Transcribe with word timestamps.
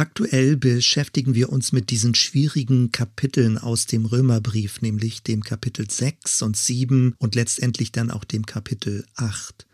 Aktuell 0.00 0.56
beschäftigen 0.56 1.34
wir 1.34 1.50
uns 1.50 1.72
mit 1.72 1.90
diesen 1.90 2.14
schwierigen 2.14 2.90
Kapiteln 2.90 3.58
aus 3.58 3.84
dem 3.84 4.06
Römerbrief, 4.06 4.80
nämlich 4.80 5.22
dem 5.22 5.42
Kapitel 5.42 5.90
6 5.90 6.40
und 6.40 6.56
7 6.56 7.14
und 7.18 7.34
letztendlich 7.34 7.92
dann 7.92 8.10
auch 8.10 8.24
dem 8.24 8.46
Kapitel 8.46 9.04
8. 9.16 9.66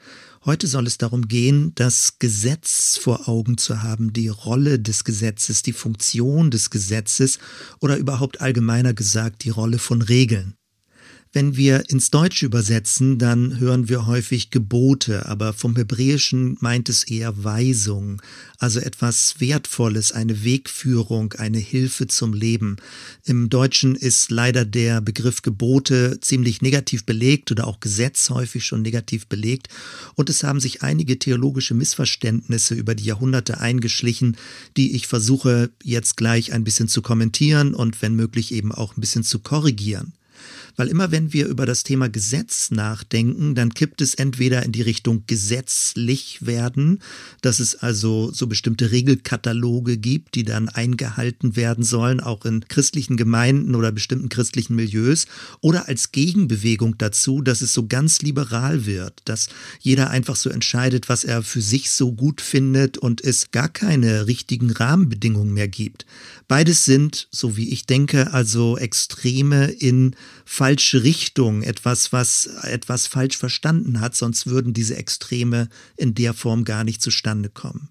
Heute 0.44 0.66
soll 0.66 0.88
es 0.88 0.98
darum 0.98 1.28
gehen, 1.28 1.70
das 1.76 2.18
Gesetz 2.18 2.98
vor 3.00 3.28
Augen 3.28 3.56
zu 3.56 3.84
haben, 3.84 4.12
die 4.12 4.26
Rolle 4.26 4.80
des 4.80 5.04
Gesetzes, 5.04 5.62
die 5.62 5.72
Funktion 5.72 6.50
des 6.50 6.70
Gesetzes 6.70 7.38
oder 7.78 7.96
überhaupt 7.96 8.40
allgemeiner 8.40 8.94
gesagt 8.94 9.44
die 9.44 9.50
Rolle 9.50 9.78
von 9.78 10.02
Regeln. 10.02 10.56
Wenn 11.32 11.56
wir 11.56 11.90
ins 11.90 12.10
Deutsche 12.10 12.46
übersetzen, 12.46 13.18
dann 13.18 13.58
hören 13.58 13.88
wir 13.88 14.06
häufig 14.06 14.50
Gebote, 14.50 15.26
aber 15.26 15.52
vom 15.52 15.76
Hebräischen 15.76 16.56
meint 16.60 16.88
es 16.88 17.04
eher 17.04 17.44
Weisung, 17.44 18.22
also 18.58 18.80
etwas 18.80 19.34
Wertvolles, 19.38 20.12
eine 20.12 20.44
Wegführung, 20.44 21.34
eine 21.34 21.58
Hilfe 21.58 22.06
zum 22.06 22.32
Leben. 22.32 22.76
Im 23.24 23.50
Deutschen 23.50 23.96
ist 23.96 24.30
leider 24.30 24.64
der 24.64 25.02
Begriff 25.02 25.42
Gebote 25.42 26.20
ziemlich 26.20 26.62
negativ 26.62 27.04
belegt 27.04 27.50
oder 27.50 27.66
auch 27.66 27.80
Gesetz 27.80 28.30
häufig 28.30 28.64
schon 28.64 28.80
negativ 28.80 29.26
belegt 29.26 29.68
und 30.14 30.30
es 30.30 30.42
haben 30.42 30.60
sich 30.60 30.82
einige 30.82 31.18
theologische 31.18 31.74
Missverständnisse 31.74 32.74
über 32.74 32.94
die 32.94 33.04
Jahrhunderte 33.04 33.60
eingeschlichen, 33.60 34.36
die 34.76 34.96
ich 34.96 35.06
versuche 35.06 35.70
jetzt 35.82 36.16
gleich 36.16 36.52
ein 36.52 36.64
bisschen 36.64 36.88
zu 36.88 37.02
kommentieren 37.02 37.74
und 37.74 38.00
wenn 38.00 38.14
möglich 38.14 38.52
eben 38.52 38.72
auch 38.72 38.96
ein 38.96 39.00
bisschen 39.00 39.24
zu 39.24 39.40
korrigieren. 39.40 40.14
Weil 40.76 40.88
immer 40.88 41.10
wenn 41.10 41.32
wir 41.32 41.46
über 41.46 41.66
das 41.66 41.82
Thema 41.82 42.08
Gesetz 42.08 42.70
nachdenken, 42.70 43.54
dann 43.54 43.72
kippt 43.72 44.00
es 44.00 44.14
entweder 44.14 44.62
in 44.62 44.72
die 44.72 44.82
Richtung 44.82 45.24
gesetzlich 45.26 46.44
werden, 46.44 47.00
dass 47.40 47.60
es 47.60 47.74
also 47.74 48.30
so 48.32 48.46
bestimmte 48.46 48.90
Regelkataloge 48.90 49.96
gibt, 49.96 50.34
die 50.34 50.44
dann 50.44 50.68
eingehalten 50.68 51.56
werden 51.56 51.84
sollen, 51.84 52.20
auch 52.20 52.44
in 52.44 52.66
christlichen 52.68 53.16
Gemeinden 53.16 53.74
oder 53.74 53.92
bestimmten 53.92 54.28
christlichen 54.28 54.76
Milieus, 54.76 55.26
oder 55.60 55.88
als 55.88 56.12
Gegenbewegung 56.12 56.98
dazu, 56.98 57.40
dass 57.40 57.62
es 57.62 57.72
so 57.72 57.86
ganz 57.86 58.22
liberal 58.22 58.86
wird, 58.86 59.22
dass 59.24 59.48
jeder 59.80 60.10
einfach 60.10 60.36
so 60.36 60.50
entscheidet, 60.50 61.08
was 61.08 61.24
er 61.24 61.42
für 61.42 61.62
sich 61.62 61.90
so 61.90 62.12
gut 62.12 62.40
findet 62.40 62.98
und 62.98 63.24
es 63.24 63.50
gar 63.50 63.68
keine 63.68 64.26
richtigen 64.26 64.70
Rahmenbedingungen 64.70 65.54
mehr 65.54 65.68
gibt. 65.68 66.06
Beides 66.48 66.84
sind, 66.84 67.26
so 67.32 67.56
wie 67.56 67.70
ich 67.70 67.86
denke, 67.86 68.32
also 68.32 68.78
Extreme 68.78 69.66
in 69.66 70.14
falsche 70.44 71.02
Richtung, 71.02 71.62
etwas, 71.62 72.12
was 72.12 72.46
etwas 72.62 73.08
falsch 73.08 73.36
verstanden 73.36 74.00
hat, 74.00 74.14
sonst 74.14 74.46
würden 74.46 74.72
diese 74.72 74.96
Extreme 74.96 75.68
in 75.96 76.14
der 76.14 76.34
Form 76.34 76.64
gar 76.64 76.84
nicht 76.84 77.02
zustande 77.02 77.48
kommen. 77.48 77.88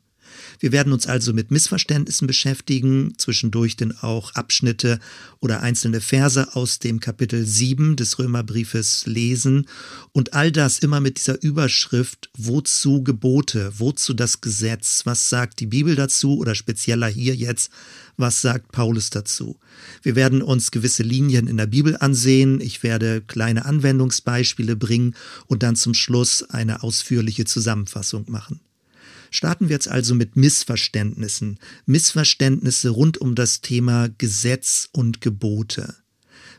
Wir 0.59 0.71
werden 0.71 0.93
uns 0.93 1.07
also 1.07 1.33
mit 1.33 1.51
Missverständnissen 1.51 2.27
beschäftigen, 2.27 3.13
zwischendurch 3.17 3.75
denn 3.75 3.97
auch 3.99 4.33
Abschnitte 4.33 4.99
oder 5.39 5.61
einzelne 5.61 6.01
Verse 6.01 6.55
aus 6.55 6.79
dem 6.79 6.99
Kapitel 6.99 7.45
7 7.45 7.95
des 7.95 8.19
Römerbriefes 8.19 9.05
lesen 9.05 9.67
und 10.11 10.33
all 10.33 10.51
das 10.51 10.79
immer 10.79 10.99
mit 10.99 11.17
dieser 11.17 11.41
Überschrift 11.41 12.29
Wozu 12.37 13.03
Gebote, 13.03 13.73
wozu 13.77 14.13
das 14.13 14.41
Gesetz, 14.41 15.01
was 15.05 15.29
sagt 15.29 15.59
die 15.59 15.67
Bibel 15.67 15.95
dazu 15.95 16.37
oder 16.37 16.55
spezieller 16.55 17.07
hier 17.07 17.35
jetzt, 17.35 17.69
was 18.17 18.41
sagt 18.41 18.71
Paulus 18.71 19.09
dazu. 19.09 19.57
Wir 20.01 20.15
werden 20.15 20.41
uns 20.41 20.71
gewisse 20.71 21.03
Linien 21.03 21.47
in 21.47 21.57
der 21.57 21.67
Bibel 21.67 21.97
ansehen, 21.97 22.61
ich 22.61 22.83
werde 22.83 23.21
kleine 23.21 23.65
Anwendungsbeispiele 23.65 24.75
bringen 24.75 25.15
und 25.47 25.63
dann 25.63 25.75
zum 25.75 25.93
Schluss 25.93 26.43
eine 26.43 26.83
ausführliche 26.83 27.45
Zusammenfassung 27.45 28.25
machen. 28.29 28.61
Starten 29.31 29.67
wir 29.67 29.73
jetzt 29.73 29.89
also 29.89 30.15
mit 30.15 30.37
Missverständnissen. 30.37 31.59
Missverständnisse 31.85 32.89
rund 32.89 33.17
um 33.17 33.35
das 33.35 33.61
Thema 33.61 34.09
Gesetz 34.17 34.87
und 34.93 35.19
Gebote. 35.19 35.95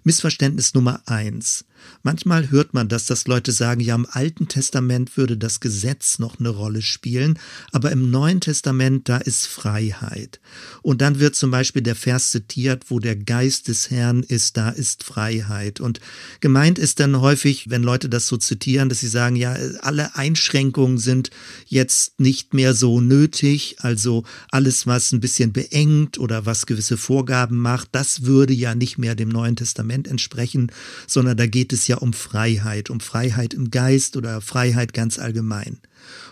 Missverständnis 0.05 0.75
Nummer 0.75 1.01
eins. 1.07 1.65
Manchmal 2.03 2.51
hört 2.51 2.75
man 2.75 2.89
das, 2.89 3.07
dass 3.07 3.27
Leute 3.27 3.53
sagen, 3.53 3.81
ja, 3.81 3.95
im 3.95 4.07
Alten 4.11 4.49
Testament 4.49 5.17
würde 5.17 5.37
das 5.37 5.61
Gesetz 5.61 6.19
noch 6.19 6.39
eine 6.39 6.51
Rolle 6.51 6.83
spielen, 6.83 7.39
aber 7.73 7.91
im 7.93 8.11
Neuen 8.11 8.41
Testament, 8.41 9.09
da 9.09 9.19
ist 9.19 9.47
Freiheit. 9.47 10.41
Und 10.83 11.01
dann 11.01 11.19
wird 11.19 11.35
zum 11.35 11.51
Beispiel 11.51 11.83
der 11.83 11.97
Vers 11.97 12.31
zitiert, 12.31 12.85
wo 12.89 12.99
der 12.99 13.17
Geist 13.17 13.69
des 13.69 13.91
Herrn 13.91 14.23
ist, 14.23 14.57
da 14.57 14.71
ist 14.71 15.05
Freiheit. 15.05 15.81
Und 15.81 16.01
gemeint 16.41 16.79
ist 16.79 17.01
dann 17.01 17.21
häufig, 17.21 17.71
wenn 17.71 17.83
Leute 17.83 18.09
das 18.09 18.27
so 18.27 18.37
zitieren, 18.37 18.89
dass 18.89 19.01
sie 19.01 19.09
sagen, 19.09 19.37
ja, 19.37 19.57
alle 19.81 20.17
Einschränkungen 20.17 20.99
sind 20.99 21.31
jetzt 21.67 22.21
nicht 22.21 22.55
mehr 22.55 22.75
so 22.75 23.01
nötig, 23.01 23.77
also 23.81 24.25
alles, 24.51 24.87
was 24.87 25.13
ein 25.13 25.21
bisschen 25.21 25.53
beengt 25.53 26.19
oder 26.19 26.47
was 26.47 26.67
gewisse 26.67 26.97
Vorgaben 26.97 27.57
macht, 27.57 27.89
das 27.93 28.23
würde 28.23 28.53
ja 28.53 28.75
nicht 28.75 28.99
mehr 28.99 29.15
dem 29.15 29.29
Neuen 29.29 29.57
Testament 29.57 30.09
entsprechen, 30.09 30.71
sondern 31.07 31.37
da 31.37 31.47
geht 31.47 31.66
es 31.73 31.87
es 31.87 31.89
ja 31.89 31.99
um 31.99 32.13
Freiheit, 32.13 32.91
um 32.91 33.01
Freiheit 33.01 33.55
im 33.55 33.71
Geist 33.71 34.17
oder 34.17 34.41
Freiheit 34.41 34.93
ganz 34.93 35.19
allgemein. 35.19 35.79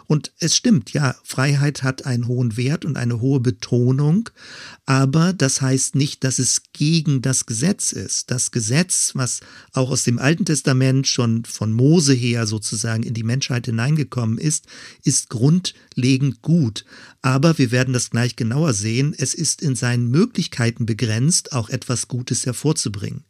Und 0.07 0.33
es 0.39 0.55
stimmt, 0.55 0.93
ja, 0.93 1.17
Freiheit 1.25 1.83
hat 1.83 2.05
einen 2.05 2.29
hohen 2.29 2.57
Wert 2.57 2.85
und 2.85 2.97
eine 2.97 3.21
hohe 3.21 3.41
Betonung, 3.41 4.29
aber 4.85 5.33
das 5.33 5.63
heißt 5.63 5.95
nicht, 5.95 6.23
dass 6.25 6.39
es 6.39 6.63
gegen 6.73 7.23
das 7.23 7.47
Gesetz 7.47 7.93
ist. 7.93 8.31
Das 8.31 8.51
Gesetz, 8.51 9.13
was 9.15 9.41
auch 9.73 9.91
aus 9.91 10.05
dem 10.05 10.19
Alten 10.19 10.45
Testament 10.45 11.09
schon 11.09 11.45
von 11.45 11.73
Mose 11.73 12.13
her 12.13 12.47
sozusagen 12.47 13.03
in 13.03 13.15
die 13.15 13.23
Menschheit 13.23 13.67
hineingekommen 13.67 14.39
ist, 14.39 14.67
ist 15.03 15.31
grundlegend 15.31 16.43
gut. 16.43 16.85
Aber 17.23 17.57
wir 17.59 17.71
werden 17.71 17.95
das 17.95 18.11
gleich 18.11 18.37
genauer 18.37 18.75
sehen, 18.75 19.15
es 19.17 19.33
ist 19.35 19.63
in 19.63 19.75
seinen 19.75 20.11
Möglichkeiten 20.11 20.85
begrenzt, 20.85 21.53
auch 21.53 21.71
etwas 21.71 22.09
Gutes 22.09 22.45
hervorzubringen. 22.45 23.25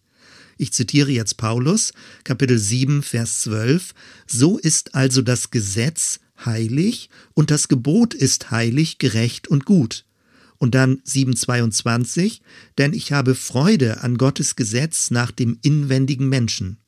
Ich 0.57 0.73
zitiere 0.73 1.11
jetzt 1.11 1.37
Paulus, 1.37 1.93
Kapitel 2.25 2.59
7, 2.59 3.03
Vers 3.03 3.41
12. 3.43 3.95
So 4.27 4.59
ist 4.59 4.95
also 4.95 5.23
das 5.23 5.51
Gesetz 5.51 6.21
heilig 6.45 7.11
und 7.35 7.51
das 7.51 7.69
Gebot 7.69 8.15
ist 8.15 8.51
heilig, 8.51 8.99
gerecht 8.99 9.49
und 9.49 9.65
gut. 9.65 10.05
Und 10.59 10.75
dann 10.75 11.01
7,22, 11.01 12.41
denn 12.79 12.93
ich 12.93 13.13
habe 13.13 13.35
Freude 13.35 14.03
an 14.03 14.17
Gottes 14.17 14.57
Gesetz 14.57 15.11
nach 15.11 15.31
dem 15.31 15.59
inwendigen 15.63 16.29
Menschen. 16.29 16.79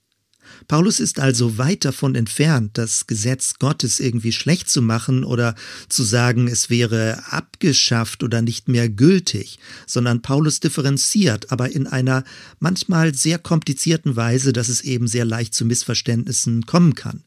Paulus 0.69 1.01
ist 1.01 1.21
also 1.21 1.59
weit 1.59 1.84
davon 1.84 2.15
entfernt, 2.15 2.79
das 2.79 3.07
Gesetz 3.07 3.55
Gottes 3.59 4.01
irgendwie 4.01 4.33
schlecht 4.33 4.69
zu 4.69 4.83
machen 4.83 5.25
oder 5.25 5.55
zu 5.89 6.03
sagen, 6.03 6.49
es 6.49 6.71
wäre 6.71 7.23
abgeschafft 7.31 8.23
oder 8.23 8.43
nicht 8.43 8.69
mehr 8.69 8.89
gültig, 8.89 9.59
sondern 9.87 10.23
Paulus 10.23 10.61
differenziert, 10.61 11.53
aber 11.53 11.71
in 11.71 11.87
einer 11.87 12.25
manchmal 12.59 13.15
sehr 13.15 13.39
komplizierten 13.39 14.17
Weise, 14.17 14.53
dass 14.53 14.69
es 14.69 14.81
eben 14.83 15.07
sehr 15.07 15.25
leicht 15.25 15.55
zu 15.55 15.65
Missverständnissen 15.65 16.67
kommen 16.67 16.95
kann. 16.95 17.23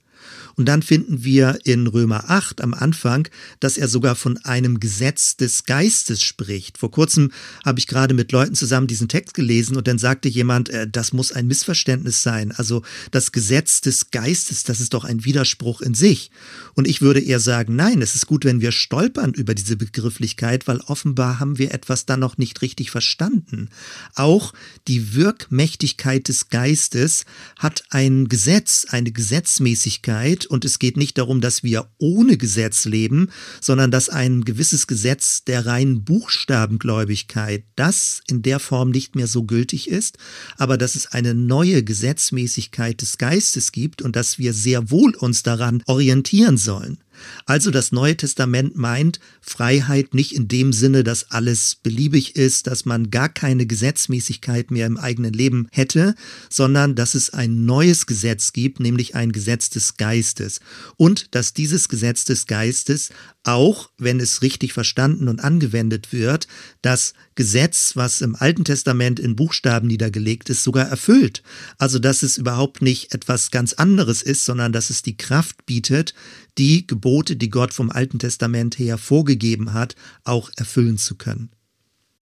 Und 0.56 0.66
dann 0.66 0.82
finden 0.82 1.24
wir 1.24 1.60
in 1.64 1.88
Römer 1.88 2.30
8 2.30 2.62
am 2.62 2.74
Anfang, 2.74 3.28
dass 3.60 3.78
er 3.78 3.88
sogar 3.88 4.16
von 4.16 4.38
einem 4.40 4.80
Gesetz 4.80 5.38
des 5.38 5.66
Geistes 5.66 6.22
spricht. 6.22 6.78
Vor 6.78 6.92
kurzem 6.92 7.32
habe 7.66 7.80
ich 7.80 7.88
gerade 7.88 8.14
mit 8.14 8.32
Leuten 8.32 8.56
zusammen 8.56 8.88
diesen 8.88 9.08
Text 9.08 9.34
gelesen 9.34 9.78
und 9.78 9.88
dann 9.88 9.98
sagte 9.98 10.30
jemand, 10.30 10.70
äh, 10.70 10.88
das 10.90 11.14
muss 11.14 11.32
ein 11.32 11.48
Missverständnis 11.48 12.24
sein. 12.24 12.52
Also 12.52 12.84
das 13.12 13.32
Gesetz 13.32 13.82
des 13.82 14.12
Geistes, 14.12 14.64
das 14.64 14.80
ist 14.80 14.94
doch 14.94 15.06
ein 15.06 15.26
Widerspruch 15.26 15.82
in 15.82 15.94
sich. 15.94 16.32
Und 16.76 16.88
ich 16.88 17.02
würde 17.02 17.20
eher 17.20 17.40
sagen, 17.40 17.76
nein, 17.76 18.02
es 18.02 18.16
ist 18.16 18.28
gut, 18.28 18.46
wenn 18.46 18.62
wir 18.62 18.72
stolpern 18.72 19.34
über 19.34 19.54
diese 19.56 19.76
Begrifflichkeit, 19.76 20.68
weil 20.68 20.80
offenbar 20.81 21.40
haben 21.40 21.58
wir 21.58 21.74
etwas 21.74 22.06
dann 22.06 22.20
noch 22.20 22.38
nicht 22.38 22.62
richtig 22.62 22.92
verstanden. 22.92 23.70
Auch 24.16 24.54
die 24.88 25.14
Wirkmächtigkeit 25.14 26.28
des 26.28 26.50
Geistes 26.50 27.26
hat 27.58 27.84
ein 27.90 28.28
Gesetz, 28.28 28.86
eine 28.90 29.12
Gesetzmäßigkeit 29.12 30.46
und 30.50 30.66
es 30.66 30.80
geht 30.80 30.98
nicht 30.98 31.18
darum, 31.18 31.42
dass 31.42 31.64
wir 31.64 31.90
ohne 31.98 32.38
Gesetz 32.38 32.86
leben, 32.86 33.30
sondern 33.62 33.92
dass 33.92 34.10
ein 34.10 34.44
gewisses 34.44 34.88
Gesetz 34.88 35.44
der 35.44 35.66
reinen 35.66 36.04
Buchstabengläubigkeit, 36.04 37.64
das 37.75 38.22
in 38.28 38.42
der 38.42 38.60
Form 38.60 38.90
nicht 38.90 39.16
mehr 39.16 39.28
so 39.28 39.44
gültig 39.44 39.90
ist, 39.90 40.18
aber 40.57 40.78
dass 40.78 40.96
es 40.96 41.07
eine 41.07 41.34
neue 41.34 41.84
Gesetzmäßigkeit 41.84 43.01
des 43.01 43.18
Geistes 43.18 43.72
gibt 43.72 44.01
und 44.01 44.16
dass 44.16 44.40
wir 44.40 44.54
sehr 44.54 44.90
wohl 44.90 45.16
uns 45.16 45.44
daran 45.44 45.84
orientieren 45.86 46.57
sollen. 46.57 46.98
Also 47.45 47.71
das 47.71 47.92
Neue 47.92 48.18
Testament 48.18 48.75
meint 48.75 49.19
Freiheit 49.42 50.13
nicht 50.13 50.33
in 50.33 50.48
dem 50.48 50.74
Sinne, 50.74 51.04
dass 51.04 51.31
alles 51.31 51.77
beliebig 51.81 52.36
ist, 52.36 52.68
dass 52.68 52.86
man 52.86 53.12
gar 53.12 53.30
keine 53.30 53.66
Gesetzmäßigkeit 53.66 54.71
mehr 54.71 54.88
im 54.88 54.98
eigenen 54.98 55.33
Leben 55.33 55.68
hätte, 55.71 56.16
sondern 56.50 56.95
dass 56.95 57.16
es 57.16 57.31
ein 57.31 57.66
neues 57.66 58.06
Gesetz 58.06 58.54
gibt, 58.54 58.80
nämlich 58.80 59.16
ein 59.16 59.31
Gesetz 59.31 59.69
des 59.69 59.98
Geistes. 59.98 60.60
Und 60.98 61.33
dass 61.36 61.54
dieses 61.54 61.89
Gesetz 61.89 62.25
des 62.25 62.45
Geistes 62.45 63.10
auch, 63.44 63.89
wenn 63.98 64.19
es 64.19 64.42
richtig 64.42 64.74
verstanden 64.74 65.27
und 65.27 65.39
angewendet 65.39 66.12
wird, 66.12 66.48
das 66.81 67.13
Gesetz, 67.39 67.95
was 67.95 68.19
im 68.19 68.36
Alten 68.36 68.65
Testament 68.65 69.18
in 69.18 69.38
Buchstaben 69.38 69.88
niedergelegt 69.88 70.50
ist, 70.50 70.62
sogar 70.62 70.89
erfüllt. 70.89 71.41
Also 71.77 71.97
dass 71.97 72.21
es 72.21 72.38
überhaupt 72.38 72.81
nicht 72.81 73.13
etwas 73.13 73.50
ganz 73.50 73.71
anderes 73.71 74.21
ist, 74.21 74.44
sondern 74.44 74.74
dass 74.74 74.89
es 74.89 75.03
die 75.03 75.15
Kraft 75.15 75.65
bietet, 75.65 76.13
die 76.57 76.86
Gebote, 76.86 77.38
die 77.38 77.50
Gott 77.50 77.74
vom 77.74 77.91
Alten 77.91 78.19
Testament 78.19 78.77
her 78.77 78.97
vorgegeben 78.97 79.71
hat, 79.71 79.95
auch 80.25 80.51
erfüllen 80.57 80.97
zu 80.97 81.15
können. 81.15 81.50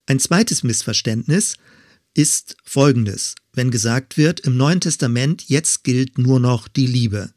Ein 0.06 0.20
zweites 0.20 0.62
Missverständnis 0.62 1.56
ist 2.14 2.56
folgendes, 2.62 3.34
wenn 3.52 3.72
gesagt 3.72 4.18
wird, 4.18 4.38
im 4.38 4.56
Neuen 4.56 4.80
Testament 4.80 5.48
jetzt 5.48 5.82
gilt 5.82 6.16
nur 6.18 6.38
noch 6.38 6.68
die 6.68 6.86
Liebe. 6.86 7.32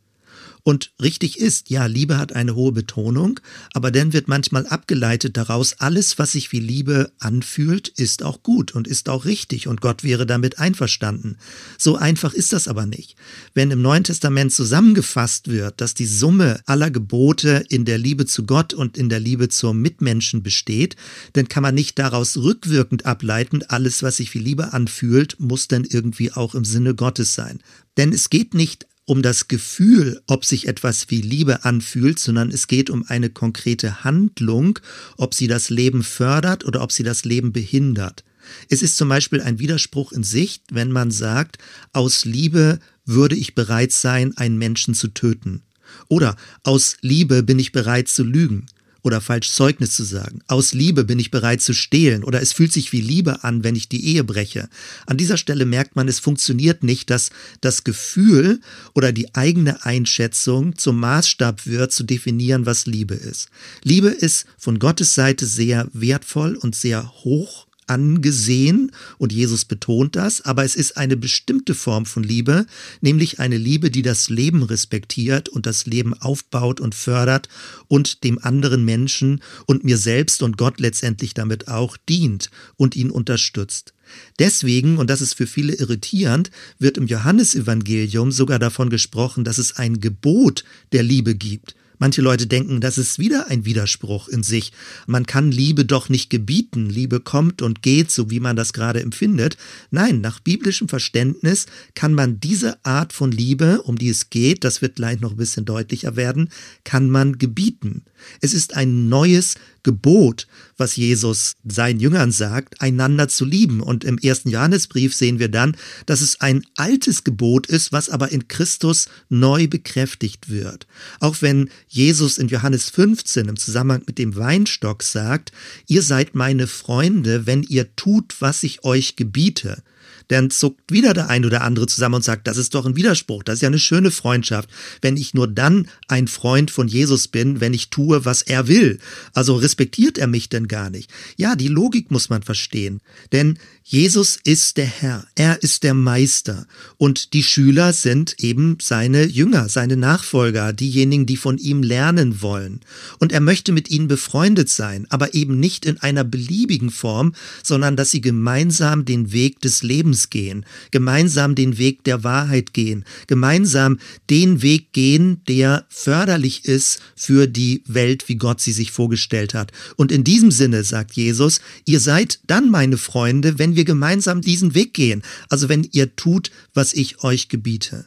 Und 0.63 0.93
richtig 1.01 1.39
ist, 1.39 1.69
ja, 1.69 1.85
Liebe 1.85 2.17
hat 2.17 2.33
eine 2.33 2.55
hohe 2.55 2.71
Betonung, 2.71 3.39
aber 3.73 3.91
dann 3.91 4.13
wird 4.13 4.27
manchmal 4.27 4.67
abgeleitet 4.67 5.37
daraus, 5.37 5.73
alles, 5.79 6.19
was 6.19 6.33
sich 6.33 6.51
wie 6.51 6.59
Liebe 6.59 7.11
anfühlt, 7.19 7.87
ist 7.87 8.23
auch 8.23 8.43
gut 8.43 8.73
und 8.73 8.87
ist 8.87 9.09
auch 9.09 9.25
richtig 9.25 9.67
und 9.67 9.81
Gott 9.81 10.03
wäre 10.03 10.25
damit 10.25 10.59
einverstanden. 10.59 11.37
So 11.77 11.95
einfach 11.95 12.33
ist 12.33 12.53
das 12.53 12.67
aber 12.67 12.85
nicht. 12.85 13.15
Wenn 13.53 13.71
im 13.71 13.81
Neuen 13.81 14.03
Testament 14.03 14.53
zusammengefasst 14.53 15.47
wird, 15.47 15.81
dass 15.81 15.93
die 15.93 16.05
Summe 16.05 16.61
aller 16.65 16.91
Gebote 16.91 17.63
in 17.69 17.85
der 17.85 17.97
Liebe 17.97 18.25
zu 18.25 18.45
Gott 18.45 18.73
und 18.73 18.97
in 18.97 19.09
der 19.09 19.19
Liebe 19.19 19.49
zum 19.49 19.81
Mitmenschen 19.81 20.43
besteht, 20.43 20.95
dann 21.33 21.47
kann 21.47 21.63
man 21.63 21.75
nicht 21.75 21.97
daraus 21.97 22.37
rückwirkend 22.37 23.05
ableiten, 23.05 23.63
alles, 23.67 24.03
was 24.03 24.17
sich 24.17 24.33
wie 24.33 24.39
Liebe 24.39 24.73
anfühlt, 24.73 25.39
muss 25.39 25.67
dann 25.67 25.85
irgendwie 25.85 26.31
auch 26.31 26.53
im 26.53 26.65
Sinne 26.65 26.93
Gottes 26.93 27.33
sein. 27.33 27.59
Denn 27.97 28.13
es 28.13 28.29
geht 28.29 28.53
nicht 28.53 28.87
um 29.11 29.21
das 29.21 29.49
Gefühl, 29.49 30.21
ob 30.27 30.45
sich 30.45 30.69
etwas 30.69 31.09
wie 31.09 31.19
Liebe 31.19 31.65
anfühlt, 31.65 32.17
sondern 32.17 32.49
es 32.49 32.67
geht 32.67 32.89
um 32.89 33.03
eine 33.09 33.29
konkrete 33.29 34.05
Handlung, 34.05 34.79
ob 35.17 35.33
sie 35.33 35.47
das 35.47 35.69
Leben 35.69 36.01
fördert 36.01 36.63
oder 36.63 36.81
ob 36.81 36.93
sie 36.93 37.03
das 37.03 37.25
Leben 37.25 37.51
behindert. 37.51 38.23
Es 38.69 38.81
ist 38.81 38.95
zum 38.95 39.09
Beispiel 39.09 39.41
ein 39.41 39.59
Widerspruch 39.59 40.13
in 40.13 40.23
Sicht, 40.23 40.63
wenn 40.71 40.93
man 40.93 41.11
sagt, 41.11 41.57
aus 41.91 42.23
Liebe 42.23 42.79
würde 43.03 43.35
ich 43.35 43.53
bereit 43.53 43.91
sein, 43.91 44.37
einen 44.37 44.57
Menschen 44.57 44.93
zu 44.93 45.09
töten. 45.09 45.63
Oder 46.07 46.37
aus 46.63 46.95
Liebe 47.01 47.43
bin 47.43 47.59
ich 47.59 47.73
bereit 47.73 48.07
zu 48.07 48.23
lügen 48.23 48.65
oder 49.03 49.21
falsch 49.21 49.51
Zeugnis 49.51 49.93
zu 49.93 50.03
sagen. 50.03 50.41
Aus 50.47 50.73
Liebe 50.73 51.03
bin 51.03 51.19
ich 51.19 51.31
bereit 51.31 51.61
zu 51.61 51.73
stehlen 51.73 52.23
oder 52.23 52.41
es 52.41 52.53
fühlt 52.53 52.71
sich 52.71 52.91
wie 52.91 53.01
Liebe 53.01 53.43
an, 53.43 53.63
wenn 53.63 53.75
ich 53.75 53.89
die 53.89 54.05
Ehe 54.05 54.23
breche. 54.23 54.69
An 55.05 55.17
dieser 55.17 55.37
Stelle 55.37 55.65
merkt 55.65 55.95
man, 55.95 56.07
es 56.07 56.19
funktioniert 56.19 56.83
nicht, 56.83 57.09
dass 57.09 57.31
das 57.61 57.83
Gefühl 57.83 58.61
oder 58.93 59.11
die 59.11 59.33
eigene 59.35 59.85
Einschätzung 59.85 60.77
zum 60.77 60.99
Maßstab 60.99 61.65
wird, 61.65 61.91
zu 61.91 62.03
definieren, 62.03 62.65
was 62.65 62.85
Liebe 62.85 63.15
ist. 63.15 63.49
Liebe 63.83 64.09
ist 64.09 64.45
von 64.57 64.79
Gottes 64.79 65.15
Seite 65.15 65.45
sehr 65.45 65.87
wertvoll 65.93 66.55
und 66.55 66.75
sehr 66.75 67.11
hoch 67.23 67.67
angesehen 67.87 68.91
und 69.17 69.33
Jesus 69.33 69.65
betont 69.65 70.15
das, 70.15 70.41
aber 70.41 70.63
es 70.63 70.75
ist 70.75 70.97
eine 70.97 71.17
bestimmte 71.17 71.75
Form 71.75 72.05
von 72.05 72.23
Liebe, 72.23 72.65
nämlich 73.01 73.39
eine 73.39 73.57
Liebe, 73.57 73.91
die 73.91 74.01
das 74.01 74.29
Leben 74.29 74.63
respektiert 74.63 75.49
und 75.49 75.65
das 75.65 75.85
Leben 75.85 76.13
aufbaut 76.13 76.79
und 76.79 76.95
fördert 76.95 77.49
und 77.87 78.23
dem 78.23 78.39
anderen 78.39 78.85
Menschen 78.85 79.41
und 79.65 79.83
mir 79.83 79.97
selbst 79.97 80.41
und 80.43 80.57
Gott 80.57 80.79
letztendlich 80.79 81.33
damit 81.33 81.67
auch 81.67 81.97
dient 81.97 82.49
und 82.77 82.95
ihn 82.95 83.09
unterstützt. 83.09 83.93
Deswegen, 84.39 84.97
und 84.97 85.09
das 85.09 85.21
ist 85.21 85.35
für 85.35 85.47
viele 85.47 85.73
irritierend, 85.73 86.51
wird 86.79 86.97
im 86.97 87.07
Johannesevangelium 87.07 88.31
sogar 88.31 88.59
davon 88.59 88.89
gesprochen, 88.89 89.43
dass 89.43 89.57
es 89.57 89.77
ein 89.77 89.99
Gebot 89.99 90.63
der 90.91 91.03
Liebe 91.03 91.35
gibt. 91.35 91.75
Manche 92.01 92.23
Leute 92.23 92.47
denken, 92.47 92.81
das 92.81 92.97
ist 92.97 93.19
wieder 93.19 93.47
ein 93.49 93.63
Widerspruch 93.63 94.27
in 94.27 94.41
sich. 94.41 94.71
Man 95.05 95.27
kann 95.27 95.51
Liebe 95.51 95.85
doch 95.85 96.09
nicht 96.09 96.31
gebieten. 96.31 96.89
Liebe 96.89 97.19
kommt 97.19 97.61
und 97.61 97.83
geht, 97.83 98.09
so 98.09 98.31
wie 98.31 98.39
man 98.39 98.55
das 98.55 98.73
gerade 98.73 99.01
empfindet. 99.01 99.55
Nein, 99.91 100.19
nach 100.19 100.39
biblischem 100.39 100.89
Verständnis 100.89 101.67
kann 101.93 102.15
man 102.15 102.39
diese 102.39 102.83
Art 102.83 103.13
von 103.13 103.31
Liebe, 103.31 103.83
um 103.83 103.99
die 103.99 104.09
es 104.09 104.31
geht, 104.31 104.63
das 104.63 104.81
wird 104.81 104.95
gleich 104.95 105.21
noch 105.21 105.29
ein 105.29 105.37
bisschen 105.37 105.65
deutlicher 105.65 106.15
werden, 106.15 106.49
kann 106.83 107.07
man 107.07 107.37
gebieten. 107.37 108.03
Es 108.41 108.53
ist 108.53 108.75
ein 108.75 109.09
neues 109.09 109.55
Gebot, 109.83 110.47
was 110.77 110.95
Jesus 110.95 111.55
seinen 111.67 111.99
Jüngern 111.99 112.31
sagt, 112.31 112.81
einander 112.81 113.27
zu 113.27 113.45
lieben. 113.45 113.81
Und 113.81 114.03
im 114.03 114.17
ersten 114.17 114.49
Johannesbrief 114.49 115.15
sehen 115.15 115.39
wir 115.39 115.49
dann, 115.49 115.75
dass 116.05 116.21
es 116.21 116.39
ein 116.41 116.63
altes 116.75 117.23
Gebot 117.23 117.67
ist, 117.67 117.91
was 117.91 118.09
aber 118.09 118.31
in 118.31 118.47
Christus 118.47 119.07
neu 119.29 119.67
bekräftigt 119.67 120.49
wird. 120.49 120.87
Auch 121.19 121.37
wenn 121.41 121.69
Jesus 121.87 122.37
in 122.37 122.47
Johannes 122.47 122.89
15 122.89 123.47
im 123.47 123.57
Zusammenhang 123.57 124.03
mit 124.05 124.17
dem 124.17 124.35
Weinstock 124.35 125.03
sagt, 125.03 125.51
ihr 125.87 126.03
seid 126.03 126.35
meine 126.35 126.67
Freunde, 126.67 127.45
wenn 127.45 127.63
ihr 127.63 127.95
tut, 127.95 128.35
was 128.39 128.63
ich 128.63 128.83
euch 128.83 129.15
gebiete 129.15 129.83
dann 130.27 130.49
zuckt 130.49 130.91
wieder 130.91 131.13
der 131.13 131.29
ein 131.29 131.45
oder 131.45 131.61
andere 131.61 131.87
zusammen 131.87 132.15
und 132.15 132.23
sagt, 132.23 132.47
das 132.47 132.57
ist 132.57 132.75
doch 132.75 132.85
ein 132.85 132.95
Widerspruch, 132.95 133.43
das 133.43 133.55
ist 133.55 133.61
ja 133.61 133.67
eine 133.67 133.79
schöne 133.79 134.11
Freundschaft, 134.11 134.69
wenn 135.01 135.17
ich 135.17 135.33
nur 135.33 135.47
dann 135.47 135.87
ein 136.07 136.27
Freund 136.27 136.71
von 136.71 136.87
Jesus 136.87 137.27
bin, 137.27 137.61
wenn 137.61 137.73
ich 137.73 137.89
tue, 137.89 138.25
was 138.25 138.41
er 138.41 138.67
will. 138.67 138.99
Also 139.33 139.55
respektiert 139.55 140.17
er 140.17 140.27
mich 140.27 140.49
denn 140.49 140.67
gar 140.67 140.89
nicht? 140.89 141.09
Ja, 141.37 141.55
die 141.55 141.67
Logik 141.67 142.11
muss 142.11 142.29
man 142.29 142.43
verstehen, 142.43 143.01
denn 143.31 143.57
Jesus 143.83 144.39
ist 144.43 144.77
der 144.77 144.85
Herr, 144.85 145.25
er 145.33 145.63
ist 145.63 145.81
der 145.81 145.95
Meister 145.95 146.67
und 146.97 147.33
die 147.33 147.41
Schüler 147.41 147.93
sind 147.93 148.35
eben 148.37 148.77
seine 148.79 149.25
Jünger, 149.25 149.69
seine 149.69 149.97
Nachfolger, 149.97 150.71
diejenigen, 150.71 151.25
die 151.25 151.35
von 151.35 151.57
ihm 151.57 151.81
lernen 151.81 152.43
wollen. 152.43 152.81
Und 153.17 153.31
er 153.31 153.41
möchte 153.41 153.71
mit 153.71 153.89
ihnen 153.89 154.07
befreundet 154.07 154.69
sein, 154.69 155.07
aber 155.09 155.33
eben 155.33 155.59
nicht 155.59 155.87
in 155.87 155.97
einer 155.97 156.23
beliebigen 156.23 156.91
Form, 156.91 157.33
sondern 157.63 157.95
dass 157.95 158.11
sie 158.11 158.21
gemeinsam 158.21 159.03
den 159.03 159.33
Weg 159.33 159.61
des 159.61 159.81
Lebens 159.81 160.29
gehen, 160.29 160.63
gemeinsam 160.91 161.55
den 161.55 161.79
Weg 161.79 162.03
der 162.03 162.23
Wahrheit 162.23 162.73
gehen, 162.73 163.03
gemeinsam 163.25 163.97
den 164.29 164.61
Weg 164.61 164.93
gehen, 164.93 165.41
der 165.47 165.85
förderlich 165.89 166.65
ist 166.65 167.01
für 167.15 167.47
die 167.47 167.83
Welt, 167.87 168.29
wie 168.29 168.35
Gott 168.35 168.61
sie 168.61 168.73
sich 168.73 168.91
vorgestellt 168.91 169.55
hat. 169.55 169.71
Und 169.95 170.11
in 170.11 170.23
diesem 170.23 170.51
Sinne 170.51 170.83
sagt 170.83 171.13
Jesus, 171.13 171.61
ihr 171.85 171.99
seid 171.99 172.39
dann 172.45 172.69
meine 172.69 172.97
Freunde, 172.97 173.57
wenn 173.57 173.70
wir 173.75 173.81
wir 173.81 173.85
gemeinsam 173.85 174.41
diesen 174.41 174.75
Weg 174.75 174.93
gehen, 174.93 175.23
also 175.49 175.69
wenn 175.69 175.83
ihr 175.91 176.15
tut, 176.15 176.51
was 176.73 176.93
ich 176.93 177.23
euch 177.23 177.49
gebiete. 177.49 178.05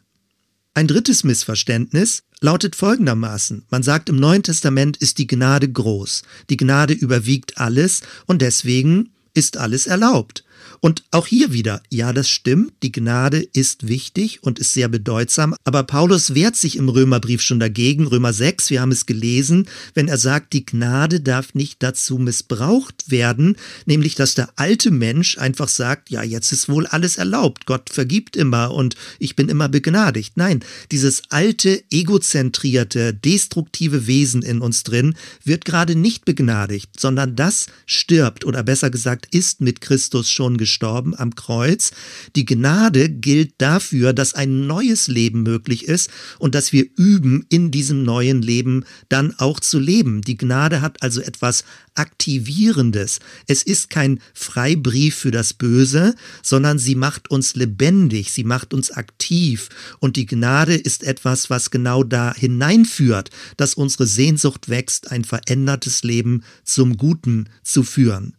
Ein 0.73 0.87
drittes 0.87 1.25
Missverständnis 1.25 2.23
lautet 2.41 2.77
folgendermaßen. 2.77 3.65
Man 3.71 3.83
sagt, 3.83 4.09
im 4.09 4.17
Neuen 4.17 4.45
Testament 4.45 4.97
ist 4.97 5.19
die 5.19 5.27
Gnade 5.27 5.69
groß. 5.69 6.23
Die 6.49 6.57
Gnade 6.57 6.95
überwiegt 6.95 7.59
alles 7.59 8.03
und 8.27 8.41
deswegen 8.41 9.11
ist 9.35 9.57
alles 9.57 9.89
erlaubt. 9.89 10.44
Und 10.85 11.03
auch 11.13 11.27
hier 11.27 11.55
wieder, 11.55 11.83
ja, 11.89 12.13
das 12.13 12.29
stimmt, 12.29 12.75
die 12.83 12.93
Gnade 12.93 13.41
ist 13.55 13.89
wichtig 13.89 14.43
und 14.43 14.59
ist 14.59 14.75
sehr 14.75 14.89
bedeutsam, 14.89 15.55
aber 15.65 15.83
Paulus 15.83 16.35
wehrt 16.35 16.57
sich 16.57 16.77
im 16.77 16.91
Römerbrief 16.91 17.41
schon 17.41 17.59
dagegen, 17.59 18.07
Römer 18.07 18.35
6, 18.35 18.69
wir 18.69 18.83
haben 18.83 18.93
es 18.93 19.07
gelesen, 19.07 19.67
wenn 19.95 20.09
er 20.09 20.19
sagt, 20.19 20.53
die 20.53 20.67
Gnade 20.67 21.21
darf 21.21 21.55
nicht 21.55 21.83
dazu 21.83 22.19
missbraucht 22.19 23.11
werden, 23.11 23.57
nämlich 23.87 24.15
dass 24.15 24.35
der 24.35 24.51
alte 24.57 24.91
Mensch 24.91 25.39
einfach 25.39 25.69
sagt, 25.69 26.11
ja, 26.11 26.23
jetzt 26.23 26.53
ist 26.53 26.69
wohl 26.69 26.87
alles 26.87 27.17
erlaubt, 27.17 27.65
Gott 27.65 27.89
vergibt 27.89 28.37
immer 28.37 28.71
und 28.71 28.95
ich 29.19 29.37
bin 29.37 29.49
immer 29.49 29.71
begnadigt. 29.71 30.35
Nein, 30.37 30.63
dieses 30.93 31.23
alte, 31.31 31.83
egozentrierte, 31.91 33.15
destruktive 33.15 34.07
Wesen 34.07 34.43
in 34.43 34.61
uns 34.61 34.83
drin 34.83 35.15
wird 35.45 35.65
gerade 35.65 35.97
nicht 35.97 36.27
begnadigt, 36.27 37.01
sondern 37.01 37.37
das 37.37 37.69
stirbt 37.87 38.45
oder 38.45 38.63
besser 38.63 38.91
gesagt 38.91 39.29
ist 39.35 39.63
mit 39.63 39.81
Christus 39.81 40.29
schon 40.29 40.45
schon 40.45 40.59
gestorben 40.75 41.15
am 41.17 41.37
Kreuz. 41.37 41.93
Die 42.35 42.45
Gnade 42.45 43.09
gilt 43.09 43.55
dafür, 43.59 44.13
dass 44.13 44.35
ein 44.35 44.67
neues 44.67 45.07
Leben 45.07 45.45
möglich 45.45 45.85
ist 45.85 46.11
und 46.41 46.57
dass 46.57 46.73
wir 46.73 46.85
üben, 46.97 47.47
in 47.49 47.71
diesem 47.71 48.03
neuen 48.03 48.43
Leben 48.43 48.85
dann 49.09 49.35
auch 49.39 49.61
zu 49.61 49.79
leben. 49.79 50.23
Die 50.23 50.37
Gnade 50.37 50.81
hat 50.81 51.01
also 51.01 51.21
etwas 51.21 51.63
Aktivierendes. 51.95 53.21
Es 53.47 53.63
ist 53.63 53.89
kein 53.89 54.19
Freibrief 54.35 55.15
für 55.15 55.31
das 55.31 55.55
Böse, 55.55 56.17
sondern 56.43 56.81
sie 56.81 56.97
macht 56.97 57.31
uns 57.31 57.55
lebendig, 57.55 58.33
sie 58.33 58.43
macht 58.43 58.75
uns 58.75 58.91
aktiv. 58.91 59.69
Und 60.01 60.17
die 60.17 60.27
Gnade 60.27 60.75
ist 60.75 61.05
etwas, 61.05 61.51
was 61.51 61.71
genau 61.71 62.03
da 62.03 62.35
hineinführt, 62.35 63.31
dass 63.57 63.75
unsere 63.75 64.09
Sehnsucht 64.09 64.69
wächst, 64.69 65.13
ein 65.13 65.23
verändertes 65.25 66.03
Leben 66.03 66.43
zum 66.65 66.97
Guten 66.97 67.49
zu 67.63 67.85
führen. 67.85 68.35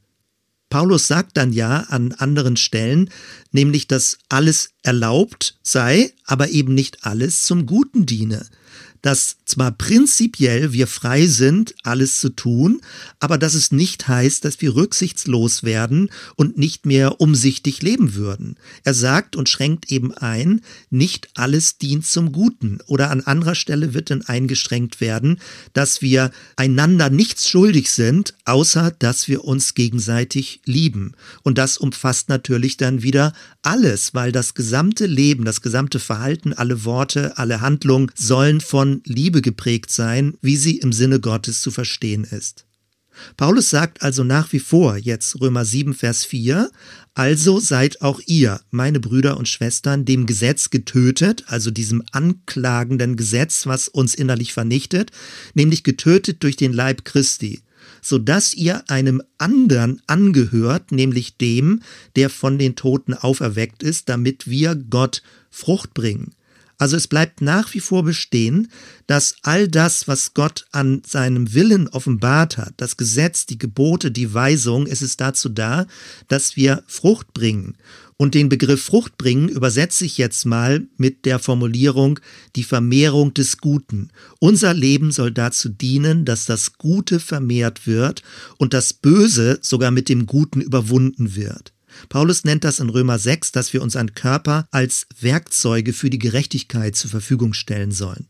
Paulus 0.70 1.08
sagt 1.08 1.38
dann 1.38 1.54
ja 1.54 1.82
an 1.90 2.12
anderen 2.14 2.58
Stellen, 2.58 3.10
nämlich, 3.52 3.88
dass 3.88 4.18
alles 4.30 4.72
erlaubt 4.84 5.58
sei, 5.64 6.14
aber 6.26 6.50
eben 6.50 6.74
nicht 6.74 7.06
alles 7.06 7.44
zum 7.44 7.66
Guten 7.66 8.06
diene 8.06 8.46
dass 9.06 9.38
zwar 9.46 9.72
prinzipiell 9.72 10.74
wir 10.74 10.88
frei 10.88 11.28
sind, 11.28 11.76
alles 11.84 12.20
zu 12.20 12.30
tun, 12.30 12.82
aber 13.20 13.38
dass 13.38 13.54
es 13.54 13.72
nicht 13.72 14.08
heißt, 14.08 14.44
dass 14.44 14.62
wir 14.62 14.76
rücksichtslos 14.76 15.62
werden 15.62 16.10
und 16.36 16.58
nicht 16.58 16.88
mehr 16.88 17.22
umsichtig 17.22 17.84
leben 17.84 18.16
würden. 18.16 18.56
Er 18.84 18.96
sagt 18.96 19.36
und 19.36 19.48
schränkt 19.48 19.92
eben 19.92 20.12
ein, 20.12 20.62
nicht 20.90 21.30
alles 21.36 21.78
dient 21.78 22.08
zum 22.08 22.32
Guten. 22.32 22.80
Oder 22.88 23.12
an 23.12 23.22
anderer 23.22 23.54
Stelle 23.54 23.94
wird 23.94 24.10
dann 24.10 24.24
eingeschränkt 24.24 25.00
werden, 25.02 25.40
dass 25.74 26.02
wir 26.02 26.32
einander 26.56 27.12
nichts 27.12 27.48
schuldig 27.48 27.92
sind, 27.92 28.34
außer 28.46 28.90
dass 28.98 29.28
wir 29.28 29.46
uns 29.46 29.76
gegenseitig 29.76 30.62
lieben. 30.66 31.14
Und 31.44 31.60
das 31.60 31.78
umfasst 31.78 32.28
natürlich 32.28 32.78
dann 32.78 33.04
wieder 33.04 33.34
alles, 33.62 34.16
weil 34.16 34.32
das 34.32 34.56
gesamte 34.56 35.06
Leben, 35.06 35.46
das 35.46 35.62
gesamte 35.62 36.00
Verhalten, 36.00 36.54
alle 36.54 36.86
Worte, 36.86 37.38
alle 37.38 37.62
Handlungen 37.62 38.12
sollen 38.16 38.62
von 38.62 38.95
Liebe 39.06 39.42
geprägt 39.42 39.92
sein, 39.92 40.36
wie 40.42 40.58
sie 40.58 40.78
im 40.78 40.94
Sinne 40.94 41.20
Gottes 41.20 41.62
zu 41.62 41.72
verstehen 41.72 42.24
ist. 42.24 42.66
Paulus 43.38 43.70
sagt 43.70 44.02
also 44.02 44.24
nach 44.24 44.52
wie 44.52 44.60
vor, 44.60 44.98
jetzt 44.98 45.40
Römer 45.40 45.66
7, 45.66 45.94
Vers 45.94 46.26
4, 46.26 46.70
also 47.14 47.60
seid 47.60 48.02
auch 48.02 48.20
ihr, 48.26 48.60
meine 48.72 49.00
Brüder 49.00 49.38
und 49.38 49.48
Schwestern, 49.48 50.06
dem 50.06 50.26
Gesetz 50.26 50.70
getötet, 50.70 51.46
also 51.48 51.72
diesem 51.72 52.04
anklagenden 52.12 53.16
Gesetz, 53.16 53.66
was 53.66 53.88
uns 53.88 54.16
innerlich 54.16 54.54
vernichtet, 54.54 55.12
nämlich 55.54 55.84
getötet 55.84 56.44
durch 56.44 56.58
den 56.58 56.74
Leib 56.74 57.06
Christi, 57.06 57.62
so 58.02 58.18
dass 58.18 58.54
ihr 58.54 58.90
einem 58.90 59.22
anderen 59.38 60.02
angehört, 60.08 60.92
nämlich 60.92 61.38
dem, 61.38 61.82
der 62.16 62.30
von 62.30 62.58
den 62.58 62.76
Toten 62.76 63.14
auferweckt 63.14 63.82
ist, 63.82 64.10
damit 64.10 64.50
wir 64.50 64.76
Gott 64.76 65.24
Frucht 65.50 65.94
bringen. 65.94 66.34
Also 66.78 66.98
es 66.98 67.08
bleibt 67.08 67.42
nach 67.42 67.74
wie 67.74 67.80
vor 67.80 68.04
bestehen, 68.04 68.70
dass 69.08 69.36
all 69.44 69.68
das, 69.68 70.08
was 70.08 70.34
Gott 70.34 70.66
an 70.72 71.02
seinem 71.06 71.54
Willen 71.54 71.88
offenbart 71.88 72.58
hat, 72.58 72.74
das 72.78 72.98
Gesetz, 72.98 73.46
die 73.46 73.58
Gebote, 73.58 74.12
die 74.12 74.34
Weisung, 74.34 74.88
es 74.88 75.02
ist 75.02 75.22
dazu 75.22 75.50
da, 75.50 75.88
dass 76.28 76.56
wir 76.56 76.84
Frucht 76.88 77.34
bringen. 77.34 77.78
Und 78.18 78.34
den 78.34 78.48
Begriff 78.48 78.84
Frucht 78.84 79.18
bringen 79.18 79.50
übersetze 79.50 80.06
ich 80.06 80.18
jetzt 80.18 80.46
mal 80.46 80.88
mit 80.96 81.26
der 81.26 81.38
Formulierung 81.38 82.20
die 82.56 82.64
Vermehrung 82.64 83.34
des 83.34 83.58
Guten. 83.58 84.10
Unser 84.40 84.74
Leben 84.74 85.12
soll 85.12 85.32
dazu 85.32 85.68
dienen, 85.68 86.24
dass 86.24 86.46
das 86.46 86.78
Gute 86.78 87.20
vermehrt 87.20 87.88
wird 87.88 88.24
und 88.58 88.74
das 88.74 88.94
Böse 88.94 89.60
sogar 89.62 89.92
mit 89.92 90.08
dem 90.08 90.28
Guten 90.28 90.62
überwunden 90.62 91.36
wird. 91.36 91.75
Paulus 92.10 92.44
nennt 92.44 92.64
das 92.64 92.80
in 92.80 92.90
Römer 92.90 93.20
6, 93.20 93.52
dass 93.52 93.74
wir 93.74 93.82
unseren 93.82 94.14
Körper 94.14 94.68
als 94.72 95.08
Werkzeuge 95.20 95.94
für 95.94 96.10
die 96.10 96.20
Gerechtigkeit 96.20 96.96
zur 96.96 97.12
Verfügung 97.12 97.54
stellen 97.54 97.92
sollen. 97.92 98.28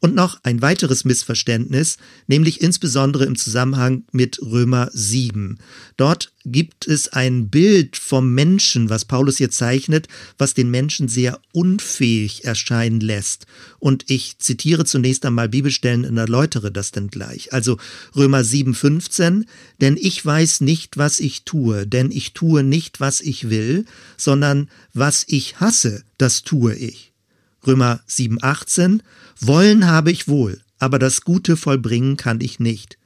Und 0.00 0.14
noch 0.14 0.38
ein 0.42 0.62
weiteres 0.62 1.04
Missverständnis, 1.04 1.96
nämlich 2.26 2.60
insbesondere 2.60 3.24
im 3.24 3.36
Zusammenhang 3.36 4.04
mit 4.12 4.40
Römer 4.42 4.90
7. 4.92 5.58
Dort 5.96 6.32
gibt 6.44 6.86
es 6.86 7.08
ein 7.08 7.48
Bild 7.48 7.96
vom 7.96 8.34
Menschen, 8.34 8.90
was 8.90 9.06
Paulus 9.06 9.38
hier 9.38 9.50
zeichnet, 9.50 10.08
was 10.36 10.54
den 10.54 10.70
Menschen 10.70 11.08
sehr 11.08 11.40
unfähig 11.52 12.44
erscheinen 12.44 13.00
lässt. 13.00 13.46
Und 13.78 14.10
ich 14.10 14.38
zitiere 14.38 14.84
zunächst 14.84 15.24
einmal 15.24 15.48
Bibelstellen 15.48 16.04
und 16.04 16.18
erläutere 16.18 16.70
das 16.70 16.90
dann 16.90 17.08
gleich. 17.08 17.52
Also 17.52 17.78
Römer 18.14 18.44
7, 18.44 18.74
15, 18.74 19.46
denn 19.80 19.96
ich 19.98 20.24
weiß 20.24 20.60
nicht, 20.60 20.98
was 20.98 21.18
ich 21.18 21.44
tue, 21.44 21.86
denn 21.86 22.10
ich 22.10 22.34
tue 22.34 22.62
nicht, 22.62 23.00
was 23.00 23.20
ich 23.20 23.48
will, 23.48 23.86
sondern 24.16 24.68
was 24.92 25.24
ich 25.26 25.60
hasse, 25.60 26.04
das 26.18 26.42
tue 26.42 26.74
ich. 26.74 27.13
Römer 27.66 28.00
7, 28.06 28.38
18, 28.40 29.02
wollen 29.40 29.86
habe 29.86 30.10
ich 30.10 30.28
wohl, 30.28 30.60
aber 30.78 30.98
das 30.98 31.22
Gute 31.22 31.56
vollbringen 31.56 32.16
kann 32.16 32.40
ich 32.40 32.60
nicht. 32.60 32.98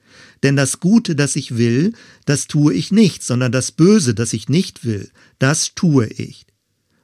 Denn 0.42 0.56
das 0.56 0.80
Gute, 0.80 1.16
das 1.16 1.36
ich 1.36 1.56
will, 1.56 1.92
das 2.24 2.46
tue 2.46 2.74
ich 2.74 2.92
nicht, 2.92 3.22
sondern 3.22 3.52
das 3.52 3.72
Böse, 3.72 4.14
das 4.14 4.32
ich 4.32 4.48
nicht 4.48 4.84
will, 4.84 5.10
das 5.38 5.74
tue 5.74 6.06
ich. 6.06 6.46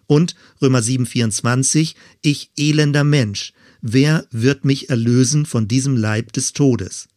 Und 0.06 0.34
Römer 0.60 0.80
7,24, 0.80 1.94
ich 2.22 2.50
elender 2.56 3.04
Mensch, 3.04 3.52
wer 3.80 4.26
wird 4.30 4.64
mich 4.64 4.90
erlösen 4.90 5.46
von 5.46 5.66
diesem 5.68 5.96
Leib 5.96 6.32
des 6.32 6.52
Todes? 6.52 7.08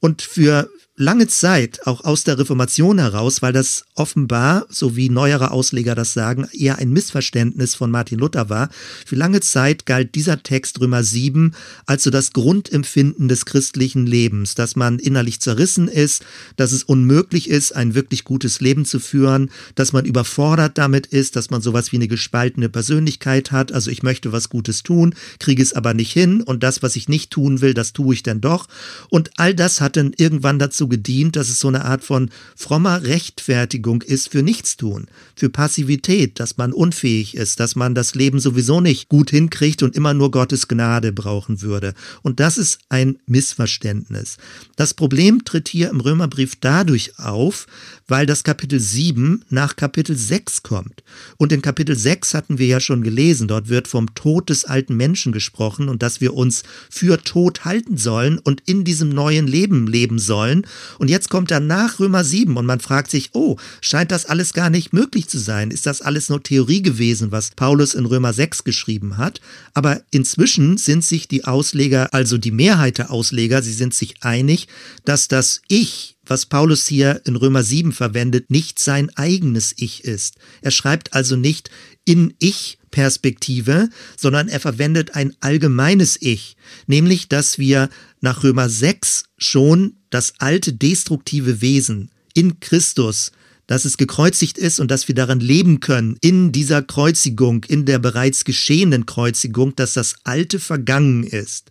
Und 0.00 0.22
für 0.22 0.70
lange 0.96 1.26
Zeit, 1.26 1.86
auch 1.86 2.04
aus 2.04 2.22
der 2.22 2.38
Reformation 2.38 2.98
heraus, 2.98 3.42
weil 3.42 3.52
das 3.52 3.84
offenbar, 3.96 4.66
so 4.68 4.94
wie 4.94 5.08
neuere 5.08 5.50
Ausleger 5.50 5.96
das 5.96 6.12
sagen, 6.12 6.46
eher 6.52 6.78
ein 6.78 6.90
Missverständnis 6.90 7.74
von 7.74 7.90
Martin 7.90 8.20
Luther 8.20 8.48
war. 8.48 8.68
Für 9.04 9.16
lange 9.16 9.40
Zeit 9.40 9.86
galt 9.86 10.14
dieser 10.14 10.44
Text 10.44 10.80
Römer 10.80 11.02
7 11.02 11.52
als 11.86 12.04
so 12.04 12.10
das 12.10 12.32
Grundempfinden 12.32 13.26
des 13.26 13.44
christlichen 13.44 14.06
Lebens, 14.06 14.54
dass 14.54 14.76
man 14.76 15.00
innerlich 15.00 15.40
zerrissen 15.40 15.88
ist, 15.88 16.24
dass 16.56 16.70
es 16.70 16.84
unmöglich 16.84 17.50
ist, 17.50 17.74
ein 17.74 17.96
wirklich 17.96 18.22
gutes 18.22 18.60
Leben 18.60 18.84
zu 18.84 19.00
führen, 19.00 19.50
dass 19.74 19.92
man 19.92 20.04
überfordert 20.04 20.78
damit 20.78 21.08
ist, 21.08 21.34
dass 21.34 21.50
man 21.50 21.60
sowas 21.60 21.90
wie 21.90 21.96
eine 21.96 22.08
gespaltene 22.08 22.68
Persönlichkeit 22.68 23.50
hat. 23.50 23.72
Also 23.72 23.90
ich 23.90 24.04
möchte 24.04 24.30
was 24.30 24.48
Gutes 24.48 24.84
tun, 24.84 25.16
kriege 25.40 25.62
es 25.62 25.72
aber 25.72 25.92
nicht 25.92 26.12
hin 26.12 26.40
und 26.40 26.62
das, 26.62 26.84
was 26.84 26.94
ich 26.94 27.08
nicht 27.08 27.32
tun 27.32 27.60
will, 27.60 27.74
das 27.74 27.92
tue 27.92 28.14
ich 28.14 28.22
dann 28.22 28.40
doch. 28.40 28.68
Und 29.10 29.30
all 29.36 29.54
das 29.54 29.80
hat 29.80 29.96
dann 29.96 30.12
irgendwann 30.16 30.60
dazu 30.60 30.83
dazu 30.84 30.88
gedient, 30.88 31.36
dass 31.36 31.48
es 31.48 31.60
so 31.60 31.68
eine 31.68 31.84
Art 31.84 32.04
von 32.04 32.30
frommer 32.56 33.02
Rechtfertigung 33.02 34.02
ist 34.02 34.30
für 34.30 34.42
Nichtstun, 34.42 35.06
für 35.34 35.48
Passivität, 35.48 36.40
dass 36.40 36.56
man 36.56 36.72
unfähig 36.72 37.36
ist, 37.36 37.60
dass 37.60 37.76
man 37.76 37.94
das 37.94 38.14
Leben 38.14 38.38
sowieso 38.40 38.80
nicht 38.80 39.08
gut 39.08 39.30
hinkriegt 39.30 39.82
und 39.82 39.96
immer 39.96 40.14
nur 40.14 40.30
Gottes 40.30 40.68
Gnade 40.68 41.12
brauchen 41.12 41.62
würde. 41.62 41.94
Und 42.22 42.40
das 42.40 42.58
ist 42.58 42.78
ein 42.88 43.18
Missverständnis. 43.26 44.36
Das 44.76 44.94
Problem 44.94 45.44
tritt 45.44 45.68
hier 45.68 45.90
im 45.90 46.00
Römerbrief 46.00 46.56
dadurch 46.60 47.18
auf, 47.18 47.66
weil 48.06 48.26
das 48.26 48.44
Kapitel 48.44 48.80
7 48.80 49.44
nach 49.48 49.76
Kapitel 49.76 50.16
6 50.16 50.62
kommt. 50.62 51.02
Und 51.36 51.52
in 51.52 51.62
Kapitel 51.62 51.96
6 51.96 52.34
hatten 52.34 52.58
wir 52.58 52.66
ja 52.66 52.80
schon 52.80 53.02
gelesen, 53.02 53.48
dort 53.48 53.68
wird 53.68 53.88
vom 53.88 54.14
Tod 54.14 54.50
des 54.50 54.64
alten 54.64 54.96
Menschen 54.96 55.32
gesprochen 55.32 55.88
und 55.88 56.02
dass 56.02 56.20
wir 56.20 56.34
uns 56.34 56.62
für 56.90 57.22
tot 57.22 57.64
halten 57.64 57.96
sollen 57.96 58.38
und 58.38 58.62
in 58.66 58.84
diesem 58.84 59.08
neuen 59.08 59.46
Leben 59.46 59.86
leben 59.86 60.18
sollen. 60.18 60.66
Und 60.98 61.08
jetzt 61.08 61.30
kommt 61.30 61.50
danach 61.50 61.98
Römer 61.98 62.24
7 62.24 62.56
und 62.56 62.66
man 62.66 62.80
fragt 62.80 63.10
sich, 63.10 63.30
oh, 63.32 63.56
scheint 63.80 64.10
das 64.10 64.26
alles 64.26 64.52
gar 64.52 64.70
nicht 64.70 64.92
möglich 64.92 65.28
zu 65.28 65.38
sein? 65.38 65.70
Ist 65.70 65.86
das 65.86 66.02
alles 66.02 66.28
nur 66.28 66.42
Theorie 66.42 66.82
gewesen, 66.82 67.32
was 67.32 67.50
Paulus 67.50 67.94
in 67.94 68.06
Römer 68.06 68.32
6 68.32 68.64
geschrieben 68.64 69.16
hat? 69.16 69.40
Aber 69.72 70.02
inzwischen 70.10 70.76
sind 70.76 71.04
sich 71.04 71.28
die 71.28 71.44
Ausleger, 71.44 72.12
also 72.12 72.38
die 72.38 72.50
Mehrheit 72.50 72.98
der 72.98 73.10
Ausleger, 73.10 73.62
sie 73.62 73.72
sind 73.72 73.94
sich 73.94 74.22
einig, 74.22 74.68
dass 75.04 75.28
das 75.28 75.62
Ich 75.68 76.14
was 76.26 76.46
Paulus 76.46 76.86
hier 76.86 77.20
in 77.24 77.36
Römer 77.36 77.62
7 77.62 77.92
verwendet, 77.92 78.50
nicht 78.50 78.78
sein 78.78 79.10
eigenes 79.16 79.74
Ich 79.76 80.04
ist. 80.04 80.36
Er 80.62 80.70
schreibt 80.70 81.12
also 81.12 81.36
nicht 81.36 81.70
in 82.04 82.34
Ich-Perspektive, 82.38 83.88
sondern 84.16 84.48
er 84.48 84.60
verwendet 84.60 85.14
ein 85.14 85.34
allgemeines 85.40 86.16
Ich, 86.20 86.56
nämlich 86.86 87.28
dass 87.28 87.58
wir 87.58 87.88
nach 88.20 88.42
Römer 88.42 88.68
6 88.68 89.24
schon 89.38 89.96
das 90.10 90.34
alte 90.38 90.72
destruktive 90.72 91.60
Wesen 91.60 92.10
in 92.34 92.60
Christus 92.60 93.32
dass 93.66 93.84
es 93.84 93.96
gekreuzigt 93.96 94.58
ist 94.58 94.80
und 94.80 94.90
dass 94.90 95.08
wir 95.08 95.14
daran 95.14 95.40
leben 95.40 95.80
können, 95.80 96.16
in 96.20 96.52
dieser 96.52 96.82
Kreuzigung, 96.82 97.64
in 97.64 97.86
der 97.86 97.98
bereits 97.98 98.44
geschehenen 98.44 99.06
Kreuzigung, 99.06 99.74
dass 99.76 99.94
das 99.94 100.16
Alte 100.24 100.60
vergangen 100.60 101.24
ist. 101.24 101.70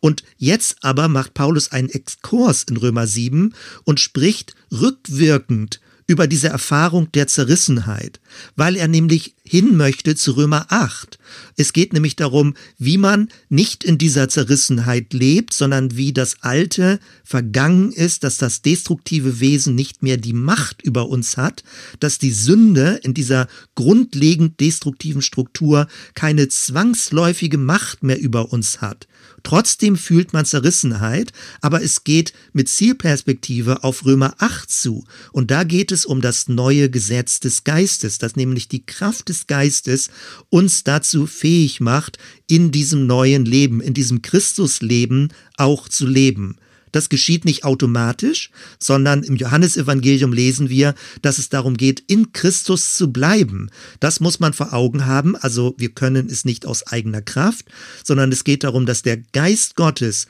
Und 0.00 0.22
jetzt 0.36 0.76
aber 0.82 1.08
macht 1.08 1.34
Paulus 1.34 1.72
einen 1.72 1.88
Exkurs 1.88 2.64
in 2.64 2.76
Römer 2.76 3.06
7 3.06 3.54
und 3.84 4.00
spricht 4.00 4.54
rückwirkend 4.70 5.80
über 6.06 6.26
diese 6.26 6.48
Erfahrung 6.48 7.10
der 7.12 7.26
Zerrissenheit, 7.26 8.20
weil 8.54 8.76
er 8.76 8.86
nämlich 8.86 9.34
hin 9.42 9.76
möchte 9.76 10.14
zu 10.14 10.32
Römer 10.32 10.66
8. 10.68 11.18
Es 11.56 11.72
geht 11.72 11.92
nämlich 11.92 12.14
darum, 12.14 12.54
wie 12.78 12.96
man 12.96 13.28
nicht 13.48 13.82
in 13.82 13.98
dieser 13.98 14.28
Zerrissenheit 14.28 15.12
lebt, 15.12 15.52
sondern 15.52 15.96
wie 15.96 16.12
das 16.12 16.42
Alte 16.42 17.00
vergangen 17.24 17.90
ist, 17.92 18.22
dass 18.22 18.38
das 18.38 18.62
destruktive 18.62 19.40
Wesen 19.40 19.74
nicht 19.74 20.02
mehr 20.02 20.16
die 20.16 20.32
Macht 20.32 20.82
über 20.82 21.08
uns 21.08 21.36
hat, 21.36 21.64
dass 21.98 22.18
die 22.18 22.32
Sünde 22.32 23.00
in 23.02 23.14
dieser 23.14 23.48
grundlegend 23.74 24.60
destruktiven 24.60 25.22
Struktur 25.22 25.88
keine 26.14 26.48
zwangsläufige 26.48 27.58
Macht 27.58 28.04
mehr 28.04 28.20
über 28.20 28.52
uns 28.52 28.80
hat. 28.80 29.08
Trotzdem 29.46 29.94
fühlt 29.94 30.32
man 30.32 30.44
Zerrissenheit, 30.44 31.32
aber 31.60 31.80
es 31.80 32.02
geht 32.02 32.32
mit 32.52 32.68
Zielperspektive 32.68 33.84
auf 33.84 34.04
Römer 34.04 34.34
8 34.38 34.68
zu. 34.68 35.04
Und 35.30 35.52
da 35.52 35.62
geht 35.62 35.92
es 35.92 36.04
um 36.04 36.20
das 36.20 36.48
neue 36.48 36.90
Gesetz 36.90 37.38
des 37.38 37.62
Geistes, 37.62 38.18
das 38.18 38.34
nämlich 38.34 38.66
die 38.66 38.84
Kraft 38.84 39.28
des 39.28 39.46
Geistes 39.46 40.10
uns 40.48 40.82
dazu 40.82 41.28
fähig 41.28 41.78
macht, 41.78 42.18
in 42.48 42.72
diesem 42.72 43.06
neuen 43.06 43.44
Leben, 43.44 43.80
in 43.80 43.94
diesem 43.94 44.20
Christusleben 44.20 45.32
auch 45.56 45.88
zu 45.88 46.08
leben. 46.08 46.56
Das 46.92 47.08
geschieht 47.08 47.44
nicht 47.44 47.64
automatisch, 47.64 48.50
sondern 48.78 49.22
im 49.22 49.36
Johannesevangelium 49.36 50.32
lesen 50.32 50.68
wir, 50.68 50.94
dass 51.22 51.38
es 51.38 51.48
darum 51.48 51.76
geht, 51.76 52.02
in 52.06 52.32
Christus 52.32 52.94
zu 52.96 53.12
bleiben. 53.12 53.70
Das 54.00 54.20
muss 54.20 54.40
man 54.40 54.52
vor 54.52 54.72
Augen 54.72 55.06
haben. 55.06 55.36
Also 55.36 55.74
wir 55.78 55.90
können 55.90 56.28
es 56.30 56.44
nicht 56.44 56.66
aus 56.66 56.86
eigener 56.86 57.22
Kraft, 57.22 57.66
sondern 58.04 58.32
es 58.32 58.44
geht 58.44 58.64
darum, 58.64 58.86
dass 58.86 59.02
der 59.02 59.18
Geist 59.32 59.76
Gottes 59.76 60.26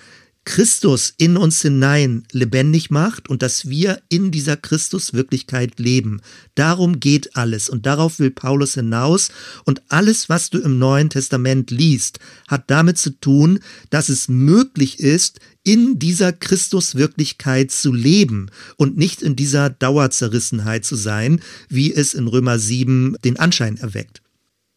Christus 0.46 1.12
in 1.18 1.36
uns 1.36 1.60
hinein 1.60 2.22
lebendig 2.32 2.90
macht 2.90 3.28
und 3.28 3.42
dass 3.42 3.68
wir 3.68 4.00
in 4.08 4.30
dieser 4.30 4.56
Christuswirklichkeit 4.56 5.78
leben. 5.78 6.22
Darum 6.54 7.00
geht 7.00 7.36
alles 7.36 7.68
und 7.68 7.84
darauf 7.84 8.18
will 8.20 8.30
Paulus 8.30 8.74
hinaus 8.74 9.30
und 9.64 9.82
alles, 9.88 10.28
was 10.28 10.48
du 10.48 10.58
im 10.58 10.78
Neuen 10.78 11.10
Testament 11.10 11.70
liest, 11.70 12.20
hat 12.48 12.70
damit 12.70 12.96
zu 12.96 13.10
tun, 13.10 13.58
dass 13.90 14.08
es 14.08 14.28
möglich 14.28 15.00
ist, 15.00 15.40
in 15.64 15.98
dieser 15.98 16.32
Christuswirklichkeit 16.32 17.72
zu 17.72 17.92
leben 17.92 18.50
und 18.76 18.96
nicht 18.96 19.22
in 19.22 19.34
dieser 19.34 19.68
Dauerzerrissenheit 19.68 20.84
zu 20.84 20.94
sein, 20.94 21.40
wie 21.68 21.92
es 21.92 22.14
in 22.14 22.28
Römer 22.28 22.60
7 22.60 23.16
den 23.24 23.36
Anschein 23.36 23.76
erweckt. 23.76 24.22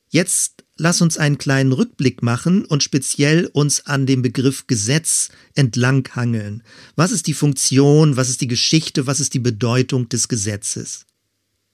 Jetzt 0.09 0.65
lass 0.79 1.01
uns 1.01 1.17
einen 1.17 1.37
kleinen 1.37 1.71
Rückblick 1.71 2.23
machen 2.23 2.65
und 2.65 2.83
speziell 2.83 3.45
uns 3.47 3.85
an 3.85 4.05
dem 4.05 4.21
Begriff 4.21 4.65
Gesetz 4.67 5.29
entlanghangeln. 5.55 6.63
Was 6.95 7.11
ist 7.11 7.27
die 7.27 7.33
Funktion, 7.33 8.17
was 8.17 8.29
ist 8.29 8.41
die 8.41 8.47
Geschichte, 8.47 9.05
was 9.05 9.19
ist 9.19 9.33
die 9.33 9.39
Bedeutung 9.39 10.09
des 10.09 10.27
Gesetzes? 10.27 11.05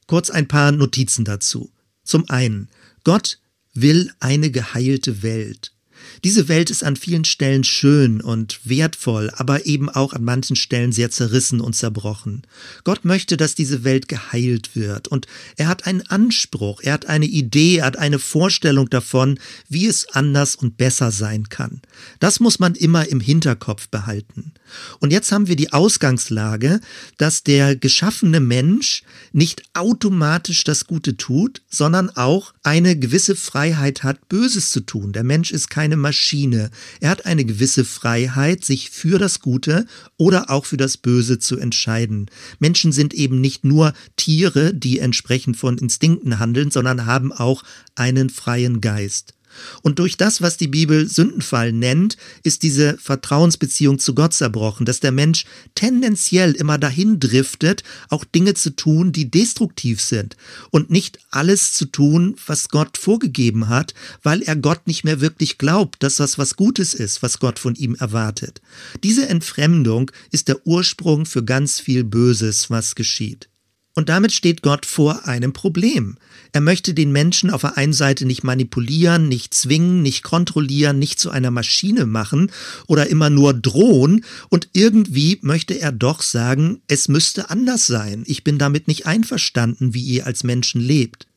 Kurz 0.07 0.29
ein 0.29 0.47
paar 0.47 0.71
Notizen 0.71 1.25
dazu. 1.25 1.71
Zum 2.03 2.29
einen, 2.29 2.69
Gott 3.03 3.39
will 3.73 4.11
eine 4.19 4.51
geheilte 4.51 5.21
Welt. 5.21 5.74
Diese 6.23 6.47
Welt 6.47 6.69
ist 6.69 6.83
an 6.83 6.95
vielen 6.95 7.25
Stellen 7.25 7.63
schön 7.63 8.21
und 8.21 8.59
wertvoll, 8.63 9.31
aber 9.35 9.65
eben 9.65 9.89
auch 9.89 10.13
an 10.13 10.23
manchen 10.23 10.55
Stellen 10.55 10.91
sehr 10.91 11.11
zerrissen 11.11 11.61
und 11.61 11.75
zerbrochen. 11.75 12.43
Gott 12.83 13.05
möchte, 13.05 13.37
dass 13.37 13.55
diese 13.55 13.83
Welt 13.83 14.07
geheilt 14.07 14.75
wird 14.75 15.07
und 15.07 15.27
er 15.55 15.67
hat 15.67 15.85
einen 15.87 16.01
Anspruch, 16.03 16.81
er 16.81 16.93
hat 16.93 17.05
eine 17.07 17.25
Idee, 17.25 17.77
er 17.77 17.85
hat 17.85 17.97
eine 17.97 18.19
Vorstellung 18.19 18.89
davon, 18.89 19.39
wie 19.69 19.85
es 19.87 20.07
anders 20.09 20.55
und 20.55 20.77
besser 20.77 21.11
sein 21.11 21.49
kann. 21.49 21.81
Das 22.19 22.39
muss 22.39 22.59
man 22.59 22.75
immer 22.75 23.07
im 23.07 23.19
Hinterkopf 23.19 23.87
behalten. 23.89 24.53
Und 24.99 25.11
jetzt 25.11 25.31
haben 25.31 25.47
wir 25.47 25.55
die 25.55 25.73
Ausgangslage, 25.73 26.79
dass 27.17 27.43
der 27.43 27.75
geschaffene 27.75 28.39
Mensch 28.39 29.03
nicht 29.31 29.63
automatisch 29.73 30.63
das 30.63 30.85
Gute 30.85 31.17
tut, 31.17 31.61
sondern 31.69 32.09
auch 32.09 32.53
eine 32.63 32.97
gewisse 32.97 33.35
Freiheit 33.35 34.03
hat, 34.03 34.27
Böses 34.27 34.71
zu 34.71 34.81
tun. 34.81 35.13
Der 35.13 35.23
Mensch 35.23 35.51
ist 35.51 35.69
keine 35.69 35.94
Maschine. 35.97 36.71
Er 36.99 37.09
hat 37.09 37.25
eine 37.25 37.45
gewisse 37.45 37.85
Freiheit, 37.85 38.65
sich 38.65 38.89
für 38.89 39.19
das 39.19 39.39
Gute 39.39 39.85
oder 40.17 40.49
auch 40.49 40.65
für 40.65 40.77
das 40.77 40.97
Böse 40.97 41.39
zu 41.39 41.57
entscheiden. 41.57 42.27
Menschen 42.59 42.91
sind 42.91 43.13
eben 43.13 43.39
nicht 43.39 43.63
nur 43.63 43.93
Tiere, 44.17 44.73
die 44.73 44.99
entsprechend 44.99 45.57
von 45.57 45.77
Instinkten 45.77 46.39
handeln, 46.39 46.71
sondern 46.71 47.05
haben 47.05 47.31
auch 47.31 47.63
einen 47.95 48.29
freien 48.29 48.81
Geist. 48.81 49.34
Und 49.81 49.99
durch 49.99 50.17
das, 50.17 50.41
was 50.41 50.57
die 50.57 50.67
Bibel 50.67 51.07
Sündenfall 51.07 51.71
nennt, 51.71 52.17
ist 52.43 52.63
diese 52.63 52.97
Vertrauensbeziehung 52.97 53.99
zu 53.99 54.15
Gott 54.15 54.33
zerbrochen, 54.33 54.85
dass 54.85 54.99
der 54.99 55.11
Mensch 55.11 55.45
tendenziell 55.75 56.53
immer 56.53 56.77
dahin 56.77 57.19
driftet, 57.19 57.83
auch 58.09 58.25
Dinge 58.25 58.53
zu 58.53 58.75
tun, 58.75 59.11
die 59.11 59.29
destruktiv 59.29 60.01
sind 60.01 60.35
und 60.71 60.89
nicht 60.89 61.19
alles 61.31 61.73
zu 61.73 61.85
tun, 61.85 62.35
was 62.47 62.69
Gott 62.69 62.97
vorgegeben 62.97 63.69
hat, 63.69 63.93
weil 64.23 64.41
er 64.41 64.55
Gott 64.55 64.87
nicht 64.87 65.03
mehr 65.03 65.21
wirklich 65.21 65.57
glaubt, 65.57 66.03
dass 66.03 66.15
das 66.15 66.37
was 66.37 66.55
Gutes 66.55 66.93
ist, 66.93 67.21
was 67.21 67.39
Gott 67.39 67.59
von 67.59 67.75
ihm 67.75 67.95
erwartet. 67.95 68.61
Diese 69.03 69.27
Entfremdung 69.27 70.11
ist 70.31 70.47
der 70.47 70.65
Ursprung 70.65 71.25
für 71.25 71.43
ganz 71.43 71.79
viel 71.79 72.03
Böses, 72.03 72.69
was 72.69 72.95
geschieht. 72.95 73.49
Und 73.95 74.09
damit 74.09 74.33
steht 74.33 74.61
Gott 74.61 74.85
vor 74.85 75.25
einem 75.25 75.53
Problem. 75.53 76.17
Er 76.51 76.59
möchte 76.59 76.93
den 76.93 77.13
Menschen 77.13 77.49
auf 77.49 77.61
der 77.61 77.77
einen 77.77 77.93
Seite 77.93 78.25
nicht 78.25 78.43
manipulieren, 78.43 79.29
nicht 79.29 79.53
zwingen, 79.53 80.01
nicht 80.01 80.21
kontrollieren, 80.21 80.99
nicht 80.99 81.17
zu 81.17 81.29
einer 81.29 81.49
Maschine 81.49 82.05
machen 82.05 82.51
oder 82.87 83.07
immer 83.09 83.29
nur 83.29 83.53
drohen. 83.53 84.25
Und 84.49 84.67
irgendwie 84.73 85.39
möchte 85.41 85.79
er 85.79 85.93
doch 85.93 86.21
sagen, 86.21 86.81
es 86.89 87.07
müsste 87.07 87.49
anders 87.49 87.87
sein. 87.87 88.23
Ich 88.27 88.43
bin 88.43 88.57
damit 88.57 88.89
nicht 88.89 89.05
einverstanden, 89.05 89.93
wie 89.93 90.03
ihr 90.03 90.25
als 90.25 90.43
Menschen 90.43 90.81
lebt. 90.81 91.27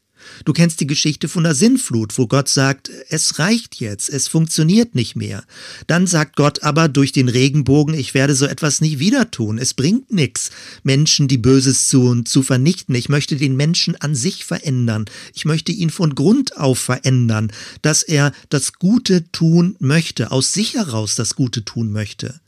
Du 0.45 0.53
kennst 0.53 0.81
die 0.81 0.87
Geschichte 0.87 1.29
von 1.29 1.45
der 1.45 1.55
Sinnflut, 1.55 2.17
wo 2.19 2.27
Gott 2.27 2.49
sagt, 2.49 2.91
es 3.09 3.39
reicht 3.39 3.77
jetzt, 3.77 4.09
es 4.09 4.29
funktioniert 4.29 4.95
nicht 4.95 5.17
mehr. 5.17 5.45
Dann 5.87 6.07
sagt 6.07 6.37
Gott 6.37 6.63
aber 6.63 6.89
durch 6.89 7.13
den 7.13 7.29
Regenbogen, 7.29 7.95
ich 7.95 8.15
werde 8.15 8.35
so 8.35 8.47
etwas 8.47 8.81
nie 8.81 8.99
wieder 8.99 9.31
tun. 9.31 9.59
Es 9.59 9.75
bringt 9.75 10.13
nichts, 10.13 10.51
Menschen, 10.83 11.29
die 11.29 11.39
Böses 11.39 11.89
tun, 11.89 12.27
zu 12.27 12.43
vernichten. 12.43 12.95
Ich 12.95 13.09
möchte 13.09 13.37
den 13.37 13.57
Menschen 13.57 13.97
an 13.97 14.15
sich 14.15 14.45
verändern. 14.45 15.07
Ich 15.35 15.45
möchte 15.45 15.73
ihn 15.73 15.91
von 15.91 16.15
Grund 16.15 16.57
auf 16.57 16.79
verändern, 16.79 17.53
dass 17.83 18.03
er 18.03 18.33
das 18.49 18.75
Gute 18.75 19.31
tun 19.33 19.77
möchte, 19.79 20.31
aus 20.31 20.53
sich 20.53 20.75
heraus 20.75 21.15
das 21.15 21.35
Gute 21.35 21.65
tun 21.65 21.93
möchte. 21.93 22.41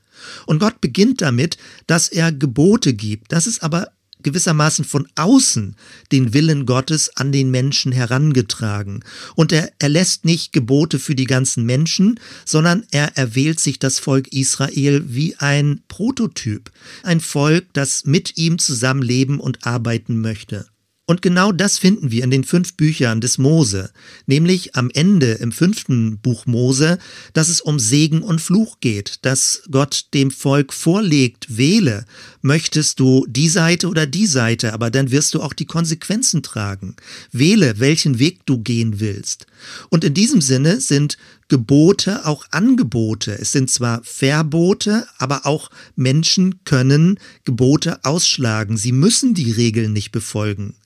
Und 0.46 0.58
Gott 0.58 0.80
beginnt 0.80 1.20
damit, 1.20 1.56
dass 1.86 2.08
er 2.08 2.32
Gebote 2.32 2.94
gibt. 2.94 3.32
Das 3.32 3.46
ist 3.46 3.62
aber 3.62 3.90
gewissermaßen 4.22 4.84
von 4.84 5.08
außen 5.16 5.76
den 6.12 6.32
Willen 6.34 6.66
Gottes 6.66 7.16
an 7.16 7.32
den 7.32 7.50
Menschen 7.50 7.92
herangetragen. 7.92 9.04
Und 9.34 9.52
er 9.52 9.72
erlässt 9.78 10.24
nicht 10.24 10.52
Gebote 10.52 10.98
für 10.98 11.14
die 11.14 11.26
ganzen 11.26 11.64
Menschen, 11.64 12.20
sondern 12.44 12.84
er 12.90 13.16
erwählt 13.16 13.60
sich 13.60 13.78
das 13.78 13.98
Volk 13.98 14.28
Israel 14.32 15.02
wie 15.06 15.36
ein 15.36 15.80
Prototyp, 15.88 16.70
ein 17.02 17.20
Volk, 17.20 17.66
das 17.72 18.04
mit 18.04 18.36
ihm 18.36 18.58
zusammenleben 18.58 19.40
und 19.40 19.66
arbeiten 19.66 20.20
möchte. 20.20 20.66
Und 21.10 21.22
genau 21.22 21.50
das 21.50 21.76
finden 21.76 22.12
wir 22.12 22.22
in 22.22 22.30
den 22.30 22.44
fünf 22.44 22.74
Büchern 22.74 23.20
des 23.20 23.36
Mose, 23.36 23.90
nämlich 24.26 24.76
am 24.76 24.90
Ende 24.94 25.32
im 25.32 25.50
fünften 25.50 26.18
Buch 26.18 26.46
Mose, 26.46 27.00
dass 27.32 27.48
es 27.48 27.60
um 27.60 27.80
Segen 27.80 28.22
und 28.22 28.40
Fluch 28.40 28.78
geht, 28.78 29.18
dass 29.22 29.64
Gott 29.72 30.04
dem 30.14 30.30
Volk 30.30 30.72
vorlegt, 30.72 31.56
wähle, 31.56 32.04
möchtest 32.42 33.00
du 33.00 33.26
die 33.28 33.48
Seite 33.48 33.88
oder 33.88 34.06
die 34.06 34.26
Seite, 34.28 34.72
aber 34.72 34.92
dann 34.92 35.10
wirst 35.10 35.34
du 35.34 35.42
auch 35.42 35.52
die 35.52 35.64
Konsequenzen 35.64 36.44
tragen. 36.44 36.94
Wähle, 37.32 37.80
welchen 37.80 38.20
Weg 38.20 38.46
du 38.46 38.58
gehen 38.60 39.00
willst. 39.00 39.46
Und 39.88 40.04
in 40.04 40.14
diesem 40.14 40.40
Sinne 40.40 40.80
sind 40.80 41.18
Gebote 41.48 42.24
auch 42.24 42.44
Angebote. 42.52 43.36
Es 43.36 43.50
sind 43.50 43.68
zwar 43.68 44.00
Verbote, 44.04 45.08
aber 45.18 45.44
auch 45.44 45.70
Menschen 45.96 46.62
können 46.62 47.18
Gebote 47.44 48.04
ausschlagen. 48.04 48.76
Sie 48.76 48.92
müssen 48.92 49.34
die 49.34 49.50
Regeln 49.50 49.92
nicht 49.92 50.12
befolgen. 50.12 50.76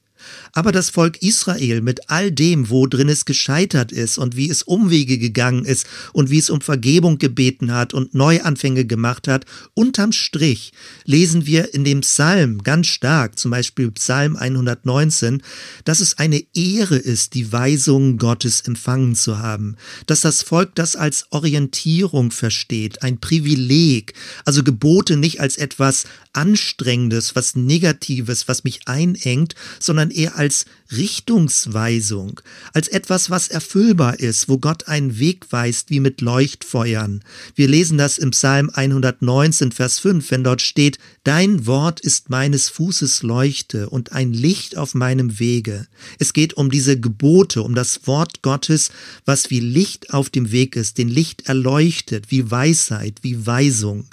Aber 0.52 0.72
das 0.72 0.90
Volk 0.90 1.22
Israel 1.22 1.80
mit 1.80 2.10
all 2.10 2.30
dem, 2.30 2.70
wo 2.70 2.87
drin 2.87 3.08
es 3.08 3.24
gescheitert 3.24 3.92
ist 3.92 4.18
und 4.18 4.37
wie 4.37 4.48
es 4.48 4.62
Umwege 4.62 5.18
gegangen 5.18 5.64
ist 5.64 5.87
und 6.12 6.30
wie 6.30 6.38
es 6.38 6.50
um 6.50 6.60
Vergebung 6.60 7.18
gebeten 7.18 7.72
hat 7.72 7.94
und 7.94 8.14
Neuanfänge 8.14 8.84
gemacht 8.84 9.28
hat, 9.28 9.44
unterm 9.74 10.12
Strich 10.12 10.72
lesen 11.04 11.46
wir 11.46 11.74
in 11.74 11.84
dem 11.84 12.00
Psalm 12.00 12.62
ganz 12.62 12.87
stark, 12.87 13.38
zum 13.38 13.50
Beispiel 13.50 13.90
Psalm 13.92 14.37
119, 14.37 15.42
dass 15.84 16.00
es 16.00 16.18
eine 16.18 16.42
Ehre 16.54 16.96
ist, 16.96 17.34
die 17.34 17.52
Weisungen 17.52 18.18
Gottes 18.18 18.60
empfangen 18.62 19.14
zu 19.14 19.38
haben, 19.38 19.76
dass 20.06 20.22
das 20.22 20.42
Volk 20.42 20.74
das 20.74 20.96
als 20.96 21.26
Orientierung 21.30 22.30
versteht, 22.30 23.02
ein 23.02 23.18
Privileg, 23.18 24.14
also 24.44 24.62
Gebote 24.62 25.16
nicht 25.16 25.40
als 25.40 25.56
etwas 25.56 26.04
Anstrengendes, 26.32 27.37
was 27.37 27.54
Negatives, 27.54 28.48
was 28.48 28.64
mich 28.64 28.80
einengt, 28.87 29.54
sondern 29.78 30.10
eher 30.14 30.37
als 30.37 30.66
Richtungsweisung, 30.96 32.40
als 32.72 32.88
etwas, 32.88 33.30
was 33.30 33.48
erfüllbar 33.48 34.20
ist, 34.20 34.48
wo 34.48 34.59
Gott 34.59 34.88
einen 34.88 35.18
Weg 35.18 35.46
weist 35.50 35.90
wie 35.90 36.00
mit 36.00 36.20
Leuchtfeuern. 36.20 37.22
Wir 37.54 37.68
lesen 37.68 37.98
das 37.98 38.18
im 38.18 38.30
Psalm 38.33 38.70
119, 38.72 39.72
Vers 39.72 39.98
5, 39.98 40.30
wenn 40.30 40.44
dort 40.44 40.61
steht, 40.61 40.98
Dein 41.24 41.64
Wort 41.66 42.00
ist 42.00 42.28
meines 42.28 42.68
Fußes 42.68 43.22
Leuchte 43.22 43.88
und 43.88 44.12
ein 44.12 44.35
Licht 44.35 44.76
auf 44.76 44.94
meinem 44.94 45.38
Wege. 45.38 45.87
Es 46.18 46.35
geht 46.35 46.52
um 46.54 46.70
diese 46.70 47.00
Gebote, 47.00 47.62
um 47.62 47.74
das 47.74 48.07
Wort 48.07 48.42
Gottes, 48.42 48.90
was 49.24 49.48
wie 49.48 49.61
Licht 49.61 50.12
auf 50.12 50.28
dem 50.28 50.52
Weg 50.52 50.76
ist, 50.76 50.98
den 50.98 51.09
Licht 51.09 51.48
erleuchtet, 51.48 52.30
wie 52.30 52.50
Weisheit, 52.50 53.20
wie 53.22 53.46
Weisung. 53.46 54.04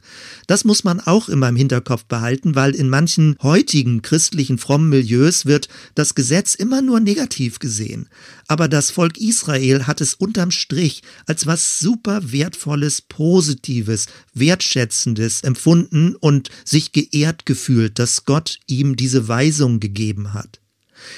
Das 0.47 0.63
muss 0.63 0.85
man 0.85 1.01
auch 1.01 1.27
immer 1.27 1.49
im 1.49 1.57
Hinterkopf 1.57 2.05
behalten, 2.05 2.55
weil 2.55 2.73
in 2.75 2.87
manchen 2.87 3.35
heutigen 3.41 4.01
christlichen 4.01 4.57
frommen 4.57 4.87
Milieus 4.87 5.45
wird 5.45 5.67
das 5.95 6.15
Gesetz 6.15 6.55
immer 6.55 6.70
nur 6.79 7.01
negativ 7.01 7.59
gesehen. 7.59 8.07
Aber 8.47 8.69
das 8.69 8.91
Volk 8.91 9.17
Israel 9.17 9.87
hat 9.87 9.99
es 9.99 10.13
unterm 10.13 10.51
Strich 10.51 11.03
als 11.25 11.45
was 11.45 11.79
super 11.79 12.31
wertvolles, 12.31 13.01
positives, 13.01 14.07
wertschätzendes 14.33 15.41
empfunden 15.41 16.15
und 16.15 16.49
sich 16.63 16.93
geehrt 16.93 17.45
gefühlt, 17.45 17.99
dass 17.99 18.23
Gott 18.23 18.59
ihm 18.67 18.95
diese 18.95 19.27
Weisung 19.27 19.81
gegeben 19.81 20.33
hat. 20.33 20.61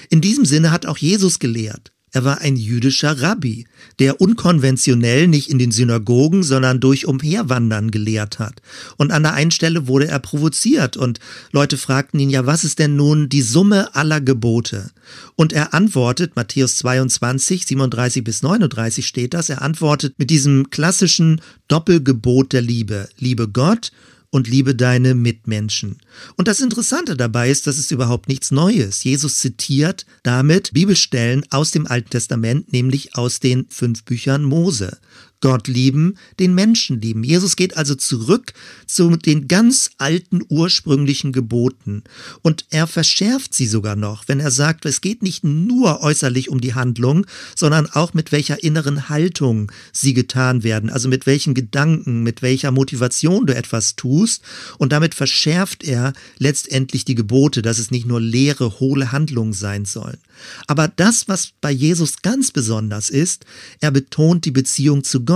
In 0.10 0.22
diesem 0.22 0.46
Sinne 0.46 0.72
hat 0.72 0.88
auch 0.88 0.98
Jesus 0.98 1.38
gelehrt. 1.38 1.92
Er 2.15 2.23
war 2.23 2.41
ein 2.41 2.56
jüdischer 2.56 3.23
Rabbi, 3.23 3.65
der 3.97 4.21
unkonventionell 4.21 5.28
nicht 5.28 5.49
in 5.49 5.58
den 5.58 5.71
Synagogen, 5.71 6.43
sondern 6.43 6.80
durch 6.80 7.08
Umherwandern 7.08 7.89
gelehrt 7.89 8.38
hat. 8.38 8.62
Und 8.97 9.12
an 9.12 9.23
der 9.23 9.34
einen 9.34 9.49
Stelle 9.49 9.88
wurde 9.88 10.08
er 10.08 10.19
provoziert 10.19 10.95
und 10.95 11.19
Leute 11.52 11.76
fragten 11.76 12.19
ihn, 12.19 12.30
ja, 12.30 12.45
was 12.45 12.63
ist 12.63 12.78
denn 12.78 12.95
nun 12.95 13.30
die 13.30 13.41
Summe 13.41 13.95
aller 13.95 14.21
Gebote? 14.21 14.91
Und 15.36 15.54
er 15.54 15.73
antwortet, 15.73 16.36
Matthäus 16.36 16.78
22, 16.78 17.65
37 17.65 18.23
bis 18.23 18.43
39 18.43 19.08
steht 19.08 19.34
das, 19.34 19.49
er 19.49 19.63
antwortet 19.63 20.13
mit 20.19 20.30
diesem 20.30 20.69
klassischen 20.69 21.41
Doppelgebot 21.67 22.54
der 22.54 22.62
Liebe. 22.62 23.10
Liebe 23.17 23.47
Gott 23.47 23.91
und 24.34 24.48
liebe 24.48 24.74
deine 24.74 25.13
Mitmenschen. 25.13 26.00
Und 26.38 26.48
das 26.48 26.60
Interessante 26.60 27.15
dabei 27.15 27.52
ist, 27.52 27.67
dass 27.67 27.78
es 27.78 27.91
überhaupt 27.91 28.28
nichts 28.28 28.50
Neues. 28.50 29.04
Jesus 29.04 29.38
zitiert 29.38 30.08
damit 30.24 30.74
Bibelstellen 30.74 31.46
aus 31.52 31.69
dem 31.69 31.86
Alten 31.86 32.10
Testament, 32.10 32.74
nämlich 32.74 33.15
aus 33.15 33.39
den 33.39 33.67
fünf 33.69 34.04
Büchern 34.06 34.43
Mose. 34.43 34.98
Gott 35.43 35.67
lieben, 35.67 36.15
den 36.39 36.56
Menschen 36.56 37.01
lieben. 37.01 37.21
Jesus 37.21 37.58
geht 37.58 37.75
also 37.75 37.95
zurück 37.95 38.53
zu 38.88 39.17
den 39.17 39.49
ganz 39.49 39.89
alten 39.97 40.41
ursprünglichen 40.47 41.34
Geboten 41.34 42.03
und 42.43 42.65
er 42.69 42.88
verschärft 42.88 43.53
sie 43.53 43.67
sogar 43.67 43.97
noch, 43.97 44.29
wenn 44.29 44.39
er 44.39 44.51
sagt, 44.51 44.86
es 44.86 45.01
geht 45.01 45.21
nicht 45.21 45.43
nur 45.43 45.99
äußerlich 45.99 46.47
um 46.47 46.62
die 46.62 46.75
Handlung, 46.75 47.25
sondern 47.58 47.88
auch 47.88 48.13
mit 48.13 48.32
welcher 48.32 48.63
inneren 48.63 49.10
Haltung 49.10 49.69
sie 49.91 50.13
getan 50.13 50.63
werden, 50.63 50.89
also 50.89 51.10
mit 51.10 51.25
welchen 51.25 51.53
Gedanken, 51.53 52.23
mit 52.23 52.41
welcher 52.41 52.71
Motivation 52.71 53.45
du 53.45 53.53
etwas 53.53 53.97
tust 53.97 54.43
und 54.77 54.93
damit 54.93 55.13
verschärft 55.13 55.84
er 55.84 56.13
letztendlich 56.38 57.03
die 57.03 57.15
Gebote, 57.15 57.62
dass 57.62 57.79
es 57.79 57.91
nicht 57.91 58.08
nur 58.08 58.21
leere, 58.21 58.79
hohle 58.79 59.12
Handlungen 59.12 59.51
sein 59.51 59.84
sollen. 59.84 60.19
Aber 60.67 60.88
das, 60.88 61.27
was 61.27 61.49
bei 61.60 61.71
Jesus 61.71 62.21
ganz 62.21 62.51
besonders 62.51 63.10
ist, 63.10 63.45
er 63.82 63.91
betont 63.91 64.45
die 64.45 64.51
Beziehung 64.51 65.03
zu 65.03 65.25
Gott. 65.25 65.33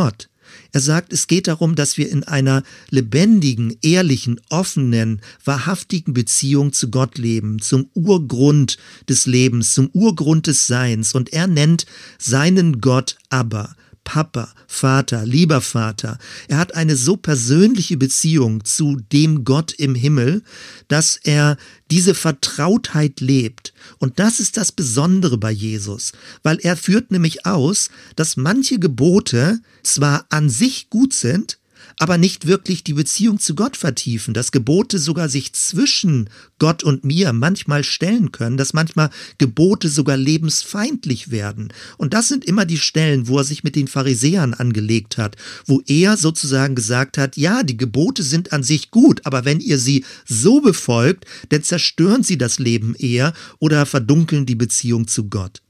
Er 0.71 0.81
sagt, 0.81 1.13
es 1.13 1.27
geht 1.27 1.47
darum, 1.47 1.75
dass 1.75 1.97
wir 1.97 2.09
in 2.09 2.23
einer 2.23 2.63
lebendigen, 2.89 3.77
ehrlichen, 3.81 4.39
offenen, 4.49 5.21
wahrhaftigen 5.43 6.13
Beziehung 6.13 6.73
zu 6.73 6.89
Gott 6.89 7.17
leben, 7.17 7.59
zum 7.59 7.89
Urgrund 7.93 8.77
des 9.09 9.25
Lebens, 9.25 9.73
zum 9.73 9.89
Urgrund 9.93 10.47
des 10.47 10.67
Seins. 10.67 11.13
Und 11.13 11.33
er 11.33 11.47
nennt 11.47 11.85
seinen 12.17 12.79
Gott 12.81 13.17
Abba. 13.29 13.75
Papa, 14.03 14.47
Vater, 14.67 15.25
lieber 15.25 15.59
Vater. 15.59 16.17
Er 16.47 16.59
hat 16.59 16.75
eine 16.75 16.95
so 16.95 17.17
persönliche 17.17 17.97
Beziehung 17.97 18.63
zu 18.63 19.01
dem 19.11 19.43
Gott 19.43 19.73
im 19.73 19.95
Himmel, 19.95 20.43
dass 20.87 21.19
er 21.21 21.57
diese 21.91 22.15
Vertrautheit 22.15 23.19
lebt. 23.19 23.73
Und 23.99 24.19
das 24.19 24.39
ist 24.39 24.57
das 24.57 24.71
Besondere 24.71 25.37
bei 25.37 25.51
Jesus, 25.51 26.11
weil 26.43 26.57
er 26.61 26.77
führt 26.77 27.11
nämlich 27.11 27.45
aus, 27.45 27.89
dass 28.15 28.37
manche 28.37 28.79
Gebote 28.79 29.59
zwar 29.83 30.25
an 30.29 30.49
sich 30.49 30.89
gut 30.89 31.13
sind, 31.13 31.57
aber 31.99 32.17
nicht 32.17 32.47
wirklich 32.47 32.83
die 32.83 32.93
Beziehung 32.93 33.39
zu 33.39 33.55
Gott 33.55 33.75
vertiefen, 33.75 34.33
dass 34.33 34.51
Gebote 34.51 34.99
sogar 34.99 35.29
sich 35.29 35.53
zwischen 35.53 36.29
Gott 36.59 36.83
und 36.83 37.03
mir 37.03 37.33
manchmal 37.33 37.83
stellen 37.83 38.31
können, 38.31 38.57
dass 38.57 38.73
manchmal 38.73 39.09
Gebote 39.37 39.89
sogar 39.89 40.17
lebensfeindlich 40.17 41.31
werden. 41.31 41.73
Und 41.97 42.13
das 42.13 42.27
sind 42.27 42.45
immer 42.45 42.65
die 42.65 42.77
Stellen, 42.77 43.27
wo 43.27 43.39
er 43.39 43.43
sich 43.43 43.63
mit 43.63 43.75
den 43.75 43.87
Pharisäern 43.87 44.53
angelegt 44.53 45.17
hat, 45.17 45.35
wo 45.65 45.81
er 45.87 46.17
sozusagen 46.17 46.75
gesagt 46.75 47.17
hat, 47.17 47.37
ja, 47.37 47.63
die 47.63 47.77
Gebote 47.77 48.23
sind 48.23 48.53
an 48.53 48.63
sich 48.63 48.91
gut, 48.91 49.25
aber 49.25 49.45
wenn 49.45 49.59
ihr 49.59 49.79
sie 49.79 50.05
so 50.25 50.61
befolgt, 50.61 51.25
dann 51.49 51.63
zerstören 51.63 52.23
sie 52.23 52.37
das 52.37 52.59
Leben 52.59 52.95
eher 52.95 53.33
oder 53.59 53.85
verdunkeln 53.85 54.45
die 54.45 54.55
Beziehung 54.55 55.07
zu 55.07 55.29
Gott. 55.29 55.61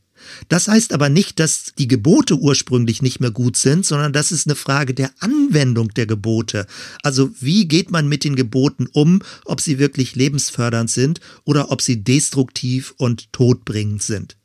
Das 0.49 0.67
heißt 0.67 0.93
aber 0.93 1.09
nicht, 1.09 1.39
dass 1.39 1.73
die 1.77 1.87
Gebote 1.87 2.35
ursprünglich 2.35 3.01
nicht 3.01 3.19
mehr 3.19 3.31
gut 3.31 3.57
sind, 3.57 3.85
sondern 3.85 4.13
das 4.13 4.31
ist 4.31 4.47
eine 4.47 4.55
Frage 4.55 4.93
der 4.93 5.11
Anwendung 5.19 5.89
der 5.93 6.05
Gebote. 6.05 6.67
Also 7.03 7.29
wie 7.39 7.67
geht 7.67 7.91
man 7.91 8.07
mit 8.07 8.23
den 8.23 8.35
Geboten 8.35 8.87
um, 8.91 9.21
ob 9.45 9.61
sie 9.61 9.79
wirklich 9.79 10.15
lebensfördernd 10.15 10.89
sind 10.89 11.19
oder 11.43 11.71
ob 11.71 11.81
sie 11.81 12.03
destruktiv 12.03 12.93
und 12.97 13.31
todbringend 13.33 14.03
sind. 14.03 14.37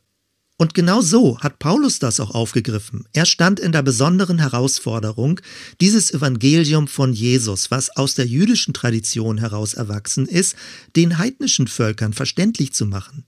Und 0.62 0.74
genau 0.74 1.00
so 1.00 1.40
hat 1.40 1.58
Paulus 1.58 1.98
das 1.98 2.20
auch 2.20 2.36
aufgegriffen. 2.36 3.04
Er 3.12 3.26
stand 3.26 3.58
in 3.58 3.72
der 3.72 3.82
besonderen 3.82 4.38
Herausforderung, 4.38 5.40
dieses 5.80 6.14
Evangelium 6.14 6.86
von 6.86 7.12
Jesus, 7.12 7.72
was 7.72 7.96
aus 7.96 8.14
der 8.14 8.26
jüdischen 8.26 8.72
Tradition 8.72 9.38
heraus 9.38 9.74
erwachsen 9.74 10.26
ist, 10.26 10.54
den 10.94 11.18
heidnischen 11.18 11.66
Völkern 11.66 12.12
verständlich 12.12 12.72
zu 12.72 12.86
machen. 12.86 13.24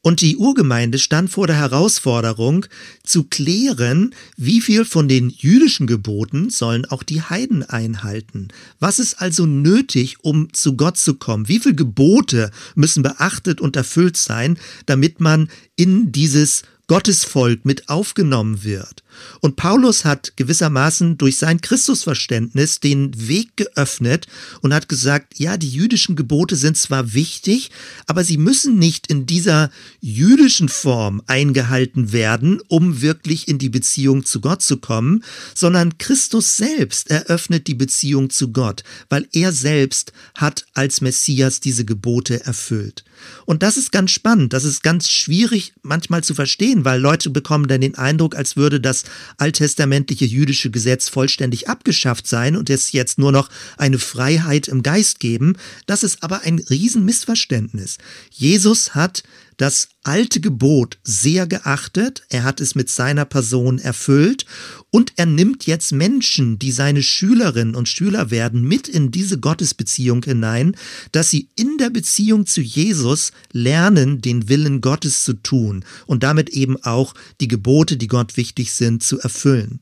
Und 0.00 0.20
die 0.20 0.36
Urgemeinde 0.36 0.98
stand 0.98 1.30
vor 1.30 1.46
der 1.46 1.56
Herausforderung 1.56 2.66
zu 3.02 3.24
klären, 3.24 4.14
wie 4.36 4.60
viel 4.60 4.84
von 4.84 5.08
den 5.08 5.30
jüdischen 5.30 5.86
Geboten 5.86 6.50
sollen 6.50 6.84
auch 6.86 7.02
die 7.02 7.22
Heiden 7.22 7.62
einhalten. 7.62 8.48
Was 8.78 8.98
ist 8.98 9.20
also 9.20 9.46
nötig, 9.46 10.16
um 10.22 10.52
zu 10.52 10.76
Gott 10.76 10.96
zu 10.96 11.14
kommen? 11.14 11.48
Wie 11.48 11.58
viele 11.58 11.74
Gebote 11.74 12.50
müssen 12.74 13.02
beachtet 13.02 13.60
und 13.60 13.76
erfüllt 13.76 14.16
sein, 14.16 14.58
damit 14.86 15.20
man 15.20 15.48
in 15.76 16.12
dieses 16.12 16.62
Gottesvolk 16.88 17.66
mit 17.66 17.90
aufgenommen 17.90 18.64
wird. 18.64 19.04
Und 19.40 19.56
Paulus 19.56 20.04
hat 20.04 20.36
gewissermaßen 20.36 21.18
durch 21.18 21.36
sein 21.36 21.60
Christusverständnis 21.60 22.80
den 22.80 23.28
Weg 23.28 23.56
geöffnet 23.56 24.26
und 24.60 24.74
hat 24.74 24.88
gesagt, 24.88 25.38
ja, 25.38 25.56
die 25.56 25.70
jüdischen 25.70 26.16
Gebote 26.16 26.56
sind 26.56 26.76
zwar 26.76 27.14
wichtig, 27.14 27.70
aber 28.06 28.24
sie 28.24 28.38
müssen 28.38 28.78
nicht 28.78 29.06
in 29.06 29.26
dieser 29.26 29.70
jüdischen 30.00 30.68
Form 30.68 31.22
eingehalten 31.26 32.12
werden, 32.12 32.60
um 32.68 33.00
wirklich 33.00 33.48
in 33.48 33.58
die 33.58 33.68
Beziehung 33.68 34.24
zu 34.24 34.40
Gott 34.40 34.62
zu 34.62 34.78
kommen, 34.78 35.24
sondern 35.54 35.98
Christus 35.98 36.56
selbst 36.56 37.10
eröffnet 37.10 37.66
die 37.66 37.74
Beziehung 37.74 38.30
zu 38.30 38.52
Gott, 38.52 38.82
weil 39.08 39.28
er 39.32 39.52
selbst 39.52 40.12
hat 40.34 40.66
als 40.74 41.00
Messias 41.00 41.60
diese 41.60 41.84
Gebote 41.84 42.44
erfüllt. 42.44 43.04
Und 43.46 43.62
das 43.62 43.76
ist 43.76 43.92
ganz 43.92 44.10
spannend, 44.10 44.52
das 44.52 44.64
ist 44.64 44.82
ganz 44.82 45.08
schwierig 45.08 45.72
manchmal 45.82 46.22
zu 46.22 46.34
verstehen, 46.34 46.84
weil 46.84 47.00
Leute 47.00 47.30
bekommen 47.30 47.66
dann 47.66 47.80
den 47.80 47.96
Eindruck, 47.96 48.36
als 48.36 48.56
würde 48.56 48.80
das 48.80 49.04
alttestamentliche 49.36 50.24
jüdische 50.24 50.70
Gesetz 50.70 51.08
vollständig 51.08 51.68
abgeschafft 51.68 52.26
sein 52.26 52.56
und 52.56 52.70
es 52.70 52.92
jetzt 52.92 53.18
nur 53.18 53.32
noch 53.32 53.48
eine 53.76 53.98
Freiheit 53.98 54.68
im 54.68 54.82
Geist 54.82 55.20
geben. 55.20 55.56
Das 55.86 56.02
ist 56.02 56.22
aber 56.22 56.42
ein 56.42 56.58
Riesenmissverständnis. 56.58 57.98
Jesus 58.30 58.94
hat 58.94 59.22
das 59.58 59.88
alte 60.04 60.40
Gebot 60.40 60.98
sehr 61.02 61.46
geachtet, 61.46 62.22
er 62.30 62.44
hat 62.44 62.60
es 62.60 62.74
mit 62.74 62.88
seiner 62.88 63.24
Person 63.24 63.78
erfüllt 63.78 64.46
und 64.90 65.12
er 65.16 65.26
nimmt 65.26 65.66
jetzt 65.66 65.92
Menschen, 65.92 66.58
die 66.58 66.72
seine 66.72 67.02
Schülerinnen 67.02 67.74
und 67.74 67.88
Schüler 67.88 68.30
werden, 68.30 68.62
mit 68.62 68.88
in 68.88 69.10
diese 69.10 69.38
Gottesbeziehung 69.38 70.24
hinein, 70.24 70.76
dass 71.12 71.30
sie 71.30 71.50
in 71.56 71.76
der 71.76 71.90
Beziehung 71.90 72.46
zu 72.46 72.60
Jesus 72.62 73.32
lernen, 73.52 74.22
den 74.22 74.48
Willen 74.48 74.80
Gottes 74.80 75.24
zu 75.24 75.34
tun 75.34 75.84
und 76.06 76.22
damit 76.22 76.50
eben 76.50 76.82
auch 76.84 77.12
die 77.40 77.48
Gebote, 77.48 77.96
die 77.96 78.08
Gott 78.08 78.36
wichtig 78.36 78.72
sind, 78.72 79.02
zu 79.02 79.18
erfüllen. 79.18 79.80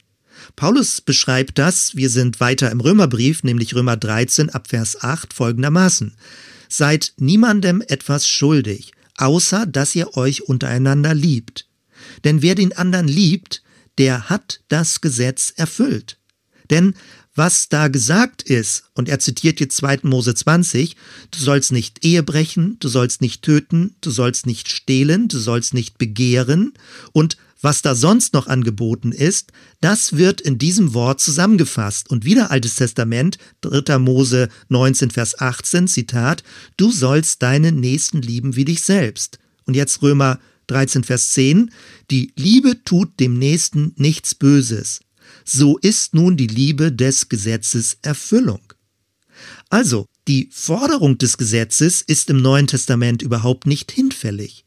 Paulus 0.56 1.00
beschreibt 1.02 1.58
das, 1.58 1.96
wir 1.96 2.08
sind 2.08 2.40
weiter 2.40 2.70
im 2.70 2.80
Römerbrief, 2.80 3.42
nämlich 3.42 3.74
Römer 3.74 3.96
13 3.96 4.50
ab 4.50 4.68
Vers 4.68 5.02
8 5.02 5.34
folgendermaßen. 5.34 6.14
Seid 6.68 7.12
niemandem 7.18 7.82
etwas 7.86 8.26
schuldig, 8.26 8.92
außer 9.18 9.66
dass 9.66 9.94
ihr 9.94 10.16
euch 10.16 10.42
untereinander 10.42 11.14
liebt. 11.14 11.68
Denn 12.24 12.42
wer 12.42 12.54
den 12.54 12.76
anderen 12.76 13.08
liebt, 13.08 13.62
der 13.98 14.28
hat 14.28 14.60
das 14.68 15.00
Gesetz 15.00 15.52
erfüllt. 15.56 16.18
Denn 16.70 16.94
was 17.34 17.68
da 17.68 17.88
gesagt 17.88 18.42
ist, 18.42 18.84
und 18.94 19.10
er 19.10 19.18
zitiert 19.18 19.60
jetzt 19.60 19.76
2. 19.76 20.00
Mose 20.04 20.34
20, 20.34 20.96
du 21.30 21.38
sollst 21.38 21.70
nicht 21.70 22.02
Ehe 22.02 22.22
brechen, 22.22 22.78
du 22.80 22.88
sollst 22.88 23.20
nicht 23.20 23.42
töten, 23.42 23.94
du 24.00 24.10
sollst 24.10 24.46
nicht 24.46 24.70
stehlen, 24.70 25.28
du 25.28 25.38
sollst 25.38 25.74
nicht 25.74 25.98
begehren 25.98 26.72
und 27.12 27.36
was 27.66 27.82
da 27.82 27.96
sonst 27.96 28.32
noch 28.32 28.46
angeboten 28.46 29.10
ist, 29.10 29.50
das 29.80 30.16
wird 30.16 30.40
in 30.40 30.56
diesem 30.56 30.94
Wort 30.94 31.20
zusammengefasst. 31.20 32.08
Und 32.08 32.24
wieder 32.24 32.52
Altes 32.52 32.76
Testament, 32.76 33.38
3. 33.62 33.98
Mose 33.98 34.50
19, 34.68 35.10
Vers 35.10 35.40
18, 35.40 35.88
Zitat, 35.88 36.44
du 36.76 36.92
sollst 36.92 37.42
deinen 37.42 37.80
Nächsten 37.80 38.22
lieben 38.22 38.54
wie 38.54 38.66
dich 38.66 38.82
selbst. 38.82 39.40
Und 39.64 39.74
jetzt 39.74 40.00
Römer 40.00 40.38
13, 40.68 41.02
Vers 41.02 41.32
10, 41.32 41.72
die 42.08 42.32
Liebe 42.36 42.84
tut 42.84 43.18
dem 43.18 43.36
Nächsten 43.36 43.94
nichts 43.96 44.36
Böses. 44.36 45.00
So 45.44 45.76
ist 45.76 46.14
nun 46.14 46.36
die 46.36 46.46
Liebe 46.46 46.92
des 46.92 47.28
Gesetzes 47.28 47.98
Erfüllung. 48.00 48.60
Also, 49.70 50.06
die 50.28 50.50
Forderung 50.52 51.18
des 51.18 51.36
Gesetzes 51.36 52.00
ist 52.00 52.30
im 52.30 52.40
Neuen 52.40 52.68
Testament 52.68 53.22
überhaupt 53.22 53.66
nicht 53.66 53.90
hinfällig. 53.90 54.65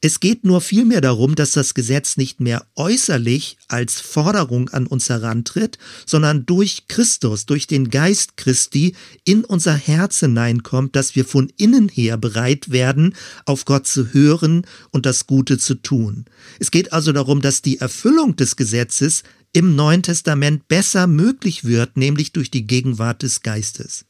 Es 0.00 0.20
geht 0.20 0.44
nur 0.44 0.60
vielmehr 0.60 1.00
darum, 1.00 1.34
dass 1.34 1.50
das 1.50 1.74
Gesetz 1.74 2.16
nicht 2.16 2.38
mehr 2.38 2.64
äußerlich 2.76 3.58
als 3.66 4.00
Forderung 4.00 4.68
an 4.68 4.86
uns 4.86 5.08
herantritt, 5.08 5.76
sondern 6.06 6.46
durch 6.46 6.86
Christus, 6.86 7.46
durch 7.46 7.66
den 7.66 7.90
Geist 7.90 8.36
Christi 8.36 8.94
in 9.24 9.44
unser 9.44 9.74
Herz 9.74 10.20
hineinkommt, 10.20 10.94
dass 10.94 11.16
wir 11.16 11.24
von 11.24 11.50
innen 11.56 11.88
her 11.88 12.16
bereit 12.16 12.70
werden, 12.70 13.16
auf 13.44 13.64
Gott 13.64 13.88
zu 13.88 14.12
hören 14.12 14.64
und 14.90 15.04
das 15.04 15.26
Gute 15.26 15.58
zu 15.58 15.74
tun. 15.74 16.26
Es 16.60 16.70
geht 16.70 16.92
also 16.92 17.10
darum, 17.10 17.40
dass 17.42 17.62
die 17.62 17.78
Erfüllung 17.78 18.36
des 18.36 18.54
Gesetzes 18.54 19.24
im 19.52 19.74
Neuen 19.74 20.04
Testament 20.04 20.68
besser 20.68 21.08
möglich 21.08 21.64
wird, 21.64 21.96
nämlich 21.96 22.30
durch 22.30 22.52
die 22.52 22.68
Gegenwart 22.68 23.24
des 23.24 23.42
Geistes. 23.42 24.04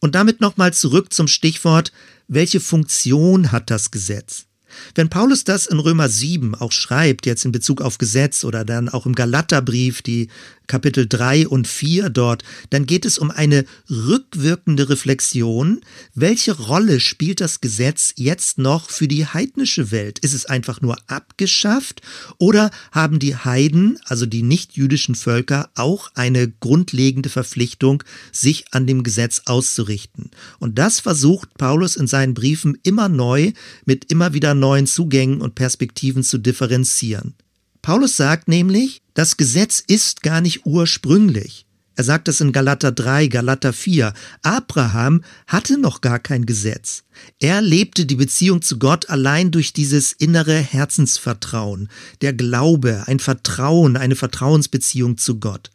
Und 0.00 0.14
damit 0.14 0.42
nochmal 0.42 0.74
zurück 0.74 1.14
zum 1.14 1.28
Stichwort, 1.28 1.92
welche 2.28 2.60
Funktion 2.60 3.52
hat 3.52 3.70
das 3.70 3.90
Gesetz? 3.90 4.49
Wenn 4.94 5.08
Paulus 5.08 5.44
das 5.44 5.66
in 5.66 5.78
Römer 5.78 6.08
7 6.08 6.54
auch 6.54 6.72
schreibt, 6.72 7.26
jetzt 7.26 7.44
in 7.44 7.52
Bezug 7.52 7.80
auf 7.80 7.98
Gesetz 7.98 8.44
oder 8.44 8.64
dann 8.64 8.88
auch 8.88 9.06
im 9.06 9.14
Galaterbrief, 9.14 10.02
die 10.02 10.28
Kapitel 10.70 11.08
3 11.08 11.48
und 11.48 11.66
4 11.66 12.10
dort, 12.10 12.44
dann 12.70 12.86
geht 12.86 13.04
es 13.04 13.18
um 13.18 13.32
eine 13.32 13.64
rückwirkende 13.90 14.88
Reflexion. 14.88 15.80
Welche 16.14 16.52
Rolle 16.52 17.00
spielt 17.00 17.40
das 17.40 17.60
Gesetz 17.60 18.12
jetzt 18.14 18.56
noch 18.58 18.88
für 18.88 19.08
die 19.08 19.26
heidnische 19.26 19.90
Welt? 19.90 20.20
Ist 20.20 20.32
es 20.32 20.46
einfach 20.46 20.80
nur 20.80 20.96
abgeschafft 21.08 22.02
oder 22.38 22.70
haben 22.92 23.18
die 23.18 23.34
Heiden, 23.34 23.98
also 24.04 24.26
die 24.26 24.44
nichtjüdischen 24.44 25.16
Völker, 25.16 25.70
auch 25.74 26.12
eine 26.14 26.48
grundlegende 26.48 27.30
Verpflichtung, 27.30 28.04
sich 28.30 28.66
an 28.70 28.86
dem 28.86 29.02
Gesetz 29.02 29.42
auszurichten? 29.46 30.30
Und 30.60 30.78
das 30.78 31.00
versucht 31.00 31.58
Paulus 31.58 31.96
in 31.96 32.06
seinen 32.06 32.34
Briefen 32.34 32.78
immer 32.84 33.08
neu 33.08 33.50
mit 33.86 34.04
immer 34.12 34.34
wieder 34.34 34.54
neuen 34.54 34.86
Zugängen 34.86 35.40
und 35.40 35.56
Perspektiven 35.56 36.22
zu 36.22 36.38
differenzieren. 36.38 37.34
Paulus 37.82 38.16
sagt 38.16 38.48
nämlich, 38.48 39.02
das 39.14 39.36
Gesetz 39.36 39.82
ist 39.86 40.22
gar 40.22 40.40
nicht 40.40 40.66
ursprünglich. 40.66 41.66
Er 41.96 42.04
sagt 42.04 42.28
das 42.28 42.40
in 42.40 42.52
Galater 42.52 42.92
3, 42.92 43.26
Galater 43.26 43.72
4. 43.72 44.14
Abraham 44.42 45.22
hatte 45.46 45.76
noch 45.76 46.00
gar 46.00 46.18
kein 46.18 46.46
Gesetz. 46.46 47.02
Er 47.40 47.60
lebte 47.60 48.06
die 48.06 48.14
Beziehung 48.14 48.62
zu 48.62 48.78
Gott 48.78 49.10
allein 49.10 49.50
durch 49.50 49.72
dieses 49.72 50.12
innere 50.12 50.56
Herzensvertrauen, 50.56 51.90
der 52.22 52.32
Glaube, 52.32 53.04
ein 53.06 53.18
Vertrauen, 53.18 53.98
eine 53.98 54.16
Vertrauensbeziehung 54.16 55.18
zu 55.18 55.40
Gott. 55.40 55.70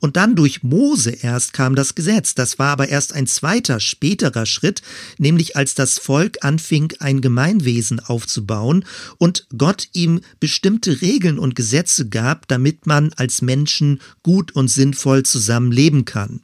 Und 0.00 0.16
dann 0.16 0.36
durch 0.36 0.62
Mose 0.62 1.10
erst 1.10 1.52
kam 1.52 1.74
das 1.74 1.94
Gesetz. 1.94 2.34
Das 2.34 2.58
war 2.58 2.68
aber 2.68 2.88
erst 2.88 3.12
ein 3.12 3.26
zweiter, 3.26 3.80
späterer 3.80 4.46
Schritt, 4.46 4.82
nämlich 5.18 5.56
als 5.56 5.74
das 5.74 5.98
Volk 5.98 6.38
anfing, 6.42 6.92
ein 7.00 7.20
Gemeinwesen 7.20 8.00
aufzubauen 8.00 8.84
und 9.18 9.46
Gott 9.56 9.88
ihm 9.92 10.20
bestimmte 10.40 11.00
Regeln 11.00 11.38
und 11.38 11.54
Gesetze 11.54 12.08
gab, 12.08 12.48
damit 12.48 12.86
man 12.86 13.12
als 13.14 13.42
Menschen 13.42 14.00
gut 14.22 14.52
und 14.52 14.68
sinnvoll 14.68 15.24
zusammenleben 15.24 16.04
kann. 16.04 16.40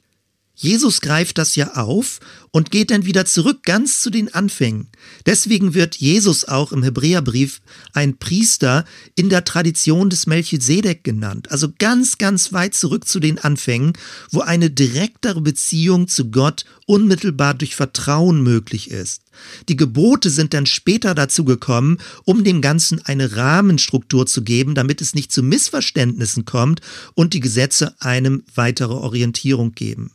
Jesus 0.61 1.01
greift 1.01 1.39
das 1.39 1.55
ja 1.55 1.73
auf 1.73 2.19
und 2.51 2.69
geht 2.69 2.91
dann 2.91 3.03
wieder 3.03 3.25
zurück 3.25 3.63
ganz 3.63 3.99
zu 3.99 4.11
den 4.11 4.31
Anfängen. 4.31 4.89
Deswegen 5.25 5.73
wird 5.73 5.95
Jesus 5.95 6.45
auch 6.45 6.71
im 6.71 6.83
Hebräerbrief 6.83 7.61
ein 7.93 8.17
Priester 8.17 8.85
in 9.15 9.29
der 9.29 9.43
Tradition 9.43 10.11
des 10.11 10.27
Melchisedek 10.27 11.03
genannt. 11.03 11.49
Also 11.49 11.69
ganz, 11.79 12.19
ganz 12.19 12.53
weit 12.53 12.75
zurück 12.75 13.07
zu 13.07 13.19
den 13.19 13.39
Anfängen, 13.39 13.93
wo 14.29 14.41
eine 14.41 14.69
direktere 14.69 15.41
Beziehung 15.41 16.07
zu 16.07 16.29
Gott 16.29 16.65
unmittelbar 16.85 17.55
durch 17.55 17.75
Vertrauen 17.75 18.43
möglich 18.43 18.91
ist. 18.91 19.23
Die 19.67 19.77
Gebote 19.77 20.29
sind 20.29 20.53
dann 20.53 20.67
später 20.67 21.15
dazu 21.15 21.43
gekommen, 21.43 21.97
um 22.23 22.43
dem 22.43 22.61
Ganzen 22.61 23.03
eine 23.03 23.35
Rahmenstruktur 23.35 24.27
zu 24.27 24.43
geben, 24.43 24.75
damit 24.75 25.01
es 25.01 25.15
nicht 25.15 25.31
zu 25.31 25.41
Missverständnissen 25.41 26.45
kommt 26.45 26.81
und 27.15 27.33
die 27.33 27.39
Gesetze 27.39 27.95
einem 27.99 28.43
weitere 28.53 28.93
Orientierung 28.93 29.71
geben. 29.71 30.11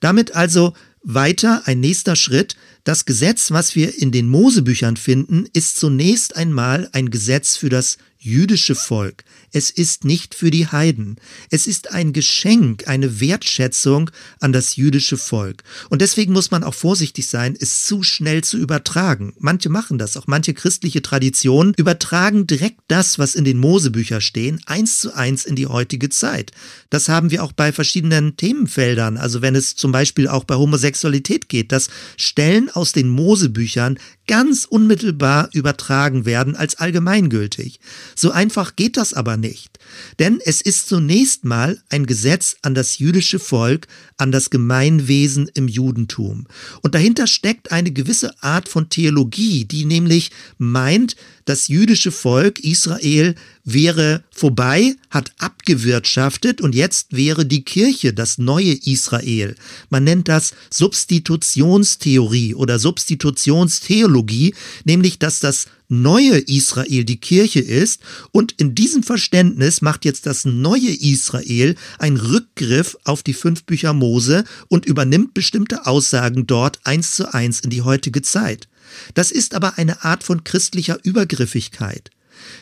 Damit 0.00 0.34
also 0.34 0.74
weiter 1.02 1.62
ein 1.66 1.80
nächster 1.80 2.16
Schritt. 2.16 2.56
Das 2.82 3.04
Gesetz, 3.04 3.50
was 3.50 3.74
wir 3.74 3.98
in 3.98 4.10
den 4.10 4.28
Mosebüchern 4.28 4.96
finden, 4.96 5.46
ist 5.52 5.78
zunächst 5.78 6.36
einmal 6.36 6.88
ein 6.92 7.10
Gesetz 7.10 7.56
für 7.56 7.68
das 7.68 7.98
jüdische 8.24 8.74
Volk. 8.74 9.24
Es 9.52 9.70
ist 9.70 10.04
nicht 10.04 10.34
für 10.34 10.50
die 10.50 10.66
Heiden. 10.66 11.16
Es 11.50 11.66
ist 11.66 11.92
ein 11.92 12.12
Geschenk, 12.12 12.88
eine 12.88 13.20
Wertschätzung 13.20 14.10
an 14.40 14.52
das 14.52 14.76
jüdische 14.76 15.18
Volk. 15.18 15.62
Und 15.90 16.00
deswegen 16.00 16.32
muss 16.32 16.50
man 16.50 16.64
auch 16.64 16.74
vorsichtig 16.74 17.28
sein, 17.28 17.56
es 17.58 17.82
zu 17.82 18.02
schnell 18.02 18.42
zu 18.42 18.56
übertragen. 18.56 19.34
Manche 19.38 19.68
machen 19.68 19.98
das, 19.98 20.16
auch 20.16 20.26
manche 20.26 20.54
christliche 20.54 21.02
Traditionen 21.02 21.74
übertragen 21.76 22.46
direkt 22.46 22.80
das, 22.88 23.18
was 23.18 23.34
in 23.34 23.44
den 23.44 23.58
Mosebüchern 23.58 24.22
stehen, 24.22 24.60
eins 24.66 24.98
zu 24.98 25.14
eins 25.14 25.44
in 25.44 25.54
die 25.54 25.66
heutige 25.66 26.08
Zeit. 26.08 26.52
Das 26.88 27.08
haben 27.08 27.30
wir 27.30 27.44
auch 27.44 27.52
bei 27.52 27.72
verschiedenen 27.72 28.36
Themenfeldern. 28.36 29.18
Also 29.18 29.42
wenn 29.42 29.54
es 29.54 29.76
zum 29.76 29.92
Beispiel 29.92 30.28
auch 30.28 30.44
bei 30.44 30.54
Homosexualität 30.54 31.50
geht, 31.50 31.72
dass 31.72 31.88
Stellen 32.16 32.70
aus 32.70 32.92
den 32.92 33.08
Mosebüchern 33.08 33.98
ganz 34.26 34.64
unmittelbar 34.64 35.50
übertragen 35.52 36.24
werden 36.24 36.56
als 36.56 36.76
allgemeingültig. 36.76 37.80
So 38.14 38.30
einfach 38.30 38.76
geht 38.76 38.96
das 38.96 39.12
aber 39.14 39.36
nicht. 39.36 39.78
Denn 40.18 40.40
es 40.44 40.60
ist 40.60 40.88
zunächst 40.88 41.44
mal 41.44 41.82
ein 41.88 42.06
Gesetz 42.06 42.56
an 42.62 42.74
das 42.74 42.98
jüdische 42.98 43.38
Volk, 43.38 43.86
an 44.16 44.32
das 44.32 44.50
Gemeinwesen 44.50 45.50
im 45.54 45.68
Judentum. 45.68 46.46
Und 46.82 46.94
dahinter 46.94 47.26
steckt 47.26 47.72
eine 47.72 47.92
gewisse 47.92 48.42
Art 48.42 48.68
von 48.68 48.88
Theologie, 48.88 49.64
die 49.64 49.84
nämlich 49.84 50.30
meint, 50.58 51.16
das 51.44 51.68
jüdische 51.68 52.10
Volk 52.10 52.60
Israel 52.60 53.34
wäre 53.64 54.24
vorbei, 54.30 54.94
hat 55.10 55.32
abgewirtschaftet 55.38 56.60
und 56.60 56.74
jetzt 56.74 57.14
wäre 57.14 57.44
die 57.44 57.64
Kirche 57.64 58.14
das 58.14 58.38
neue 58.38 58.72
Israel. 58.72 59.54
Man 59.90 60.04
nennt 60.04 60.28
das 60.28 60.54
Substitutionstheorie 60.70 62.54
oder 62.54 62.78
Substitutionstheologie, 62.78 64.54
nämlich 64.84 65.18
dass 65.18 65.40
das 65.40 65.66
neue 66.02 66.38
Israel 66.38 67.04
die 67.04 67.20
Kirche 67.20 67.60
ist 67.60 68.02
und 68.32 68.52
in 68.52 68.74
diesem 68.74 69.02
Verständnis 69.02 69.82
macht 69.82 70.04
jetzt 70.04 70.26
das 70.26 70.44
neue 70.44 70.90
Israel 70.90 71.74
einen 71.98 72.16
Rückgriff 72.16 72.96
auf 73.04 73.22
die 73.22 73.34
fünf 73.34 73.64
Bücher 73.64 73.92
Mose 73.92 74.44
und 74.68 74.86
übernimmt 74.86 75.34
bestimmte 75.34 75.86
Aussagen 75.86 76.46
dort 76.46 76.80
eins 76.84 77.12
zu 77.12 77.32
eins 77.32 77.60
in 77.60 77.70
die 77.70 77.82
heutige 77.82 78.22
Zeit. 78.22 78.68
Das 79.14 79.30
ist 79.30 79.54
aber 79.54 79.78
eine 79.78 80.04
Art 80.04 80.24
von 80.24 80.44
christlicher 80.44 80.98
Übergriffigkeit. 81.02 82.10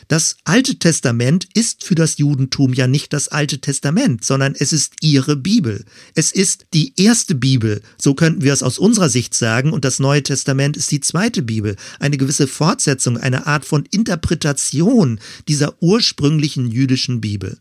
Das 0.07 0.37
Alte 0.43 0.79
Testament 0.79 1.47
ist 1.53 1.83
für 1.83 1.95
das 1.95 2.17
Judentum 2.17 2.73
ja 2.73 2.87
nicht 2.87 3.13
das 3.13 3.27
Alte 3.27 3.59
Testament, 3.59 4.23
sondern 4.23 4.55
es 4.57 4.73
ist 4.73 4.93
ihre 5.01 5.35
Bibel. 5.35 5.85
Es 6.15 6.31
ist 6.31 6.65
die 6.73 6.93
erste 6.97 7.35
Bibel, 7.35 7.81
so 7.97 8.13
könnten 8.13 8.41
wir 8.41 8.53
es 8.53 8.63
aus 8.63 8.77
unserer 8.77 9.09
Sicht 9.09 9.33
sagen, 9.33 9.71
und 9.71 9.85
das 9.85 9.99
Neue 9.99 10.23
Testament 10.23 10.77
ist 10.77 10.91
die 10.91 11.01
zweite 11.01 11.41
Bibel, 11.41 11.75
eine 11.99 12.17
gewisse 12.17 12.47
Fortsetzung, 12.47 13.17
eine 13.17 13.47
Art 13.47 13.65
von 13.65 13.85
Interpretation 13.91 15.19
dieser 15.47 15.81
ursprünglichen 15.81 16.71
jüdischen 16.71 17.21
Bibel. 17.21 17.57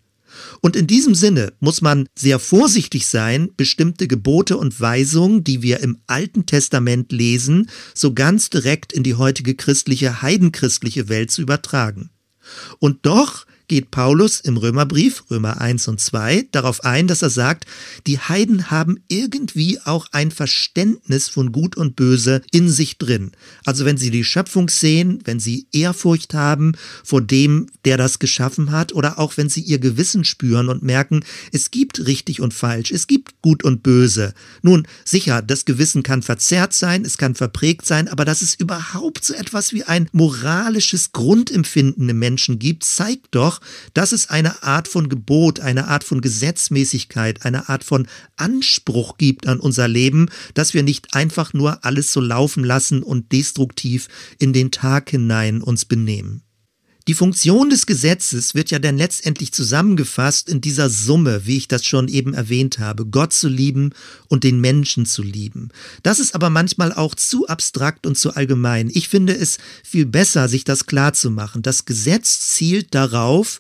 Und 0.61 0.77
in 0.77 0.87
diesem 0.87 1.15
Sinne 1.15 1.53
muss 1.61 1.81
man 1.81 2.09
sehr 2.17 2.39
vorsichtig 2.39 3.07
sein, 3.07 3.51
bestimmte 3.57 4.09
Gebote 4.09 4.57
und 4.57 4.81
Weisungen, 4.81 5.45
die 5.45 5.63
wir 5.63 5.81
im 5.81 5.99
Alten 6.07 6.47
Testament 6.47 7.13
lesen, 7.13 7.69
so 7.95 8.15
ganz 8.15 8.51
direkt 8.51 8.93
in 8.93 9.03
die 9.03 9.15
heutige 9.15 9.55
christliche, 9.55 10.23
heidenchristliche 10.23 11.09
Welt 11.09 11.31
zu 11.31 11.43
übertragen. 11.43 12.11
Und 12.79 13.07
doch 13.07 13.47
geht 13.73 13.91
Paulus 13.91 14.39
im 14.41 14.59
Römerbrief, 14.59 15.25
Römer 15.31 15.59
1 15.59 15.89
und 15.89 15.99
2, 15.99 16.49
darauf 16.53 16.85
ein, 16.85 17.07
dass 17.07 17.23
er 17.23 17.31
sagt, 17.31 17.65
die 18.07 18.19
Heiden 18.19 18.71
haben 18.71 18.99
irgendwie 19.09 19.81
auch 19.81 20.09
ein 20.13 20.31
Verständnis 20.31 21.31
von 21.31 21.53
Gut 21.53 21.79
und 21.79 21.97
Böse 21.97 22.43
in 22.51 22.69
sich 22.69 22.99
drin. 22.99 23.33
Also 23.65 23.87
wenn 23.87 23.97
sie 23.97 24.11
die 24.11 24.25
Schöpfung 24.25 24.69
sehen, 24.69 25.21
wenn 25.25 25.41
sie 25.41 25.69
Ehrfurcht 25.73 26.35
haben 26.35 26.73
vor 27.03 27.23
dem, 27.23 27.67
der 27.87 27.97
das 27.97 28.19
geschaffen 28.19 28.73
hat, 28.73 28.93
oder 28.93 29.19
auch 29.19 29.39
wenn 29.39 29.49
sie 29.49 29.63
ihr 29.63 29.79
Gewissen 29.79 30.25
spüren 30.25 30.69
und 30.69 30.83
merken, 30.83 31.25
es 31.51 31.71
gibt 31.71 32.07
richtig 32.07 32.43
und 32.43 32.53
falsch, 32.53 32.91
es 32.91 33.07
gibt 33.07 33.41
Gut 33.41 33.65
und 33.65 33.83
Böse. 33.83 34.35
Nun, 34.61 34.87
sicher, 35.03 35.41
das 35.41 35.65
Gewissen 35.65 36.03
kann 36.03 36.21
verzerrt 36.21 36.75
sein, 36.75 37.07
es 37.07 37.17
kann 37.17 37.35
verprägt 37.35 37.87
sein, 37.87 38.09
aber 38.09 38.27
dass 38.27 38.43
es 38.43 38.53
überhaupt 38.53 39.25
so 39.25 39.33
etwas 39.33 39.73
wie 39.73 39.85
ein 39.85 40.11
moralisches 40.13 41.13
Grundempfinden 41.13 42.11
im 42.11 42.19
Menschen 42.19 42.59
gibt, 42.59 42.85
zeigt 42.85 43.29
doch, 43.31 43.62
dass 43.95 44.13
es 44.13 44.31
eine 44.31 44.63
Art 44.63 44.89
von 44.89 45.09
Gebot, 45.09 45.61
eine 45.61 45.89
Art 45.89 46.05
von 46.05 46.21
Gesetzmäßigkeit, 46.21 47.45
eine 47.45 47.69
Art 47.69 47.85
von 47.85 48.07
Anspruch 48.37 49.19
gibt 49.19 49.47
an 49.47 49.61
unser 49.61 49.89
Leben, 49.89 50.29
dass 50.55 50.75
wir 50.75 50.83
nicht 50.83 51.15
einfach 51.15 51.53
nur 51.53 51.85
alles 51.85 52.13
so 52.13 52.21
laufen 52.21 52.65
lassen 52.65 53.03
und 53.03 53.33
destruktiv 53.33 54.09
in 54.39 54.53
den 54.53 54.71
Tag 54.71 55.11
hinein 55.11 55.63
uns 55.63 55.85
benehmen. 55.85 56.43
Die 57.09 57.15
Funktion 57.15 57.69
des 57.69 57.87
Gesetzes 57.87 58.55
wird 58.55 58.71
ja 58.71 58.79
dann 58.79 58.97
letztendlich 58.97 59.53
zusammengefasst 59.53 60.49
in 60.49 60.61
dieser 60.61 60.89
Summe, 60.89 61.47
wie 61.47 61.57
ich 61.57 61.67
das 61.67 61.85
schon 61.85 62.07
eben 62.07 62.33
erwähnt 62.33 62.79
habe, 62.79 63.07
Gott 63.07 63.33
zu 63.33 63.49
lieben 63.49 63.91
und 64.29 64.45
den 64.45 64.61
Menschen 64.61 65.05
zu 65.05 65.23
lieben. 65.23 65.71
Das 66.05 66.21
ist 66.21 66.37
aber 66.37 66.49
manchmal 66.49 66.93
auch 66.93 67.17
zu 67.17 67.49
abstrakt 67.49 68.07
und 68.07 68.17
zu 68.17 68.35
allgemein. 68.35 68.89
Ich 68.93 69.09
finde 69.09 69.35
es 69.35 69.59
viel 69.83 70.07
besser, 70.07 70.49
sich 70.49 70.63
das 70.63 70.87
klar 70.87 71.13
zu 71.13 71.31
machen. 71.31 71.63
Das 71.63 71.87
Gesetz 71.87 72.39
zielt 72.51 72.95
darauf, 72.95 73.59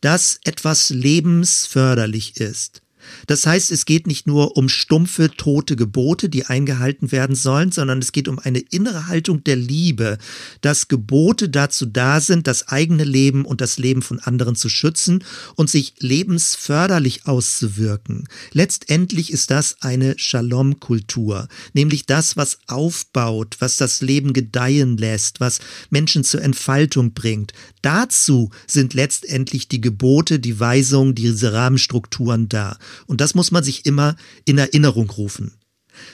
dass 0.00 0.38
etwas 0.44 0.90
lebensförderlich 0.90 2.36
ist. 2.36 2.83
Das 3.26 3.46
heißt, 3.46 3.70
es 3.70 3.86
geht 3.86 4.06
nicht 4.06 4.26
nur 4.26 4.56
um 4.56 4.68
stumpfe, 4.68 5.30
tote 5.30 5.76
Gebote, 5.76 6.28
die 6.28 6.46
eingehalten 6.46 7.12
werden 7.12 7.36
sollen, 7.36 7.72
sondern 7.72 7.98
es 7.98 8.12
geht 8.12 8.28
um 8.28 8.38
eine 8.38 8.58
innere 8.58 9.06
Haltung 9.06 9.44
der 9.44 9.56
Liebe, 9.56 10.18
dass 10.60 10.88
Gebote 10.88 11.48
dazu 11.48 11.86
da 11.86 12.20
sind, 12.20 12.46
das 12.46 12.68
eigene 12.68 13.04
Leben 13.04 13.44
und 13.44 13.60
das 13.60 13.78
Leben 13.78 14.02
von 14.02 14.20
anderen 14.20 14.56
zu 14.56 14.68
schützen 14.68 15.24
und 15.54 15.70
sich 15.70 15.94
lebensförderlich 15.98 17.26
auszuwirken. 17.26 18.28
Letztendlich 18.52 19.32
ist 19.32 19.50
das 19.50 19.76
eine 19.80 20.18
Shalom-Kultur, 20.18 21.48
nämlich 21.72 22.06
das, 22.06 22.36
was 22.36 22.58
aufbaut, 22.66 23.56
was 23.60 23.76
das 23.76 24.00
Leben 24.00 24.32
gedeihen 24.32 24.96
lässt, 24.96 25.40
was 25.40 25.60
Menschen 25.90 26.24
zur 26.24 26.42
Entfaltung 26.42 27.12
bringt. 27.12 27.52
Dazu 27.82 28.50
sind 28.66 28.94
letztendlich 28.94 29.68
die 29.68 29.80
Gebote, 29.80 30.38
die 30.38 30.58
Weisungen, 30.58 31.14
diese 31.14 31.52
Rahmenstrukturen 31.52 32.48
da. 32.48 32.78
Und 33.06 33.20
das 33.20 33.34
muss 33.34 33.50
man 33.50 33.64
sich 33.64 33.86
immer 33.86 34.16
in 34.44 34.58
Erinnerung 34.58 35.10
rufen. 35.10 35.54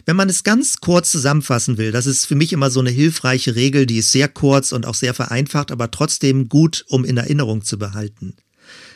Wenn 0.04 0.16
man 0.16 0.28
es 0.28 0.42
ganz 0.42 0.80
kurz 0.80 1.10
zusammenfassen 1.10 1.78
will, 1.78 1.92
das 1.92 2.06
ist 2.06 2.26
für 2.26 2.34
mich 2.34 2.52
immer 2.52 2.70
so 2.70 2.80
eine 2.80 2.90
hilfreiche 2.90 3.54
Regel, 3.54 3.86
die 3.86 3.98
ist 3.98 4.12
sehr 4.12 4.28
kurz 4.28 4.72
und 4.72 4.86
auch 4.86 4.94
sehr 4.94 5.14
vereinfacht, 5.14 5.70
aber 5.70 5.90
trotzdem 5.90 6.48
gut, 6.48 6.84
um 6.88 7.04
in 7.04 7.16
Erinnerung 7.16 7.64
zu 7.64 7.78
behalten. 7.78 8.36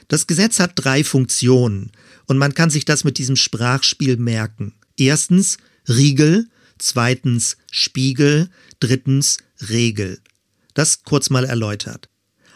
Das 0.09 0.27
Gesetz 0.27 0.61
hat 0.61 0.73
drei 0.75 1.03
Funktionen 1.03 1.90
und 2.27 2.38
man 2.38 2.55
kann 2.55 2.70
sich 2.70 2.85
das 2.85 3.05
mit 3.05 3.18
diesem 3.18 3.37
Sprachspiel 3.37 4.16
merken. 4.16 4.75
Erstens 4.97 5.57
Riegel, 5.88 6.49
zweitens 6.79 7.57
Spiegel, 7.70 8.51
drittens 8.81 9.38
Regel. 9.68 10.20
Das 10.75 11.03
kurz 11.05 11.31
mal 11.31 11.44
erläutert. 11.44 12.09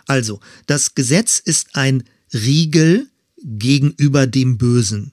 Also, 0.06 0.40
das 0.66 0.94
Gesetz 0.94 1.38
ist 1.38 1.76
ein 1.76 2.04
Riegel 2.32 3.08
gegenüber 3.42 4.26
dem 4.26 4.58
Bösen. 4.58 5.12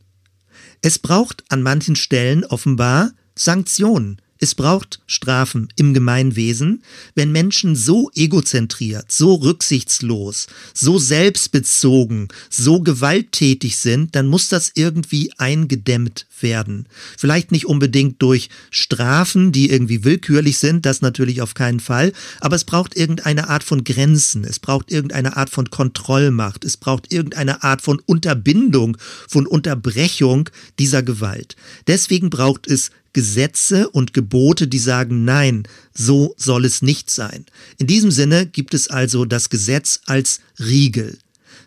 Es 0.85 0.99
braucht 0.99 1.43
an 1.49 1.63
manchen 1.63 1.95
Stellen 1.95 2.45
offenbar 2.45 3.13
Sanktionen. 3.33 4.21
Es 4.37 4.53
braucht 4.53 4.99
Strafen 5.07 5.69
im 5.77 5.93
Gemeinwesen, 5.93 6.83
wenn 7.15 7.31
Menschen 7.31 7.73
so 7.75 8.11
egozentriert, 8.15 9.09
so 9.09 9.35
rücksichtslos, 9.35 10.47
so 10.73 10.97
selbstbezogen, 10.99 12.27
so 12.49 12.81
gewalttätig 12.81 13.77
sind, 13.77 14.13
dann 14.13 14.27
muss 14.27 14.49
das 14.49 14.73
irgendwie 14.75 15.31
eingedämmt 15.37 16.27
werden. 16.41 16.87
Vielleicht 17.17 17.53
nicht 17.53 17.65
unbedingt 17.65 18.21
durch 18.21 18.49
Strafen, 18.71 19.53
die 19.53 19.69
irgendwie 19.69 20.03
willkürlich 20.03 20.57
sind, 20.57 20.85
das 20.85 21.01
natürlich 21.01 21.41
auf 21.41 21.53
keinen 21.53 21.79
Fall, 21.79 22.11
aber 22.41 22.57
es 22.57 22.65
braucht 22.65 22.97
irgendeine 22.97 23.47
Art 23.47 23.63
von 23.63 23.85
Grenzen, 23.85 24.43
es 24.43 24.59
braucht 24.59 24.91
irgendeine 24.91 25.37
Art 25.37 25.49
von 25.49 25.69
Kontrollmacht, 25.69 26.65
es 26.65 26.75
braucht 26.75 27.13
irgendeine 27.13 27.63
Art 27.63 27.81
von 27.81 28.01
Unterbindung, 28.05 28.97
von 29.29 29.47
Unterbrechung 29.47 30.49
dieser 30.77 31.03
Gewalt. 31.03 31.55
Deswegen 31.87 32.29
braucht 32.29 32.67
es 32.67 32.91
Gesetze 33.15 33.89
und 33.89 34.13
Gebote, 34.13 34.67
die 34.67 34.77
sagen, 34.77 35.23
nein, 35.23 35.63
so 35.93 36.35
soll 36.37 36.65
es 36.65 36.81
nicht 36.81 37.09
sein. 37.09 37.45
In 37.77 37.87
diesem 37.87 38.11
Sinne 38.11 38.45
gibt 38.45 38.73
es 38.73 38.89
also 38.89 39.23
das 39.23 39.49
Gesetz 39.49 40.01
als 40.05 40.41
Riegel. 40.59 41.17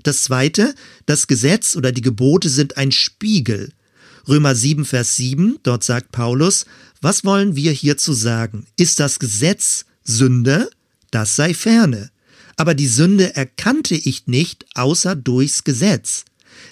Das 0.02 0.20
zweite, 0.20 0.74
das 1.06 1.26
Gesetz 1.26 1.74
oder 1.74 1.90
die 1.90 2.02
Gebote 2.02 2.50
sind 2.50 2.76
ein 2.76 2.92
Spiegel. 2.92 3.72
Römer 4.28 4.54
7, 4.54 4.84
Vers 4.84 5.16
7, 5.16 5.56
dort 5.62 5.84
sagt 5.84 6.12
Paulus, 6.12 6.66
was 7.00 7.24
wollen 7.24 7.56
wir 7.56 7.72
hierzu 7.72 8.12
sagen? 8.12 8.66
Ist 8.76 9.00
das 9.00 9.18
Gesetz 9.18 9.87
Sünde? 10.04 10.68
Das 11.11 11.34
sei 11.34 11.54
ferne. 11.54 12.11
Aber 12.56 12.74
die 12.74 12.88
Sünde 12.88 13.34
erkannte 13.34 13.94
ich 13.94 14.26
nicht 14.26 14.66
außer 14.74 15.16
durchs 15.16 15.64
Gesetz. 15.64 16.26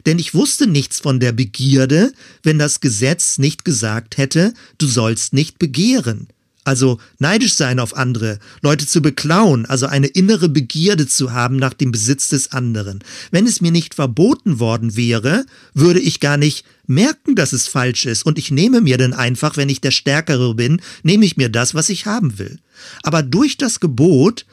Denn 0.05 0.19
ich 0.19 0.35
wusste 0.35 0.67
nichts 0.67 1.01
von 1.01 1.21
der 1.21 1.33
Begierde, 1.33 2.13
wenn 2.43 2.59
das 2.59 2.81
Gesetz 2.81 3.39
nicht 3.39 3.65
gesagt 3.65 4.19
hätte, 4.19 4.55
du 4.79 4.87
sollst 4.87 5.33
nicht 5.33 5.59
begehren. 5.59 6.29
Also 6.67 6.99
neidisch 7.21 7.55
sein 7.55 7.79
auf 7.79 7.97
andere, 7.97 8.41
Leute 8.61 8.89
zu 8.89 9.01
beklauen, 9.01 9.67
also 9.67 9.87
eine 9.87 10.09
innere 10.09 10.49
Begierde 10.49 11.07
zu 11.07 11.33
haben 11.33 11.55
nach 11.55 11.75
dem 11.75 11.93
Besitz 11.93 12.27
des 12.27 12.51
anderen. 12.51 13.05
Wenn 13.31 13.47
es 13.47 13.61
mir 13.61 13.71
nicht 13.71 13.95
verboten 13.95 14.59
worden 14.59 14.97
wäre, 14.97 15.47
würde 15.75 16.01
ich 16.01 16.19
gar 16.19 16.37
nicht 16.37 16.67
merken, 16.89 17.37
dass 17.37 17.53
es 17.53 17.69
falsch 17.69 18.05
ist. 18.07 18.27
Und 18.27 18.37
ich 18.37 18.51
nehme 18.51 18.81
mir 18.81 18.99
dann 18.99 19.13
einfach, 19.13 19.57
wenn 19.57 19.69
ich 19.69 19.81
der 19.81 19.93
Stärkere 19.93 20.57
bin, 20.57 20.81
nehme 21.05 21.25
ich 21.25 21.37
mir 21.37 21.51
das, 21.51 21.77
was 21.77 21.89
ich 21.89 22.05
haben 22.05 22.37
will. 22.41 22.59
Aber 23.05 23.23
durch 23.23 23.57
das 23.57 23.79
Gebot 23.79 24.45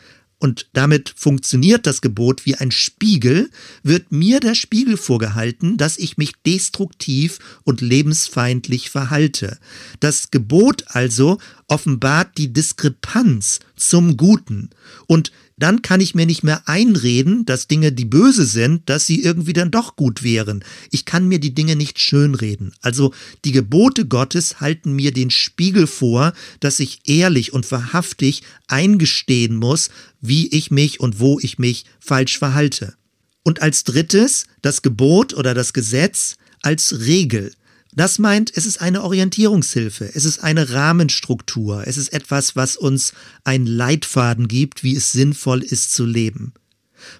und 0.44 0.68
damit 0.74 1.14
funktioniert 1.16 1.88
das 1.88 2.02
Gebot 2.02 2.46
wie 2.46 2.56
ein 2.56 2.70
Spiegel, 2.70 3.50
wird 3.82 4.12
mir 4.12 4.42
der 4.42 4.56
Spiegel 4.56 4.98
vorgehalten, 4.98 5.78
dass 5.78 5.98
ich 5.98 6.18
mich 6.18 6.34
destruktiv 6.46 7.40
und 7.64 7.80
lebensfeindlich 7.80 8.90
verhalte. 8.90 9.58
Das 10.02 10.32
Gebot 10.32 10.84
also 10.88 11.38
offenbart 11.70 12.38
die 12.38 12.52
Diskrepanz 12.52 13.62
zum 13.78 14.18
Guten. 14.18 14.72
Und 15.08 15.32
dann 15.64 15.82
kann 15.82 16.02
ich 16.02 16.14
mir 16.14 16.26
nicht 16.26 16.44
mehr 16.44 16.68
einreden, 16.68 17.46
dass 17.46 17.70
Dinge, 17.70 17.94
die 17.94 18.04
böse 18.04 18.46
sind, 18.46 18.90
dass 18.90 19.06
sie 19.06 19.24
irgendwie 19.24 19.54
dann 19.54 19.72
doch 19.72 19.96
gut 19.96 20.22
wären. 20.22 20.62
Ich 20.92 21.06
kann 21.06 21.26
mir 21.30 21.40
die 21.40 21.56
Dinge 21.56 21.78
nicht 21.78 22.00
schönreden. 22.00 22.74
Also 22.82 23.14
die 23.46 23.54
Gebote 23.54 24.06
Gottes 24.06 24.60
halten 24.60 24.92
mir 24.92 25.14
den 25.14 25.30
Spiegel 25.30 25.88
vor, 25.88 26.34
dass 26.60 26.82
ich 26.82 27.00
ehrlich 27.06 27.54
und 27.54 27.72
wahrhaftig 27.72 28.44
eingestehen 28.68 29.56
muss, 29.56 29.90
wie 30.20 30.50
ich 30.50 30.70
mich 30.70 31.00
und 31.00 31.22
wo 31.22 31.40
ich 31.40 31.58
mich 31.60 31.86
falsch 31.98 32.38
verhalte. 32.38 32.96
Und 33.44 33.62
als 33.62 33.86
drittes 33.86 34.48
das 34.62 34.82
Gebot 34.82 35.34
oder 35.34 35.54
das 35.54 35.72
Gesetz 35.72 36.36
als 36.62 37.00
Regel. 37.06 37.54
Das 37.96 38.18
meint, 38.18 38.52
es 38.56 38.66
ist 38.66 38.82
eine 38.82 39.04
Orientierungshilfe, 39.04 40.10
es 40.16 40.26
ist 40.26 40.44
eine 40.44 40.72
Rahmenstruktur, 40.72 41.84
es 41.86 41.98
ist 41.98 42.12
etwas, 42.12 42.56
was 42.56 42.76
uns 42.76 43.14
einen 43.44 43.68
Leitfaden 43.68 44.48
gibt, 44.48 44.84
wie 44.84 44.96
es 44.96 45.12
sinnvoll 45.12 45.62
ist 45.62 45.94
zu 45.94 46.06
leben. 46.06 46.54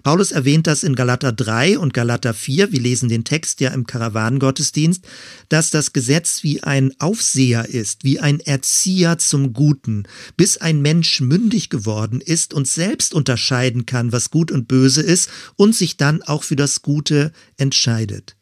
Paulus 0.02 0.32
erwähnt 0.32 0.66
das 0.66 0.82
in 0.82 0.96
Galater 0.96 1.32
3 1.32 1.78
und 1.78 1.94
Galater 1.94 2.34
4, 2.34 2.72
wir 2.72 2.80
lesen 2.80 3.08
den 3.08 3.22
Text 3.22 3.60
ja 3.60 3.70
im 3.70 3.86
Karawanengottesdienst, 3.86 5.04
dass 5.48 5.70
das 5.70 5.92
Gesetz 5.92 6.42
wie 6.42 6.62
ein 6.62 6.92
Aufseher 6.98 7.68
ist, 7.68 8.02
wie 8.02 8.18
ein 8.18 8.40
Erzieher 8.40 9.18
zum 9.18 9.52
Guten, 9.52 10.04
bis 10.36 10.56
ein 10.56 10.80
Mensch 10.80 11.20
mündig 11.20 11.70
geworden 11.70 12.20
ist 12.20 12.52
und 12.52 12.66
selbst 12.66 13.14
unterscheiden 13.14 13.86
kann, 13.86 14.10
was 14.10 14.30
gut 14.30 14.50
und 14.50 14.66
böse 14.66 15.02
ist 15.02 15.28
und 15.54 15.76
sich 15.76 15.98
dann 15.98 16.22
auch 16.22 16.42
für 16.42 16.56
das 16.56 16.82
Gute 16.82 17.30
entscheidet. 17.58 18.36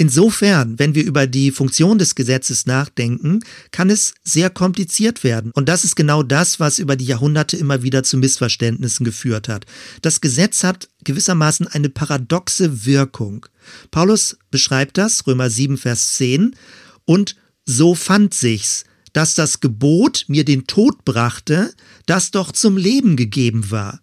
Insofern, 0.00 0.78
wenn 0.78 0.94
wir 0.94 1.04
über 1.04 1.26
die 1.26 1.50
Funktion 1.50 1.98
des 1.98 2.14
Gesetzes 2.14 2.64
nachdenken, 2.64 3.40
kann 3.70 3.90
es 3.90 4.14
sehr 4.24 4.48
kompliziert 4.48 5.24
werden. 5.24 5.52
Und 5.54 5.68
das 5.68 5.84
ist 5.84 5.94
genau 5.94 6.22
das, 6.22 6.58
was 6.58 6.78
über 6.78 6.96
die 6.96 7.04
Jahrhunderte 7.04 7.58
immer 7.58 7.82
wieder 7.82 8.02
zu 8.02 8.16
Missverständnissen 8.16 9.04
geführt 9.04 9.46
hat. 9.46 9.66
Das 10.00 10.22
Gesetz 10.22 10.64
hat 10.64 10.88
gewissermaßen 11.04 11.66
eine 11.66 11.90
paradoxe 11.90 12.86
Wirkung. 12.86 13.44
Paulus 13.90 14.38
beschreibt 14.50 14.96
das, 14.96 15.26
Römer 15.26 15.50
7, 15.50 15.76
Vers 15.76 16.14
10, 16.14 16.56
und 17.04 17.36
so 17.66 17.94
fand 17.94 18.32
sich's, 18.32 18.84
dass 19.12 19.34
das 19.34 19.60
Gebot 19.60 20.24
mir 20.28 20.46
den 20.46 20.66
Tod 20.66 21.04
brachte, 21.04 21.74
das 22.06 22.30
doch 22.30 22.52
zum 22.52 22.78
Leben 22.78 23.16
gegeben 23.16 23.70
war. 23.70 24.00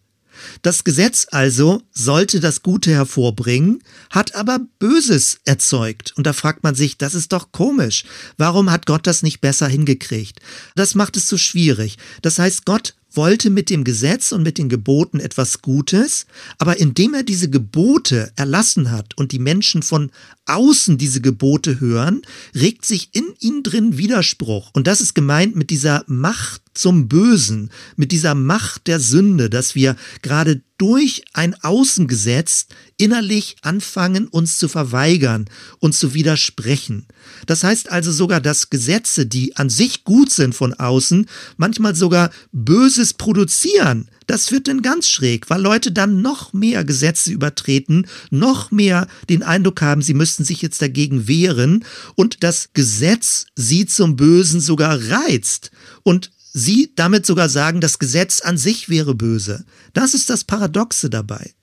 Das 0.62 0.84
Gesetz 0.84 1.28
also 1.32 1.82
sollte 1.92 2.40
das 2.40 2.64
Gute 2.64 2.92
hervorbringen, 2.92 3.84
hat 4.10 4.36
aber 4.36 4.60
Böses 4.80 5.40
erzeugt. 5.46 6.14
Und 6.16 6.28
da 6.28 6.34
fragt 6.34 6.64
man 6.64 6.76
sich, 6.76 6.98
das 6.98 7.16
ist 7.16 7.34
doch 7.34 7.52
komisch. 7.52 8.04
Warum 8.38 8.72
hat 8.72 8.86
Gott 8.86 9.08
das 9.08 9.24
nicht 9.24 9.42
besser 9.42 9.68
hingekriegt? 9.68 10.40
Das 10.76 10.96
macht 10.96 11.18
es 11.18 11.28
so 11.28 11.38
schwierig. 11.38 11.98
Das 12.22 12.40
heißt, 12.40 12.66
Gott 12.66 12.94
wollte 13.18 13.50
mit 13.50 13.70
dem 13.70 13.84
Gesetz 13.84 14.32
und 14.32 14.44
mit 14.44 14.58
den 14.58 14.70
Geboten 14.70 15.20
etwas 15.20 15.62
Gutes, 15.62 16.28
aber 16.60 16.78
indem 16.78 17.14
er 17.14 17.24
diese 17.24 17.50
Gebote 17.50 18.32
erlassen 18.36 18.92
hat 18.92 19.18
und 19.18 19.32
die 19.34 19.40
Menschen 19.40 19.82
von 19.82 20.12
außen 20.46 20.98
diese 20.98 21.20
Gebote 21.20 21.80
hören, 21.80 22.22
regt 22.56 22.86
sich 22.86 23.10
in 23.14 23.26
ihnen 23.40 23.64
drin 23.64 23.98
Widerspruch. 23.98 24.70
Und 24.74 24.88
das 24.88 25.02
ist 25.02 25.16
gemeint 25.16 25.56
mit 25.56 25.70
dieser 25.70 26.04
Macht 26.08 26.62
zum 26.78 27.08
Bösen, 27.08 27.72
mit 27.96 28.12
dieser 28.12 28.36
Macht 28.36 28.88
der 28.88 29.00
Sünde, 29.00 29.50
dass 29.50 29.76
wir 29.76 29.96
gerade 30.22 30.62
durch 30.78 31.24
ein 31.34 31.56
Außengesetz 31.64 32.68
innerlich 32.98 33.56
anfangen, 33.62 34.28
uns 34.28 34.58
zu 34.58 34.68
verweigern, 34.68 35.46
uns 35.80 35.98
zu 36.00 36.14
widersprechen. 36.14 37.08
Das 37.48 37.64
heißt 37.64 37.92
also 37.92 38.12
sogar, 38.12 38.42
dass 38.42 38.70
Gesetze, 38.70 39.26
die 39.26 39.56
an 39.56 39.70
sich 39.70 40.04
gut 40.04 40.32
sind 40.32 40.54
von 40.54 40.74
außen, 40.74 41.28
manchmal 41.58 41.96
sogar 41.96 42.30
Böses 42.52 43.14
produzieren. 43.14 44.10
Das 44.28 44.52
wird 44.52 44.68
dann 44.68 44.82
ganz 44.82 45.08
schräg, 45.08 45.50
weil 45.50 45.62
Leute 45.62 45.92
dann 45.92 46.22
noch 46.22 46.54
mehr 46.54 46.84
Gesetze 46.84 47.32
übertreten, 47.32 48.06
noch 48.30 48.72
mehr 48.72 49.08
den 49.30 49.42
Eindruck 49.42 49.82
haben, 49.82 50.02
sie 50.02 50.14
müssten 50.14 50.44
sich 50.44 50.62
jetzt 50.62 50.82
dagegen 50.82 51.28
wehren 51.28 51.86
und 52.16 52.44
das 52.44 52.70
Gesetz 52.74 53.46
sie 53.56 53.86
zum 53.86 54.16
Bösen 54.16 54.60
sogar 54.60 55.00
reizt. 55.10 55.72
Und 56.04 56.32
Sie 56.60 56.92
damit 56.96 57.24
sogar 57.24 57.50
sagen, 57.50 57.82
das 57.82 58.00
Gesetz 58.00 58.42
an 58.42 58.58
sich 58.58 58.90
wäre 58.90 59.14
böse. 59.14 59.64
Das 59.94 60.16
ist 60.16 60.32
das 60.32 60.44
Paradoxe 60.44 61.08
dabei. 61.08 61.54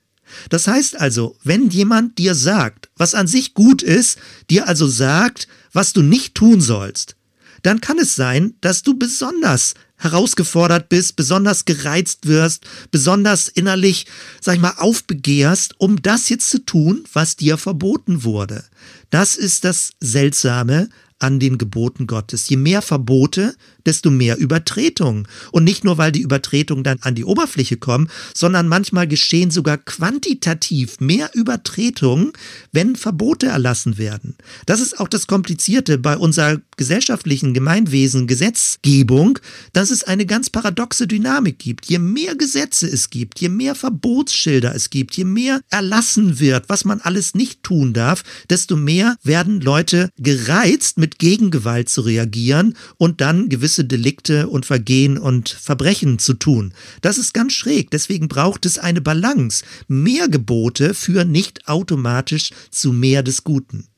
Das 0.50 0.68
heißt 0.68 1.00
also, 1.00 1.36
wenn 1.42 1.68
jemand 1.68 2.16
dir 2.16 2.36
sagt, 2.36 2.90
was 2.96 3.16
an 3.16 3.26
sich 3.26 3.54
gut 3.54 3.82
ist, 3.82 4.18
dir 4.50 4.68
also 4.68 4.86
sagt, 4.86 5.48
was 5.72 5.94
du 5.94 6.02
nicht 6.02 6.36
tun 6.36 6.60
sollst, 6.60 7.16
dann 7.62 7.80
kann 7.80 7.98
es 7.98 8.14
sein, 8.14 8.54
dass 8.60 8.82
du 8.82 8.96
besonders 8.96 9.74
herausgefordert 9.96 10.88
bist, 10.88 11.16
besonders 11.16 11.64
gereizt 11.64 12.28
wirst, 12.28 12.64
besonders 12.92 13.48
innerlich, 13.48 14.06
sag 14.40 14.54
ich 14.54 14.60
mal, 14.60 14.74
aufbegehrst, 14.76 15.74
um 15.78 16.02
das 16.02 16.28
jetzt 16.28 16.50
zu 16.50 16.64
tun, 16.64 17.02
was 17.12 17.34
dir 17.34 17.58
verboten 17.58 18.22
wurde. 18.22 18.62
Das 19.10 19.34
ist 19.34 19.64
das 19.64 19.90
Seltsame 19.98 20.88
an 21.18 21.40
den 21.40 21.58
Geboten 21.58 22.06
Gottes. 22.06 22.48
Je 22.48 22.56
mehr 22.56 22.82
Verbote, 22.82 23.54
desto 23.86 24.10
mehr 24.10 24.38
Übertretungen. 24.38 25.26
Und 25.52 25.64
nicht 25.64 25.84
nur, 25.84 25.98
weil 25.98 26.12
die 26.12 26.22
Übertretungen 26.22 26.84
dann 26.84 26.98
an 27.02 27.14
die 27.14 27.24
Oberfläche 27.24 27.76
kommen, 27.76 28.08
sondern 28.34 28.68
manchmal 28.68 29.06
geschehen 29.06 29.50
sogar 29.50 29.78
quantitativ 29.78 31.00
mehr 31.00 31.30
Übertretungen, 31.34 32.32
wenn 32.72 32.96
Verbote 32.96 33.46
erlassen 33.46 33.98
werden. 33.98 34.36
Das 34.66 34.80
ist 34.80 35.00
auch 35.00 35.08
das 35.08 35.26
Komplizierte 35.26 35.98
bei 35.98 36.16
unserer 36.16 36.60
gesellschaftlichen 36.76 37.54
Gemeinwesen, 37.54 38.26
Gesetzgebung, 38.26 39.38
dass 39.72 39.90
es 39.90 40.04
eine 40.04 40.26
ganz 40.26 40.50
paradoxe 40.50 41.06
Dynamik 41.06 41.58
gibt. 41.58 41.86
Je 41.86 41.98
mehr 41.98 42.34
Gesetze 42.34 42.86
es 42.86 43.10
gibt, 43.10 43.40
je 43.40 43.48
mehr 43.48 43.74
Verbotsschilder 43.74 44.74
es 44.74 44.90
gibt, 44.90 45.16
je 45.16 45.24
mehr 45.24 45.60
erlassen 45.70 46.40
wird, 46.40 46.68
was 46.68 46.84
man 46.84 47.00
alles 47.00 47.34
nicht 47.34 47.62
tun 47.62 47.92
darf, 47.92 48.22
desto 48.50 48.76
mehr 48.76 49.16
werden 49.22 49.60
Leute 49.60 50.10
gereizt, 50.18 50.98
mit 50.98 51.18
Gegengewalt 51.18 51.88
zu 51.88 52.02
reagieren 52.02 52.76
und 52.96 53.20
dann 53.20 53.48
gewisse 53.48 53.73
gewisse 53.74 53.84
Delikte 53.84 54.48
und 54.48 54.66
Vergehen 54.66 55.18
und 55.18 55.48
Verbrechen 55.48 56.18
zu 56.20 56.34
tun. 56.34 56.72
Das 57.00 57.18
ist 57.18 57.34
ganz 57.34 57.54
schräg. 57.54 57.90
Deswegen 57.90 58.28
braucht 58.28 58.66
es 58.66 58.78
eine 58.78 59.00
Balance. 59.00 59.64
Mehr 59.88 60.28
Gebote 60.28 60.94
führen 60.94 61.32
nicht 61.32 61.66
automatisch 61.66 62.50
zu 62.70 62.92
mehr 62.92 63.22
des 63.24 63.42
Guten. 63.42 63.88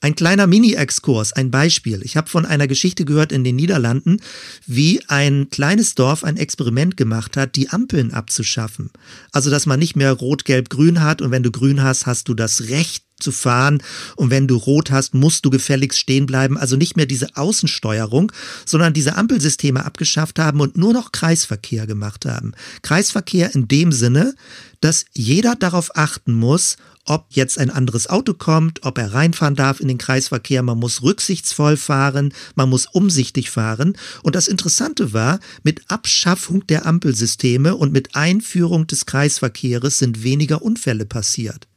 Ein 0.00 0.14
kleiner 0.14 0.46
Mini-Exkurs, 0.46 1.32
ein 1.32 1.50
Beispiel. 1.50 2.02
Ich 2.04 2.16
habe 2.16 2.28
von 2.28 2.46
einer 2.46 2.68
Geschichte 2.68 3.04
gehört 3.04 3.32
in 3.32 3.42
den 3.42 3.56
Niederlanden, 3.56 4.20
wie 4.64 5.00
ein 5.08 5.50
kleines 5.50 5.96
Dorf 5.96 6.22
ein 6.22 6.36
Experiment 6.36 6.96
gemacht 6.96 7.36
hat, 7.36 7.56
die 7.56 7.70
Ampeln 7.70 8.12
abzuschaffen. 8.12 8.90
Also, 9.32 9.50
dass 9.50 9.66
man 9.66 9.80
nicht 9.80 9.96
mehr 9.96 10.12
rot, 10.12 10.44
gelb, 10.44 10.70
grün 10.70 11.02
hat 11.02 11.20
und 11.20 11.32
wenn 11.32 11.42
du 11.42 11.50
grün 11.50 11.82
hast, 11.82 12.06
hast 12.06 12.28
du 12.28 12.34
das 12.34 12.68
Recht 12.68 13.02
zu 13.18 13.32
fahren 13.32 13.82
und 14.14 14.30
wenn 14.30 14.46
du 14.46 14.54
rot 14.54 14.92
hast, 14.92 15.14
musst 15.14 15.44
du 15.44 15.50
gefälligst 15.50 15.98
stehen 15.98 16.26
bleiben. 16.26 16.56
Also 16.56 16.76
nicht 16.76 16.96
mehr 16.96 17.06
diese 17.06 17.36
Außensteuerung, 17.36 18.30
sondern 18.64 18.92
diese 18.92 19.16
Ampelsysteme 19.16 19.84
abgeschafft 19.84 20.38
haben 20.38 20.60
und 20.60 20.78
nur 20.78 20.92
noch 20.92 21.10
Kreisverkehr 21.10 21.88
gemacht 21.88 22.24
haben. 22.26 22.52
Kreisverkehr 22.82 23.52
in 23.52 23.66
dem 23.66 23.90
Sinne, 23.90 24.36
dass 24.80 25.06
jeder 25.12 25.56
darauf 25.56 25.96
achten 25.96 26.34
muss, 26.34 26.76
ob 27.08 27.26
jetzt 27.30 27.58
ein 27.58 27.70
anderes 27.70 28.08
Auto 28.08 28.34
kommt, 28.34 28.84
ob 28.84 28.98
er 28.98 29.12
reinfahren 29.12 29.54
darf 29.54 29.80
in 29.80 29.88
den 29.88 29.98
Kreisverkehr. 29.98 30.62
Man 30.62 30.78
muss 30.78 31.02
rücksichtsvoll 31.02 31.76
fahren, 31.76 32.32
man 32.54 32.68
muss 32.68 32.86
umsichtig 32.86 33.50
fahren. 33.50 33.96
Und 34.22 34.34
das 34.34 34.48
Interessante 34.48 35.12
war, 35.12 35.40
mit 35.62 35.82
Abschaffung 35.88 36.66
der 36.66 36.86
Ampelsysteme 36.86 37.76
und 37.76 37.92
mit 37.92 38.14
Einführung 38.14 38.86
des 38.86 39.06
Kreisverkehrs 39.06 39.98
sind 39.98 40.22
weniger 40.22 40.62
Unfälle 40.62 41.06
passiert 41.06 41.67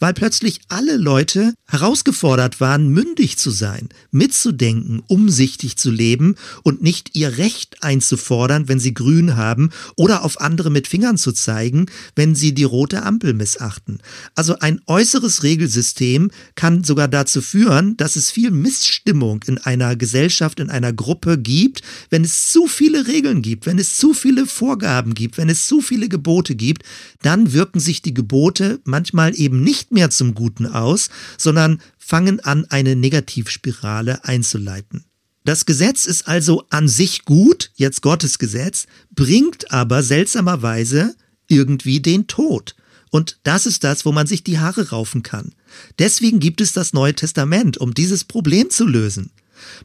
weil 0.00 0.14
plötzlich 0.14 0.60
alle 0.68 0.96
Leute 0.96 1.54
herausgefordert 1.66 2.60
waren, 2.60 2.88
mündig 2.88 3.36
zu 3.38 3.50
sein, 3.50 3.88
mitzudenken, 4.10 5.02
umsichtig 5.06 5.76
zu 5.76 5.90
leben 5.90 6.36
und 6.62 6.82
nicht 6.82 7.16
ihr 7.16 7.38
Recht 7.38 7.82
einzufordern, 7.82 8.68
wenn 8.68 8.78
sie 8.78 8.94
grün 8.94 9.36
haben 9.36 9.70
oder 9.96 10.24
auf 10.24 10.40
andere 10.40 10.70
mit 10.70 10.86
Fingern 10.86 11.18
zu 11.18 11.32
zeigen, 11.32 11.86
wenn 12.14 12.34
sie 12.34 12.54
die 12.54 12.64
rote 12.64 13.02
Ampel 13.02 13.34
missachten. 13.34 13.98
Also 14.34 14.58
ein 14.58 14.80
äußeres 14.86 15.42
Regelsystem 15.42 16.30
kann 16.54 16.84
sogar 16.84 17.08
dazu 17.08 17.42
führen, 17.42 17.96
dass 17.96 18.16
es 18.16 18.30
viel 18.30 18.50
Missstimmung 18.50 19.42
in 19.46 19.58
einer 19.58 19.96
Gesellschaft, 19.96 20.60
in 20.60 20.70
einer 20.70 20.92
Gruppe 20.92 21.38
gibt, 21.38 21.82
wenn 22.10 22.24
es 22.24 22.50
zu 22.50 22.66
viele 22.66 23.06
Regeln 23.06 23.42
gibt, 23.42 23.66
wenn 23.66 23.78
es 23.78 23.96
zu 23.96 24.14
viele 24.14 24.46
Vorgaben 24.46 25.14
gibt, 25.14 25.38
wenn 25.38 25.48
es 25.48 25.66
zu 25.66 25.80
viele 25.80 26.08
Gebote 26.08 26.54
gibt, 26.54 26.82
dann 27.22 27.52
wirken 27.52 27.80
sich 27.80 28.02
die 28.02 28.14
Gebote 28.14 28.80
manchmal 28.84 29.38
eben 29.38 29.55
eben 29.56 29.62
nicht 29.62 29.92
mehr 29.92 30.10
zum 30.10 30.34
Guten 30.34 30.66
aus, 30.66 31.08
sondern 31.38 31.80
fangen 31.98 32.40
an, 32.40 32.66
eine 32.66 32.96
Negativspirale 32.96 34.24
einzuleiten. 34.24 35.04
Das 35.44 35.64
Gesetz 35.64 36.06
ist 36.06 36.26
also 36.26 36.64
an 36.70 36.88
sich 36.88 37.24
gut, 37.24 37.70
jetzt 37.76 38.02
Gottes 38.02 38.38
Gesetz, 38.38 38.86
bringt 39.14 39.70
aber 39.70 40.02
seltsamerweise 40.02 41.14
irgendwie 41.48 42.00
den 42.00 42.26
Tod. 42.26 42.74
Und 43.10 43.38
das 43.44 43.66
ist 43.66 43.84
das, 43.84 44.04
wo 44.04 44.12
man 44.12 44.26
sich 44.26 44.42
die 44.42 44.58
Haare 44.58 44.90
raufen 44.90 45.22
kann. 45.22 45.54
Deswegen 45.98 46.40
gibt 46.40 46.60
es 46.60 46.72
das 46.72 46.92
Neue 46.92 47.14
Testament, 47.14 47.78
um 47.78 47.94
dieses 47.94 48.24
Problem 48.24 48.70
zu 48.70 48.84
lösen. 48.84 49.30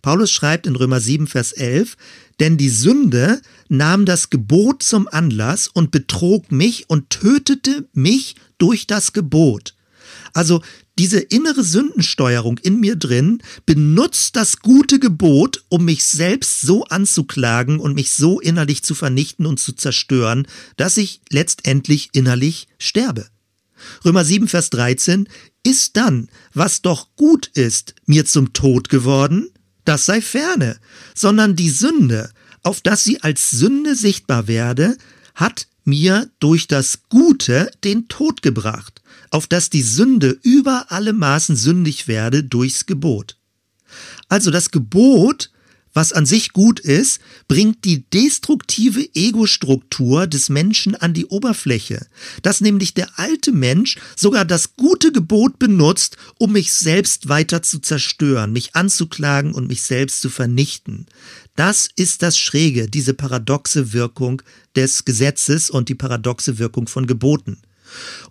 Paulus 0.01 0.31
schreibt 0.31 0.67
in 0.67 0.75
Römer 0.75 0.99
7, 0.99 1.27
Vers 1.27 1.51
11, 1.51 1.97
denn 2.39 2.57
die 2.57 2.69
Sünde 2.69 3.41
nahm 3.69 4.05
das 4.05 4.29
Gebot 4.29 4.83
zum 4.83 5.07
Anlass 5.07 5.67
und 5.67 5.91
betrog 5.91 6.51
mich 6.51 6.89
und 6.89 7.09
tötete 7.09 7.87
mich 7.93 8.35
durch 8.57 8.87
das 8.87 9.13
Gebot. 9.13 9.75
Also 10.33 10.61
diese 10.97 11.19
innere 11.19 11.63
Sündensteuerung 11.63 12.57
in 12.59 12.79
mir 12.79 12.95
drin 12.95 13.41
benutzt 13.65 14.35
das 14.35 14.59
gute 14.59 14.99
Gebot, 14.99 15.63
um 15.69 15.85
mich 15.85 16.03
selbst 16.03 16.61
so 16.61 16.83
anzuklagen 16.85 17.79
und 17.79 17.95
mich 17.95 18.11
so 18.11 18.39
innerlich 18.39 18.83
zu 18.83 18.93
vernichten 18.93 19.45
und 19.45 19.59
zu 19.59 19.73
zerstören, 19.73 20.47
dass 20.77 20.97
ich 20.97 21.21
letztendlich 21.29 22.09
innerlich 22.13 22.67
sterbe. 22.77 23.27
Römer 24.05 24.25
7, 24.25 24.47
Vers 24.47 24.69
13, 24.69 25.27
ist 25.63 25.97
dann, 25.97 26.29
was 26.53 26.81
doch 26.81 27.07
gut 27.15 27.47
ist, 27.47 27.95
mir 28.05 28.25
zum 28.25 28.53
Tod 28.53 28.89
geworden? 28.89 29.50
Das 29.85 30.05
sei 30.05 30.21
ferne, 30.21 30.79
sondern 31.15 31.55
die 31.55 31.69
Sünde, 31.69 32.29
auf 32.63 32.81
dass 32.81 33.03
sie 33.03 33.21
als 33.21 33.49
Sünde 33.49 33.95
sichtbar 33.95 34.47
werde, 34.47 34.97
hat 35.35 35.67
mir 35.83 36.29
durch 36.39 36.67
das 36.67 36.99
Gute 37.09 37.71
den 37.83 38.07
Tod 38.07 38.41
gebracht, 38.41 39.01
auf 39.31 39.47
dass 39.47 39.69
die 39.69 39.81
Sünde 39.81 40.37
über 40.43 40.91
alle 40.91 41.13
Maßen 41.13 41.55
sündig 41.55 42.07
werde 42.07 42.43
durchs 42.43 42.85
Gebot. 42.85 43.37
Also 44.29 44.51
das 44.51 44.71
Gebot 44.71 45.50
was 45.93 46.13
an 46.13 46.25
sich 46.25 46.53
gut 46.53 46.79
ist, 46.79 47.19
bringt 47.47 47.83
die 47.85 48.09
destruktive 48.09 49.07
Ego-Struktur 49.13 50.27
des 50.27 50.49
Menschen 50.49 50.95
an 50.95 51.13
die 51.13 51.25
Oberfläche, 51.25 52.07
dass 52.41 52.61
nämlich 52.61 52.93
der 52.93 53.19
alte 53.19 53.51
Mensch 53.51 53.97
sogar 54.15 54.45
das 54.45 54.75
gute 54.75 55.11
Gebot 55.11 55.59
benutzt, 55.59 56.17
um 56.37 56.53
mich 56.53 56.73
selbst 56.73 57.29
weiter 57.29 57.61
zu 57.61 57.79
zerstören, 57.79 58.53
mich 58.53 58.75
anzuklagen 58.75 59.53
und 59.53 59.67
mich 59.67 59.81
selbst 59.83 60.21
zu 60.21 60.29
vernichten. 60.29 61.07
Das 61.55 61.89
ist 61.95 62.21
das 62.21 62.37
Schräge, 62.37 62.87
diese 62.87 63.13
paradoxe 63.13 63.93
Wirkung 63.93 64.41
des 64.75 65.05
Gesetzes 65.05 65.69
und 65.69 65.89
die 65.89 65.95
paradoxe 65.95 66.59
Wirkung 66.59 66.87
von 66.87 67.07
Geboten. 67.07 67.61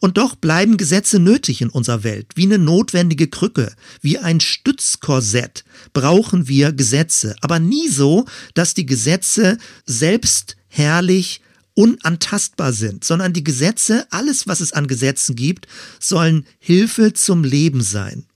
Und 0.01 0.17
doch 0.17 0.35
bleiben 0.35 0.77
Gesetze 0.77 1.19
nötig 1.19 1.61
in 1.61 1.71
unserer 1.71 2.05
Welt. 2.05 2.27
Wie 2.35 2.45
eine 2.45 2.59
notwendige 2.59 3.29
Krücke, 3.29 3.73
wie 4.01 4.19
ein 4.19 4.41
Stützkorsett 4.41 5.65
brauchen 5.93 6.49
wir 6.49 6.73
Gesetze. 6.73 7.35
Aber 7.41 7.59
nie 7.59 7.89
so, 7.89 8.25
dass 8.55 8.75
die 8.75 8.87
Gesetze 8.87 9.59
selbst 9.87 10.57
herrlich 10.69 11.41
unantastbar 11.75 12.73
sind, 12.73 13.05
sondern 13.05 13.33
die 13.33 13.45
Gesetze, 13.45 14.07
alles 14.11 14.47
was 14.47 14.61
es 14.61 14.73
an 14.73 14.87
Gesetzen 14.87 15.37
gibt, 15.37 15.67
sollen 15.99 16.47
Hilfe 16.59 17.13
zum 17.13 17.45
Leben 17.45 17.81
sein. 17.81 18.27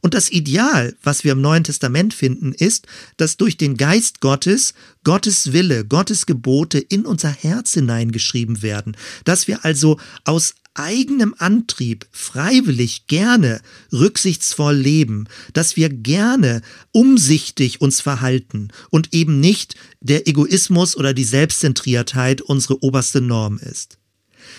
Und 0.00 0.14
das 0.14 0.30
Ideal, 0.30 0.96
was 1.02 1.24
wir 1.24 1.32
im 1.32 1.40
Neuen 1.40 1.64
Testament 1.64 2.14
finden, 2.14 2.52
ist, 2.52 2.86
dass 3.16 3.36
durch 3.36 3.56
den 3.56 3.76
Geist 3.76 4.20
Gottes 4.20 4.74
Gottes 5.04 5.52
Wille, 5.52 5.84
Gottes 5.84 6.26
Gebote 6.26 6.78
in 6.78 7.06
unser 7.06 7.30
Herz 7.30 7.74
hineingeschrieben 7.74 8.60
werden, 8.62 8.96
dass 9.24 9.46
wir 9.46 9.64
also 9.64 10.00
aus 10.24 10.54
eigenem 10.74 11.34
Antrieb 11.38 12.06
freiwillig 12.10 13.06
gerne 13.06 13.60
rücksichtsvoll 13.92 14.74
leben, 14.74 15.26
dass 15.52 15.76
wir 15.76 15.88
gerne 15.88 16.62
umsichtig 16.92 17.80
uns 17.80 18.00
verhalten 18.00 18.68
und 18.90 19.12
eben 19.14 19.40
nicht 19.40 19.74
der 20.00 20.28
Egoismus 20.28 20.96
oder 20.96 21.14
die 21.14 21.24
Selbstzentriertheit 21.24 22.42
unsere 22.42 22.82
oberste 22.82 23.20
Norm 23.20 23.58
ist. 23.58 23.98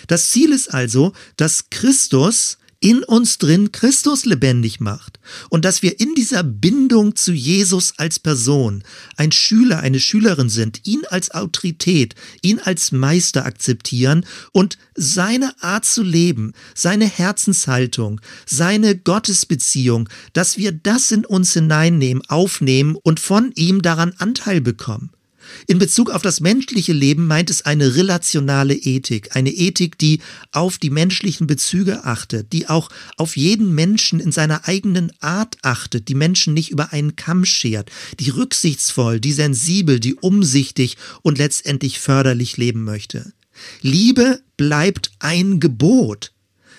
Das 0.06 0.30
Ziel 0.30 0.52
ist 0.52 0.72
also, 0.72 1.12
dass 1.36 1.70
Christus 1.70 2.57
in 2.80 3.02
uns 3.02 3.38
drin 3.38 3.72
Christus 3.72 4.24
lebendig 4.24 4.78
macht 4.78 5.18
und 5.48 5.64
dass 5.64 5.82
wir 5.82 5.98
in 5.98 6.14
dieser 6.14 6.44
Bindung 6.44 7.16
zu 7.16 7.32
Jesus 7.32 7.94
als 7.96 8.18
Person 8.20 8.84
ein 9.16 9.32
Schüler, 9.32 9.80
eine 9.80 9.98
Schülerin 9.98 10.48
sind, 10.48 10.86
ihn 10.86 11.02
als 11.10 11.32
Autorität, 11.32 12.14
ihn 12.40 12.60
als 12.60 12.92
Meister 12.92 13.44
akzeptieren 13.46 14.24
und 14.52 14.78
seine 14.94 15.52
Art 15.60 15.84
zu 15.84 16.02
leben, 16.02 16.52
seine 16.74 17.06
Herzenshaltung, 17.06 18.20
seine 18.46 18.96
Gottesbeziehung, 18.96 20.08
dass 20.32 20.56
wir 20.56 20.70
das 20.72 21.10
in 21.10 21.24
uns 21.24 21.52
hineinnehmen, 21.52 22.22
aufnehmen 22.28 22.96
und 23.02 23.18
von 23.18 23.52
ihm 23.56 23.82
daran 23.82 24.14
Anteil 24.18 24.60
bekommen. 24.60 25.10
In 25.66 25.78
Bezug 25.78 26.10
auf 26.10 26.22
das 26.22 26.40
menschliche 26.40 26.92
Leben 26.92 27.26
meint 27.26 27.50
es 27.50 27.62
eine 27.62 27.94
relationale 27.94 28.74
Ethik, 28.74 29.36
eine 29.36 29.50
Ethik, 29.50 29.98
die 29.98 30.20
auf 30.52 30.78
die 30.78 30.90
menschlichen 30.90 31.46
Bezüge 31.46 32.04
achtet, 32.04 32.52
die 32.52 32.68
auch 32.68 32.90
auf 33.16 33.36
jeden 33.36 33.74
Menschen 33.74 34.20
in 34.20 34.32
seiner 34.32 34.66
eigenen 34.66 35.12
Art 35.20 35.56
achtet, 35.62 36.08
die 36.08 36.14
Menschen 36.14 36.54
nicht 36.54 36.70
über 36.70 36.92
einen 36.92 37.16
Kamm 37.16 37.44
schert, 37.44 37.90
die 38.20 38.30
rücksichtsvoll, 38.30 39.20
die 39.20 39.32
sensibel, 39.32 40.00
die 40.00 40.14
umsichtig 40.14 40.96
und 41.22 41.38
letztendlich 41.38 41.98
förderlich 41.98 42.56
leben 42.56 42.84
möchte. 42.84 43.32
Liebe 43.82 44.40
bleibt 44.56 45.10
ein 45.18 45.60
Gebot. 45.60 46.32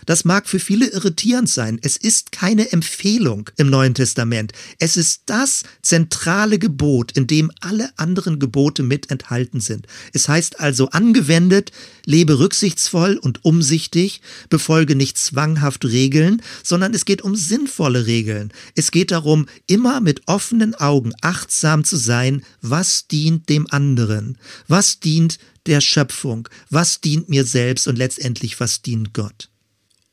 Das 0.09 0.25
mag 0.25 0.49
für 0.49 0.57
viele 0.57 0.87
irritierend 0.87 1.47
sein. 1.47 1.77
Es 1.83 1.95
ist 1.95 2.31
keine 2.31 2.71
Empfehlung 2.71 3.47
im 3.57 3.69
Neuen 3.69 3.93
Testament. 3.93 4.53
Es 4.79 4.97
ist 4.97 5.21
das 5.27 5.61
zentrale 5.83 6.57
Gebot, 6.57 7.11
in 7.11 7.27
dem 7.27 7.51
alle 7.59 7.91
anderen 7.95 8.39
Gebote 8.39 8.81
mit 8.81 9.11
enthalten 9.11 9.59
sind. 9.59 9.85
Es 10.11 10.27
heißt 10.27 10.61
also 10.61 10.89
angewendet, 10.89 11.71
lebe 12.05 12.39
rücksichtsvoll 12.39 13.17
und 13.17 13.45
umsichtig, 13.45 14.21
befolge 14.49 14.95
nicht 14.95 15.15
zwanghaft 15.19 15.85
Regeln, 15.85 16.41
sondern 16.63 16.95
es 16.95 17.05
geht 17.05 17.21
um 17.21 17.35
sinnvolle 17.35 18.07
Regeln. 18.07 18.51
Es 18.73 18.89
geht 18.89 19.11
darum, 19.11 19.45
immer 19.67 20.01
mit 20.01 20.27
offenen 20.27 20.73
Augen 20.73 21.13
achtsam 21.21 21.83
zu 21.83 21.97
sein, 21.97 22.43
was 22.63 23.05
dient 23.05 23.47
dem 23.47 23.67
anderen, 23.69 24.39
was 24.67 24.99
dient 24.99 25.37
der 25.67 25.81
Schöpfung, 25.81 26.49
was 26.71 26.99
dient 26.99 27.29
mir 27.29 27.45
selbst 27.45 27.87
und 27.87 27.95
letztendlich 27.95 28.59
was 28.59 28.81
dient 28.81 29.13
Gott. 29.13 29.48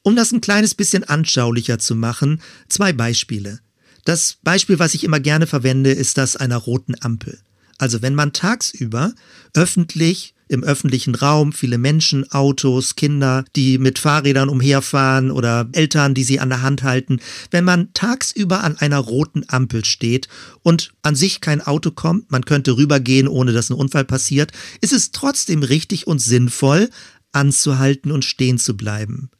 Um 0.06 0.14
das 0.14 0.30
ein 0.30 0.40
kleines 0.40 0.76
bisschen 0.76 1.02
anschaulicher 1.02 1.80
zu 1.80 1.96
machen, 1.96 2.40
zwei 2.68 2.92
Beispiele. 2.92 3.58
Das 4.04 4.36
Beispiel, 4.44 4.78
was 4.78 4.94
ich 4.94 5.02
immer 5.02 5.18
gerne 5.18 5.48
verwende, 5.48 5.90
ist 5.90 6.16
das 6.16 6.36
einer 6.36 6.58
roten 6.58 6.94
Ampel. 7.00 7.40
Also 7.78 8.02
wenn 8.02 8.14
man 8.14 8.32
tagsüber 8.32 9.14
öffentlich 9.52 10.36
im 10.46 10.62
öffentlichen 10.62 11.16
Raum 11.16 11.52
viele 11.52 11.76
Menschen, 11.76 12.30
Autos, 12.30 12.94
Kinder, 12.94 13.44
die 13.56 13.78
mit 13.78 13.98
Fahrrädern 13.98 14.48
umherfahren 14.48 15.32
oder 15.32 15.68
Eltern, 15.72 16.14
die 16.14 16.22
sie 16.22 16.38
an 16.38 16.50
der 16.50 16.62
Hand 16.62 16.84
halten. 16.84 17.18
Wenn 17.50 17.64
man 17.64 17.92
tagsüber 17.92 18.62
an 18.62 18.78
einer 18.78 18.98
roten 18.98 19.42
Ampel 19.48 19.84
steht 19.84 20.28
und 20.62 20.92
an 21.02 21.16
sich 21.16 21.40
kein 21.40 21.60
Auto 21.60 21.90
kommt, 21.90 22.30
man 22.30 22.44
könnte 22.44 22.76
rübergehen, 22.76 23.26
ohne 23.26 23.52
dass 23.52 23.70
ein 23.70 23.76
Unfall 23.76 24.04
passiert, 24.04 24.52
ist 24.80 24.92
es 24.92 25.10
trotzdem 25.10 25.64
richtig 25.64 26.06
und 26.06 26.20
sinnvoll, 26.20 26.90
anzuhalten 27.32 28.12
und 28.12 28.24
stehen 28.24 28.58
zu 28.58 28.76
bleiben. 28.76 29.30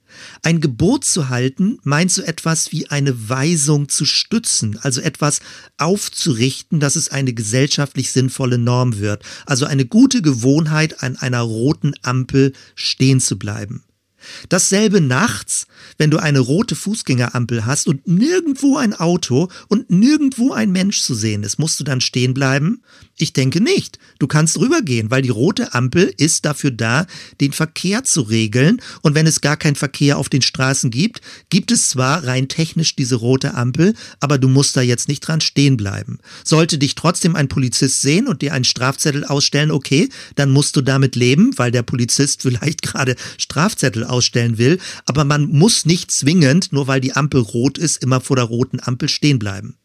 Ein 0.43 0.61
Gebot 0.61 1.05
zu 1.05 1.29
halten 1.29 1.79
meint 1.83 2.11
so 2.11 2.23
etwas 2.23 2.73
wie 2.73 2.89
eine 2.89 3.29
Weisung 3.29 3.89
zu 3.89 4.05
stützen, 4.05 4.79
also 4.83 5.01
etwas 5.01 5.41
aufzurichten, 5.79 6.81
dass 6.81 6.97
es 6.97 7.09
eine 7.09 7.33
gesellschaftlich 7.33 8.13
sinnvolle 8.13 8.59
Norm 8.59 8.99
wird, 8.99 9.23
also 9.47 9.67
eine 9.67 9.87
gute 9.87 10.23
Gewohnheit, 10.23 11.03
an 11.03 11.17
einer 11.17 11.41
roten 11.41 11.95
Ampel 12.03 12.53
stehen 12.75 13.21
zu 13.21 13.39
bleiben. 13.39 13.86
Dasselbe 14.49 15.01
nachts, 15.01 15.67
wenn 15.99 16.11
du 16.11 16.19
eine 16.19 16.41
rote 16.41 16.75
Fußgängerampel 16.75 17.67
hast 17.67 17.87
und 17.87 18.07
nirgendwo 18.07 18.77
ein 18.77 18.95
Auto 18.95 19.49
und 19.69 19.91
nirgendwo 19.91 20.53
ein 20.53 20.73
Mensch 20.73 21.01
zu 21.01 21.15
sehen 21.15 21.43
ist, 21.43 21.59
musst 21.59 21.81
du 21.81 21.85
dann 21.85 22.01
stehen 22.01 22.35
bleiben? 22.35 22.83
Ich 23.19 23.33
denke 23.33 23.63
nicht. 23.63 23.99
Du 24.19 24.27
kannst 24.27 24.59
rübergehen, 24.59 25.11
weil 25.11 25.23
die 25.23 25.31
rote 25.31 25.73
Ampel 25.73 26.13
ist 26.19 26.45
dafür 26.45 26.71
da, 26.71 27.07
den 27.41 27.53
Verkehr 27.53 28.05
zu 28.05 28.21
regeln. 28.21 28.83
Und 29.01 29.15
wenn 29.15 29.27
es 29.27 29.41
gar 29.41 29.57
keinen 29.57 29.75
Verkehr 29.75 30.19
auf 30.19 30.29
den 30.29 30.43
Straßen 30.43 30.91
gibt, 30.91 31.23
gibt 31.49 31.71
es 31.71 31.89
zwar 31.89 32.25
rein 32.25 32.49
technisch 32.49 32.95
diese 32.95 33.17
rote 33.17 33.55
Ampel, 33.55 33.95
aber 34.21 34.37
du 34.37 34.49
musst 34.49 34.77
da 34.77 34.83
jetzt 34.83 35.09
nicht 35.09 35.21
dran 35.21 35.41
stehen 35.41 35.79
bleiben. 35.79 36.19
Sollte 36.45 36.77
dich 36.77 36.95
trotzdem 36.95 37.37
ein 37.37 37.49
Polizist 37.49 38.03
sehen 38.03 38.29
und 38.29 38.43
dir 38.43 38.53
einen 38.53 38.65
Strafzettel 38.65 39.25
ausstellen, 39.25 39.71
okay, 39.71 40.11
dann 40.35 40.51
musst 40.51 40.77
du 40.77 40.83
damit 40.83 41.17
leben, 41.17 41.57
weil 41.57 41.71
der 41.71 41.83
Polizist 41.83 42.43
vielleicht 42.47 42.83
gerade 42.83 43.17
Strafzettel 43.39 44.05
ausstellen 44.17 44.59
will. 44.59 44.79
Aber 45.05 45.25
man 45.25 45.47
muss 45.47 45.87
nicht 45.87 46.11
zwingend, 46.11 46.73
nur 46.73 46.87
weil 46.87 47.01
die 47.01 47.15
Ampel 47.15 47.41
rot 47.41 47.79
ist, 47.79 48.03
immer 48.03 48.21
vor 48.21 48.37
der 48.37 48.47
roten 48.47 48.81
Ampel 48.81 49.09
stehen 49.09 49.39
bleiben. 49.39 49.77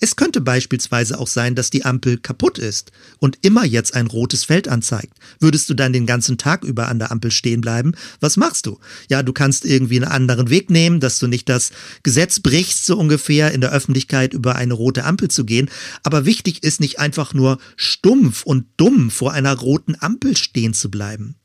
Es 0.00 0.16
könnte 0.16 0.40
beispielsweise 0.40 1.18
auch 1.18 1.26
sein, 1.26 1.54
dass 1.54 1.70
die 1.70 1.84
Ampel 1.84 2.18
kaputt 2.18 2.58
ist 2.58 2.92
und 3.18 3.38
immer 3.42 3.64
jetzt 3.64 3.94
ein 3.94 4.06
rotes 4.06 4.44
Feld 4.44 4.68
anzeigt. 4.68 5.18
Würdest 5.40 5.68
du 5.68 5.74
dann 5.74 5.92
den 5.92 6.06
ganzen 6.06 6.38
Tag 6.38 6.64
über 6.64 6.88
an 6.88 6.98
der 6.98 7.10
Ampel 7.10 7.30
stehen 7.30 7.60
bleiben? 7.60 7.92
Was 8.20 8.36
machst 8.36 8.66
du? 8.66 8.78
Ja, 9.08 9.22
du 9.22 9.32
kannst 9.32 9.64
irgendwie 9.64 9.96
einen 9.96 10.10
anderen 10.10 10.50
Weg 10.50 10.70
nehmen, 10.70 11.00
dass 11.00 11.18
du 11.18 11.26
nicht 11.26 11.48
das 11.48 11.70
Gesetz 12.02 12.40
brichst, 12.40 12.86
so 12.86 12.96
ungefähr 12.96 13.52
in 13.52 13.60
der 13.60 13.72
Öffentlichkeit 13.72 14.34
über 14.34 14.56
eine 14.56 14.74
rote 14.74 15.04
Ampel 15.04 15.28
zu 15.28 15.44
gehen. 15.44 15.70
Aber 16.02 16.24
wichtig 16.24 16.62
ist 16.62 16.80
nicht 16.80 16.98
einfach 16.98 17.34
nur 17.34 17.58
stumpf 17.76 18.44
und 18.44 18.66
dumm 18.76 19.10
vor 19.10 19.32
einer 19.32 19.54
roten 19.54 19.96
Ampel 20.00 20.36
stehen 20.36 20.74
zu 20.74 20.90
bleiben. 20.90 21.36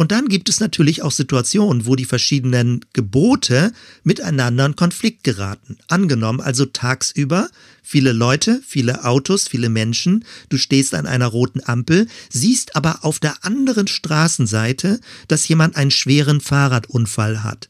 Und 0.00 0.12
dann 0.12 0.28
gibt 0.28 0.48
es 0.48 0.60
natürlich 0.60 1.02
auch 1.02 1.10
Situationen, 1.10 1.84
wo 1.84 1.94
die 1.94 2.06
verschiedenen 2.06 2.82
Gebote 2.94 3.70
miteinander 4.02 4.64
in 4.64 4.74
Konflikt 4.74 5.24
geraten. 5.24 5.76
Angenommen 5.88 6.40
also 6.40 6.64
tagsüber 6.64 7.50
viele 7.82 8.12
Leute, 8.12 8.62
viele 8.66 9.04
Autos, 9.04 9.46
viele 9.46 9.68
Menschen, 9.68 10.24
du 10.48 10.56
stehst 10.56 10.94
an 10.94 11.06
einer 11.06 11.26
roten 11.26 11.60
Ampel, 11.62 12.06
siehst 12.30 12.76
aber 12.76 13.04
auf 13.04 13.18
der 13.18 13.44
anderen 13.44 13.88
Straßenseite, 13.88 15.00
dass 15.28 15.46
jemand 15.48 15.76
einen 15.76 15.90
schweren 15.90 16.40
Fahrradunfall 16.40 17.44
hat 17.44 17.68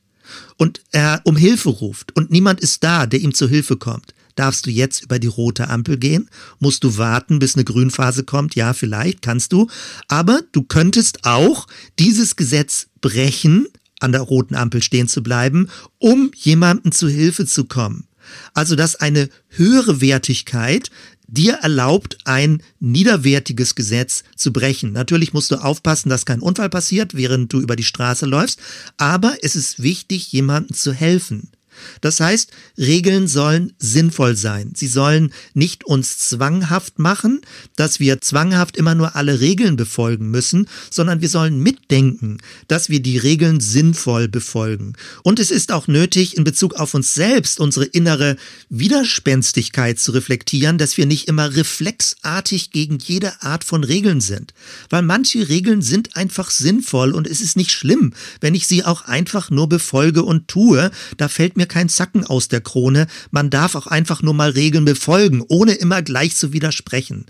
und 0.56 0.82
er 0.92 1.22
um 1.24 1.36
Hilfe 1.36 1.70
ruft 1.70 2.14
und 2.14 2.30
niemand 2.30 2.60
ist 2.60 2.84
da, 2.84 3.06
der 3.06 3.18
ihm 3.18 3.34
zu 3.34 3.48
Hilfe 3.48 3.76
kommt. 3.76 4.14
Darfst 4.40 4.64
du 4.64 4.70
jetzt 4.70 5.02
über 5.02 5.18
die 5.18 5.26
rote 5.26 5.68
Ampel 5.68 5.98
gehen? 5.98 6.30
Musst 6.60 6.82
du 6.82 6.96
warten, 6.96 7.40
bis 7.40 7.56
eine 7.56 7.64
Grünphase 7.64 8.24
kommt? 8.24 8.54
Ja, 8.54 8.72
vielleicht 8.72 9.20
kannst 9.20 9.52
du. 9.52 9.68
Aber 10.08 10.40
du 10.52 10.62
könntest 10.62 11.26
auch 11.26 11.66
dieses 11.98 12.36
Gesetz 12.36 12.86
brechen, 13.02 13.66
an 13.98 14.12
der 14.12 14.22
roten 14.22 14.54
Ampel 14.54 14.82
stehen 14.82 15.08
zu 15.08 15.22
bleiben, 15.22 15.68
um 15.98 16.30
jemandem 16.34 16.90
zu 16.90 17.06
Hilfe 17.06 17.44
zu 17.44 17.64
kommen. 17.64 18.06
Also, 18.54 18.76
dass 18.76 18.96
eine 18.96 19.28
höhere 19.48 20.00
Wertigkeit 20.00 20.90
dir 21.26 21.56
erlaubt, 21.56 22.16
ein 22.24 22.62
niederwertiges 22.78 23.74
Gesetz 23.74 24.24
zu 24.36 24.54
brechen. 24.54 24.92
Natürlich 24.92 25.34
musst 25.34 25.50
du 25.50 25.56
aufpassen, 25.56 26.08
dass 26.08 26.24
kein 26.24 26.40
Unfall 26.40 26.70
passiert, 26.70 27.14
während 27.14 27.52
du 27.52 27.60
über 27.60 27.76
die 27.76 27.84
Straße 27.84 28.24
läufst, 28.24 28.58
aber 28.96 29.36
es 29.42 29.54
ist 29.54 29.82
wichtig, 29.82 30.32
jemandem 30.32 30.74
zu 30.74 30.94
helfen. 30.94 31.50
Das 32.00 32.20
heißt, 32.20 32.50
Regeln 32.78 33.28
sollen 33.28 33.72
sinnvoll 33.78 34.36
sein. 34.36 34.72
Sie 34.74 34.86
sollen 34.86 35.32
nicht 35.54 35.84
uns 35.84 36.18
zwanghaft 36.18 36.98
machen, 36.98 37.40
dass 37.76 38.00
wir 38.00 38.20
zwanghaft 38.20 38.76
immer 38.76 38.94
nur 38.94 39.16
alle 39.16 39.40
Regeln 39.40 39.76
befolgen 39.76 40.30
müssen, 40.30 40.66
sondern 40.90 41.20
wir 41.20 41.28
sollen 41.28 41.60
mitdenken, 41.60 42.38
dass 42.68 42.88
wir 42.88 43.00
die 43.00 43.18
Regeln 43.18 43.60
sinnvoll 43.60 44.28
befolgen. 44.28 44.94
Und 45.22 45.38
es 45.38 45.50
ist 45.50 45.72
auch 45.72 45.88
nötig, 45.88 46.36
in 46.36 46.44
Bezug 46.44 46.74
auf 46.74 46.94
uns 46.94 47.14
selbst 47.14 47.60
unsere 47.60 47.84
innere 47.84 48.36
Widerspenstigkeit 48.68 49.98
zu 49.98 50.12
reflektieren, 50.12 50.78
dass 50.78 50.96
wir 50.96 51.06
nicht 51.06 51.28
immer 51.28 51.54
reflexartig 51.54 52.70
gegen 52.70 52.98
jede 52.98 53.42
Art 53.42 53.64
von 53.64 53.84
Regeln 53.84 54.20
sind. 54.20 54.54
Weil 54.88 55.02
manche 55.02 55.48
Regeln 55.48 55.82
sind 55.82 56.16
einfach 56.16 56.50
sinnvoll 56.50 57.12
und 57.12 57.26
es 57.26 57.40
ist 57.40 57.56
nicht 57.56 57.70
schlimm, 57.70 58.12
wenn 58.40 58.54
ich 58.54 58.66
sie 58.66 58.84
auch 58.84 59.02
einfach 59.02 59.50
nur 59.50 59.68
befolge 59.68 60.22
und 60.22 60.48
tue. 60.48 60.90
Da 61.16 61.28
fällt 61.28 61.56
mir 61.56 61.66
kein 61.70 61.88
Zacken 61.88 62.26
aus 62.26 62.48
der 62.48 62.60
Krone, 62.60 63.06
man 63.30 63.48
darf 63.48 63.74
auch 63.74 63.86
einfach 63.86 64.20
nur 64.20 64.34
mal 64.34 64.50
Regeln 64.50 64.84
befolgen, 64.84 65.42
ohne 65.48 65.72
immer 65.72 66.02
gleich 66.02 66.36
zu 66.36 66.52
widersprechen. 66.52 67.24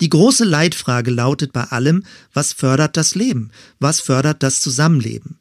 Die 0.00 0.08
große 0.08 0.44
Leitfrage 0.44 1.12
lautet 1.12 1.52
bei 1.52 1.62
allem, 1.62 2.04
was 2.32 2.52
fördert 2.52 2.96
das 2.96 3.14
Leben? 3.14 3.50
Was 3.78 4.00
fördert 4.00 4.42
das 4.42 4.60
Zusammenleben? 4.60 5.36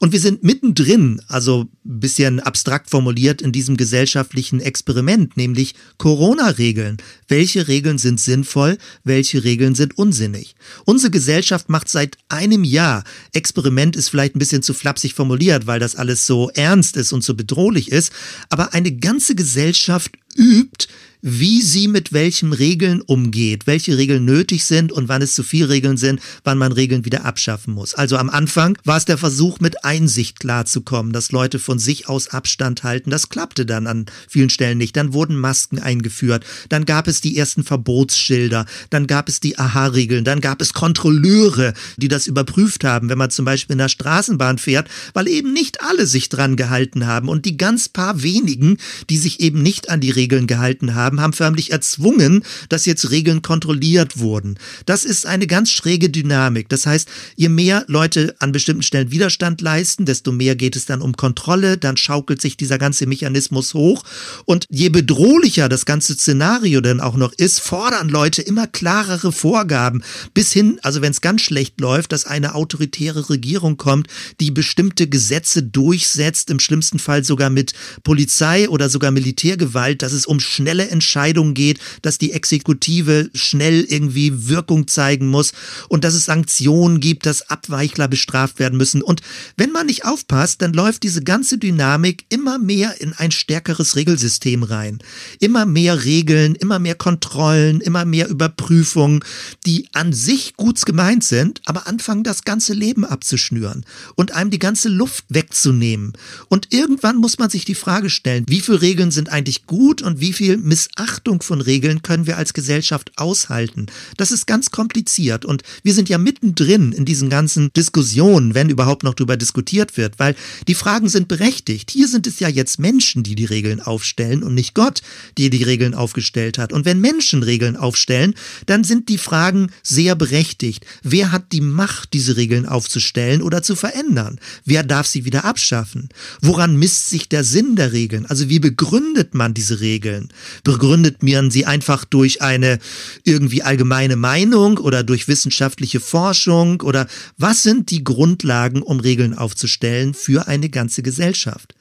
Und 0.00 0.12
wir 0.12 0.20
sind 0.20 0.42
mittendrin, 0.42 1.20
also 1.28 1.66
ein 1.84 2.00
bisschen 2.00 2.40
abstrakt 2.40 2.90
formuliert, 2.90 3.42
in 3.42 3.52
diesem 3.52 3.76
gesellschaftlichen 3.76 4.60
Experiment, 4.60 5.36
nämlich 5.36 5.74
Corona-Regeln. 5.98 6.98
Welche 7.28 7.68
Regeln 7.68 7.98
sind 7.98 8.20
sinnvoll, 8.20 8.78
welche 9.04 9.44
Regeln 9.44 9.74
sind 9.74 9.98
unsinnig? 9.98 10.54
Unsere 10.84 11.10
Gesellschaft 11.10 11.68
macht 11.68 11.88
seit 11.88 12.18
einem 12.28 12.64
Jahr, 12.64 13.04
Experiment 13.32 13.96
ist 13.96 14.08
vielleicht 14.08 14.36
ein 14.36 14.40
bisschen 14.40 14.62
zu 14.62 14.74
flapsig 14.74 15.14
formuliert, 15.14 15.66
weil 15.66 15.80
das 15.80 15.96
alles 15.96 16.26
so 16.26 16.50
ernst 16.50 16.96
ist 16.96 17.12
und 17.12 17.24
so 17.24 17.34
bedrohlich 17.34 17.90
ist, 17.90 18.12
aber 18.48 18.74
eine 18.74 18.92
ganze 18.92 19.34
Gesellschaft 19.34 20.12
übt 20.36 20.88
wie 21.28 21.60
sie 21.60 21.88
mit 21.88 22.12
welchen 22.12 22.52
Regeln 22.52 23.00
umgeht, 23.00 23.66
welche 23.66 23.98
Regeln 23.98 24.24
nötig 24.24 24.64
sind 24.64 24.92
und 24.92 25.08
wann 25.08 25.22
es 25.22 25.34
zu 25.34 25.42
viel 25.42 25.64
Regeln 25.64 25.96
sind, 25.96 26.20
wann 26.44 26.56
man 26.56 26.70
Regeln 26.70 27.04
wieder 27.04 27.24
abschaffen 27.24 27.74
muss. 27.74 27.94
Also 27.94 28.16
am 28.16 28.30
Anfang 28.30 28.78
war 28.84 28.96
es 28.96 29.06
der 29.06 29.18
Versuch, 29.18 29.58
mit 29.58 29.84
Einsicht 29.84 30.38
klarzukommen, 30.38 31.12
dass 31.12 31.32
Leute 31.32 31.58
von 31.58 31.80
sich 31.80 32.08
aus 32.08 32.28
Abstand 32.28 32.84
halten. 32.84 33.10
Das 33.10 33.28
klappte 33.28 33.66
dann 33.66 33.88
an 33.88 34.06
vielen 34.28 34.50
Stellen 34.50 34.78
nicht. 34.78 34.96
Dann 34.96 35.14
wurden 35.14 35.34
Masken 35.36 35.80
eingeführt, 35.80 36.44
dann 36.68 36.84
gab 36.84 37.08
es 37.08 37.20
die 37.20 37.36
ersten 37.36 37.64
Verbotsschilder, 37.64 38.64
dann 38.90 39.08
gab 39.08 39.28
es 39.28 39.40
die 39.40 39.58
Aha-Regeln, 39.58 40.22
dann 40.22 40.40
gab 40.40 40.62
es 40.62 40.74
Kontrolleure, 40.74 41.74
die 41.96 42.06
das 42.06 42.28
überprüft 42.28 42.84
haben, 42.84 43.08
wenn 43.08 43.18
man 43.18 43.30
zum 43.30 43.44
Beispiel 43.44 43.74
in 43.74 43.78
der 43.78 43.88
Straßenbahn 43.88 44.58
fährt, 44.58 44.88
weil 45.12 45.26
eben 45.26 45.52
nicht 45.52 45.80
alle 45.80 46.06
sich 46.06 46.28
dran 46.28 46.54
gehalten 46.54 47.08
haben 47.08 47.28
und 47.28 47.46
die 47.46 47.56
ganz 47.56 47.88
paar 47.88 48.22
wenigen, 48.22 48.76
die 49.10 49.18
sich 49.18 49.40
eben 49.40 49.60
nicht 49.60 49.90
an 49.90 50.00
die 50.00 50.10
Regeln 50.10 50.46
gehalten 50.46 50.94
haben, 50.94 51.15
haben, 51.20 51.26
haben 51.26 51.32
förmlich 51.32 51.72
erzwungen, 51.72 52.44
dass 52.68 52.86
jetzt 52.86 53.10
Regeln 53.10 53.42
kontrolliert 53.42 54.18
wurden. 54.18 54.58
Das 54.86 55.04
ist 55.04 55.26
eine 55.26 55.48
ganz 55.48 55.70
schräge 55.70 56.08
Dynamik. 56.08 56.68
Das 56.68 56.86
heißt, 56.86 57.08
je 57.34 57.48
mehr 57.48 57.84
Leute 57.88 58.36
an 58.38 58.52
bestimmten 58.52 58.82
Stellen 58.82 59.10
Widerstand 59.10 59.60
leisten, 59.60 60.06
desto 60.06 60.30
mehr 60.30 60.54
geht 60.54 60.76
es 60.76 60.86
dann 60.86 61.02
um 61.02 61.16
Kontrolle, 61.16 61.78
dann 61.78 61.96
schaukelt 61.96 62.40
sich 62.40 62.56
dieser 62.56 62.78
ganze 62.78 63.06
Mechanismus 63.06 63.74
hoch 63.74 64.04
und 64.44 64.66
je 64.70 64.88
bedrohlicher 64.88 65.68
das 65.68 65.84
ganze 65.84 66.14
Szenario 66.14 66.80
dann 66.80 67.00
auch 67.00 67.16
noch 67.16 67.32
ist, 67.32 67.58
fordern 67.58 68.08
Leute 68.08 68.42
immer 68.42 68.68
klarere 68.68 69.32
Vorgaben 69.32 70.04
bis 70.32 70.52
hin, 70.52 70.78
also 70.82 71.02
wenn 71.02 71.10
es 71.10 71.20
ganz 71.20 71.42
schlecht 71.42 71.80
läuft, 71.80 72.12
dass 72.12 72.24
eine 72.24 72.54
autoritäre 72.54 73.30
Regierung 73.30 73.76
kommt, 73.76 74.06
die 74.38 74.52
bestimmte 74.52 75.08
Gesetze 75.08 75.64
durchsetzt, 75.64 76.50
im 76.50 76.60
schlimmsten 76.60 77.00
Fall 77.00 77.24
sogar 77.24 77.50
mit 77.50 77.72
Polizei 78.04 78.68
oder 78.68 78.88
sogar 78.88 79.10
Militärgewalt, 79.10 80.02
dass 80.02 80.12
es 80.12 80.26
um 80.26 80.38
schnelle 80.38 80.84
Entscheidungen 80.96 81.54
geht, 81.54 81.78
dass 82.02 82.18
die 82.18 82.32
Exekutive 82.32 83.30
schnell 83.34 83.84
irgendwie 83.84 84.48
Wirkung 84.48 84.88
zeigen 84.88 85.28
muss 85.28 85.52
und 85.88 86.04
dass 86.04 86.14
es 86.14 86.24
Sanktionen 86.24 87.00
gibt, 87.00 87.26
dass 87.26 87.50
Abweichler 87.50 88.08
bestraft 88.08 88.58
werden 88.58 88.78
müssen. 88.78 89.02
Und 89.02 89.20
wenn 89.56 89.72
man 89.72 89.86
nicht 89.86 90.04
aufpasst, 90.04 90.62
dann 90.62 90.72
läuft 90.72 91.02
diese 91.02 91.22
ganze 91.22 91.58
Dynamik 91.58 92.24
immer 92.28 92.58
mehr 92.58 93.00
in 93.00 93.12
ein 93.12 93.30
stärkeres 93.30 93.96
Regelsystem 93.96 94.62
rein. 94.62 94.98
Immer 95.38 95.66
mehr 95.66 96.04
Regeln, 96.04 96.54
immer 96.54 96.78
mehr 96.78 96.94
Kontrollen, 96.94 97.80
immer 97.80 98.04
mehr 98.04 98.28
Überprüfungen, 98.28 99.20
die 99.64 99.88
an 99.92 100.12
sich 100.12 100.54
gut 100.56 100.84
gemeint 100.86 101.24
sind, 101.24 101.60
aber 101.66 101.86
anfangen 101.86 102.24
das 102.24 102.44
ganze 102.44 102.72
Leben 102.72 103.04
abzuschnüren 103.04 103.84
und 104.14 104.32
einem 104.32 104.50
die 104.50 104.58
ganze 104.58 104.88
Luft 104.88 105.24
wegzunehmen. 105.28 106.12
Und 106.48 106.72
irgendwann 106.72 107.16
muss 107.16 107.38
man 107.38 107.50
sich 107.50 107.64
die 107.64 107.74
Frage 107.74 108.10
stellen, 108.10 108.44
wie 108.48 108.60
viele 108.60 108.82
Regeln 108.82 109.10
sind 109.10 109.30
eigentlich 109.30 109.66
gut 109.66 110.02
und 110.02 110.20
wie 110.20 110.32
viel 110.32 110.56
Missachtung 110.86 111.42
von 111.42 111.60
Regeln 111.60 112.02
können 112.02 112.26
wir 112.26 112.36
als 112.36 112.52
Gesellschaft 112.52 113.12
aushalten. 113.16 113.86
Das 114.16 114.30
ist 114.30 114.46
ganz 114.46 114.70
kompliziert 114.70 115.44
und 115.44 115.62
wir 115.82 115.94
sind 115.94 116.08
ja 116.08 116.18
mittendrin 116.18 116.92
in 116.92 117.04
diesen 117.04 117.30
ganzen 117.30 117.72
Diskussionen, 117.72 118.54
wenn 118.54 118.70
überhaupt 118.70 119.02
noch 119.02 119.14
darüber 119.14 119.36
diskutiert 119.36 119.96
wird, 119.96 120.18
weil 120.18 120.34
die 120.68 120.74
Fragen 120.74 121.08
sind 121.08 121.28
berechtigt. 121.28 121.90
Hier 121.90 122.08
sind 122.08 122.26
es 122.26 122.40
ja 122.40 122.48
jetzt 122.48 122.78
Menschen, 122.78 123.22
die 123.22 123.34
die 123.34 123.44
Regeln 123.44 123.80
aufstellen 123.80 124.42
und 124.42 124.54
nicht 124.54 124.74
Gott, 124.74 125.02
die 125.38 125.50
die 125.50 125.62
Regeln 125.62 125.94
aufgestellt 125.94 126.58
hat. 126.58 126.72
Und 126.72 126.84
wenn 126.84 127.00
Menschen 127.00 127.42
Regeln 127.42 127.76
aufstellen, 127.76 128.34
dann 128.66 128.84
sind 128.84 129.08
die 129.08 129.18
Fragen 129.18 129.70
sehr 129.82 130.14
berechtigt. 130.14 130.86
Wer 131.02 131.32
hat 131.32 131.52
die 131.52 131.60
Macht, 131.60 132.12
diese 132.12 132.36
Regeln 132.36 132.66
aufzustellen 132.66 133.42
oder 133.42 133.62
zu 133.62 133.76
verändern? 133.76 134.38
Wer 134.64 134.82
darf 134.82 135.06
sie 135.06 135.24
wieder 135.24 135.44
abschaffen? 135.44 136.08
Woran 136.40 136.76
misst 136.76 137.10
sich 137.10 137.28
der 137.28 137.44
Sinn 137.44 137.76
der 137.76 137.92
Regeln? 137.92 138.26
Also 138.26 138.48
wie 138.48 138.60
begründet 138.60 139.34
man 139.34 139.54
diese 139.54 139.80
Regeln? 139.80 140.28
Begründet 140.76 141.22
man 141.22 141.50
sie 141.50 141.64
einfach 141.64 142.04
durch 142.04 142.42
eine 142.42 142.78
irgendwie 143.24 143.62
allgemeine 143.62 144.14
Meinung 144.14 144.76
oder 144.76 145.02
durch 145.04 145.26
wissenschaftliche 145.26 146.00
Forschung 146.00 146.82
oder 146.82 147.06
was 147.38 147.62
sind 147.62 147.90
die 147.90 148.04
Grundlagen, 148.04 148.82
um 148.82 149.00
Regeln 149.00 149.32
aufzustellen 149.32 150.12
für 150.12 150.48
eine 150.48 150.68
ganze 150.68 151.02
Gesellschaft? 151.02 151.74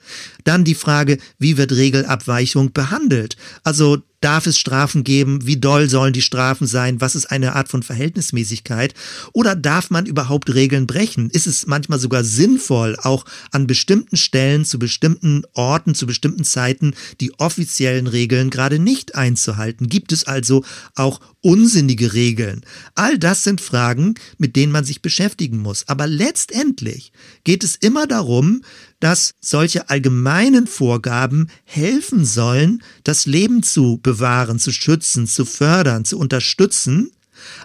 Dann 0.46 0.64
die 0.64 0.76
Frage, 0.76 1.18
wie 1.38 1.58
wird 1.58 1.74
Regelabweichung 1.74 2.72
behandelt? 2.72 3.36
Also 3.66 4.02
Darf 4.26 4.48
es 4.48 4.58
Strafen 4.58 5.04
geben? 5.04 5.46
Wie 5.46 5.58
doll 5.58 5.88
sollen 5.88 6.12
die 6.12 6.24
Strafen 6.24 6.66
sein? 6.66 7.00
Was 7.00 7.14
ist 7.14 7.28
eine 7.28 7.54
Art 7.54 7.70
von 7.70 7.84
Verhältnismäßigkeit? 7.84 8.96
Oder 9.34 9.56
darf 9.56 9.92
man 9.92 10.08
überhaupt 10.08 10.52
Regeln 10.52 10.88
brechen? 10.88 11.30
Ist 11.30 11.46
es 11.46 11.68
manchmal 11.68 12.00
sogar 12.00 12.24
sinnvoll, 12.24 12.98
auch 13.04 13.26
an 13.52 13.68
bestimmten 13.68 14.18
Stellen, 14.18 14.66
zu 14.66 14.80
bestimmten 14.80 15.44
Orten, 15.54 15.94
zu 15.94 16.08
bestimmten 16.08 16.44
Zeiten 16.44 16.96
die 17.22 17.38
offiziellen 17.38 18.08
Regeln 18.08 18.50
gerade 18.50 18.80
nicht 18.80 19.14
einzuhalten? 19.14 19.90
Gibt 19.90 20.12
es 20.12 20.26
also 20.26 20.66
auch 20.96 21.20
unsinnige 21.42 22.14
Regeln? 22.14 22.66
All 22.96 23.20
das 23.20 23.44
sind 23.44 23.62
Fragen, 23.62 24.16
mit 24.40 24.56
denen 24.56 24.72
man 24.72 24.86
sich 24.86 25.04
beschäftigen 25.04 25.60
muss. 25.60 25.88
Aber 25.88 26.08
letztendlich 26.08 27.12
geht 27.44 27.64
es 27.64 27.76
immer 27.76 28.08
darum, 28.08 28.64
dass 29.00 29.34
solche 29.40 29.90
allgemeinen 29.90 30.68
Vorgaben 30.68 31.50
helfen 31.64 32.26
sollen, 32.26 32.82
das 33.04 33.26
Leben 33.26 33.64
zu 33.64 34.00
bewahren, 34.02 34.60
zu 34.60 34.72
schützen, 34.72 35.28
zu 35.28 35.46
fördern, 35.46 36.06
zu 36.06 36.18
unterstützen, 36.18 37.12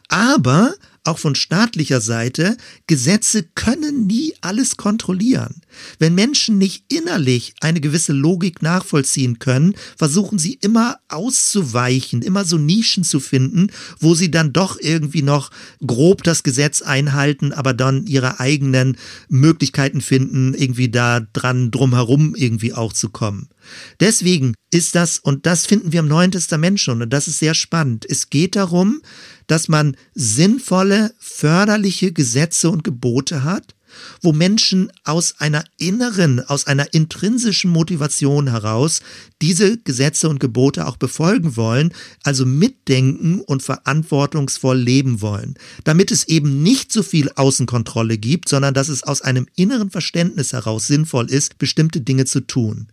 aber 0.08 0.74
auch 1.04 1.18
von 1.18 1.34
staatlicher 1.34 2.00
Seite, 2.00 2.56
Gesetze 2.86 3.42
können 3.42 4.06
nie 4.06 4.34
alles 4.40 4.76
kontrollieren. 4.76 5.62
Wenn 5.98 6.14
Menschen 6.14 6.58
nicht 6.58 6.84
innerlich 6.92 7.54
eine 7.60 7.80
gewisse 7.80 8.12
Logik 8.12 8.62
nachvollziehen 8.62 9.38
können, 9.38 9.74
versuchen 9.96 10.38
sie 10.38 10.54
immer 10.54 10.98
auszuweichen, 11.08 12.22
immer 12.22 12.44
so 12.44 12.58
Nischen 12.58 13.04
zu 13.04 13.20
finden, 13.20 13.68
wo 13.98 14.14
sie 14.14 14.30
dann 14.30 14.52
doch 14.52 14.78
irgendwie 14.78 15.22
noch 15.22 15.50
grob 15.86 16.22
das 16.22 16.42
Gesetz 16.42 16.82
einhalten, 16.82 17.52
aber 17.52 17.72
dann 17.72 18.06
ihre 18.06 18.40
eigenen 18.40 18.96
Möglichkeiten 19.28 20.00
finden, 20.00 20.54
irgendwie 20.54 20.90
da 20.90 21.20
dran 21.20 21.70
drumherum 21.70 22.34
irgendwie 22.34 22.74
auch 22.74 22.92
zu 22.92 23.08
kommen. 23.08 23.48
Deswegen 24.00 24.54
ist 24.70 24.94
das, 24.94 25.18
und 25.18 25.46
das 25.46 25.66
finden 25.66 25.92
wir 25.92 26.00
im 26.00 26.08
Neuen 26.08 26.32
Testament 26.32 26.80
schon, 26.80 27.02
und 27.02 27.10
das 27.10 27.28
ist 27.28 27.38
sehr 27.38 27.54
spannend. 27.54 28.06
Es 28.08 28.30
geht 28.30 28.56
darum, 28.56 29.02
dass 29.46 29.68
man 29.68 29.96
sinnvolle, 30.14 31.12
förderliche 31.18 32.12
Gesetze 32.12 32.70
und 32.70 32.84
Gebote 32.84 33.42
hat, 33.42 33.74
wo 34.22 34.32
Menschen 34.32 34.90
aus 35.04 35.34
einer 35.38 35.64
inneren, 35.78 36.40
aus 36.40 36.66
einer 36.66 36.92
intrinsischen 36.94 37.70
Motivation 37.70 38.48
heraus 38.48 39.00
diese 39.42 39.78
Gesetze 39.78 40.28
und 40.28 40.40
Gebote 40.40 40.86
auch 40.86 40.96
befolgen 40.96 41.56
wollen, 41.56 41.92
also 42.22 42.46
mitdenken 42.46 43.40
und 43.40 43.62
verantwortungsvoll 43.62 44.78
leben 44.78 45.20
wollen, 45.20 45.54
damit 45.84 46.10
es 46.10 46.28
eben 46.28 46.62
nicht 46.62 46.92
so 46.92 47.02
viel 47.02 47.30
Außenkontrolle 47.34 48.18
gibt, 48.18 48.48
sondern 48.48 48.74
dass 48.74 48.88
es 48.88 49.02
aus 49.02 49.22
einem 49.22 49.46
inneren 49.56 49.90
Verständnis 49.90 50.52
heraus 50.52 50.86
sinnvoll 50.86 51.30
ist, 51.30 51.58
bestimmte 51.58 52.00
Dinge 52.00 52.24
zu 52.24 52.40
tun. 52.40 52.88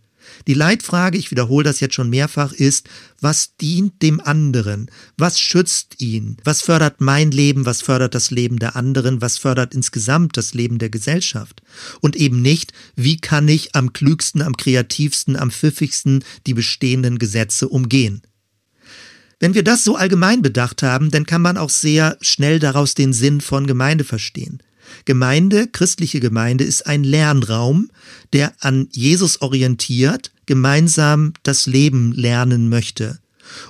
Die 0.46 0.54
Leitfrage, 0.54 1.18
ich 1.18 1.30
wiederhole 1.30 1.64
das 1.64 1.80
jetzt 1.80 1.94
schon 1.94 2.10
mehrfach, 2.10 2.52
ist, 2.52 2.88
was 3.20 3.56
dient 3.56 4.02
dem 4.02 4.20
anderen? 4.20 4.90
Was 5.16 5.40
schützt 5.40 6.00
ihn? 6.00 6.36
Was 6.44 6.62
fördert 6.62 7.00
mein 7.00 7.30
Leben? 7.30 7.66
Was 7.66 7.82
fördert 7.82 8.14
das 8.14 8.30
Leben 8.30 8.58
der 8.58 8.76
anderen? 8.76 9.20
Was 9.20 9.38
fördert 9.38 9.74
insgesamt 9.74 10.36
das 10.36 10.54
Leben 10.54 10.78
der 10.78 10.90
Gesellschaft? 10.90 11.62
Und 12.00 12.16
eben 12.16 12.42
nicht, 12.42 12.72
wie 12.96 13.18
kann 13.18 13.48
ich 13.48 13.74
am 13.74 13.92
klügsten, 13.92 14.42
am 14.42 14.56
kreativsten, 14.56 15.36
am 15.36 15.50
pfiffigsten 15.50 16.24
die 16.46 16.54
bestehenden 16.54 17.18
Gesetze 17.18 17.68
umgehen? 17.68 18.22
Wenn 19.40 19.54
wir 19.54 19.62
das 19.62 19.84
so 19.84 19.94
allgemein 19.96 20.42
bedacht 20.42 20.82
haben, 20.82 21.10
dann 21.10 21.24
kann 21.24 21.42
man 21.42 21.56
auch 21.56 21.70
sehr 21.70 22.18
schnell 22.20 22.58
daraus 22.58 22.94
den 22.94 23.12
Sinn 23.12 23.40
von 23.40 23.66
Gemeinde 23.66 24.04
verstehen. 24.04 24.62
Gemeinde, 25.04 25.66
christliche 25.66 26.20
Gemeinde 26.20 26.64
ist 26.64 26.86
ein 26.86 27.04
Lernraum, 27.04 27.90
der 28.32 28.52
an 28.60 28.88
Jesus 28.92 29.40
orientiert, 29.40 30.32
gemeinsam 30.46 31.32
das 31.42 31.66
Leben 31.66 32.12
lernen 32.12 32.68
möchte. 32.68 33.18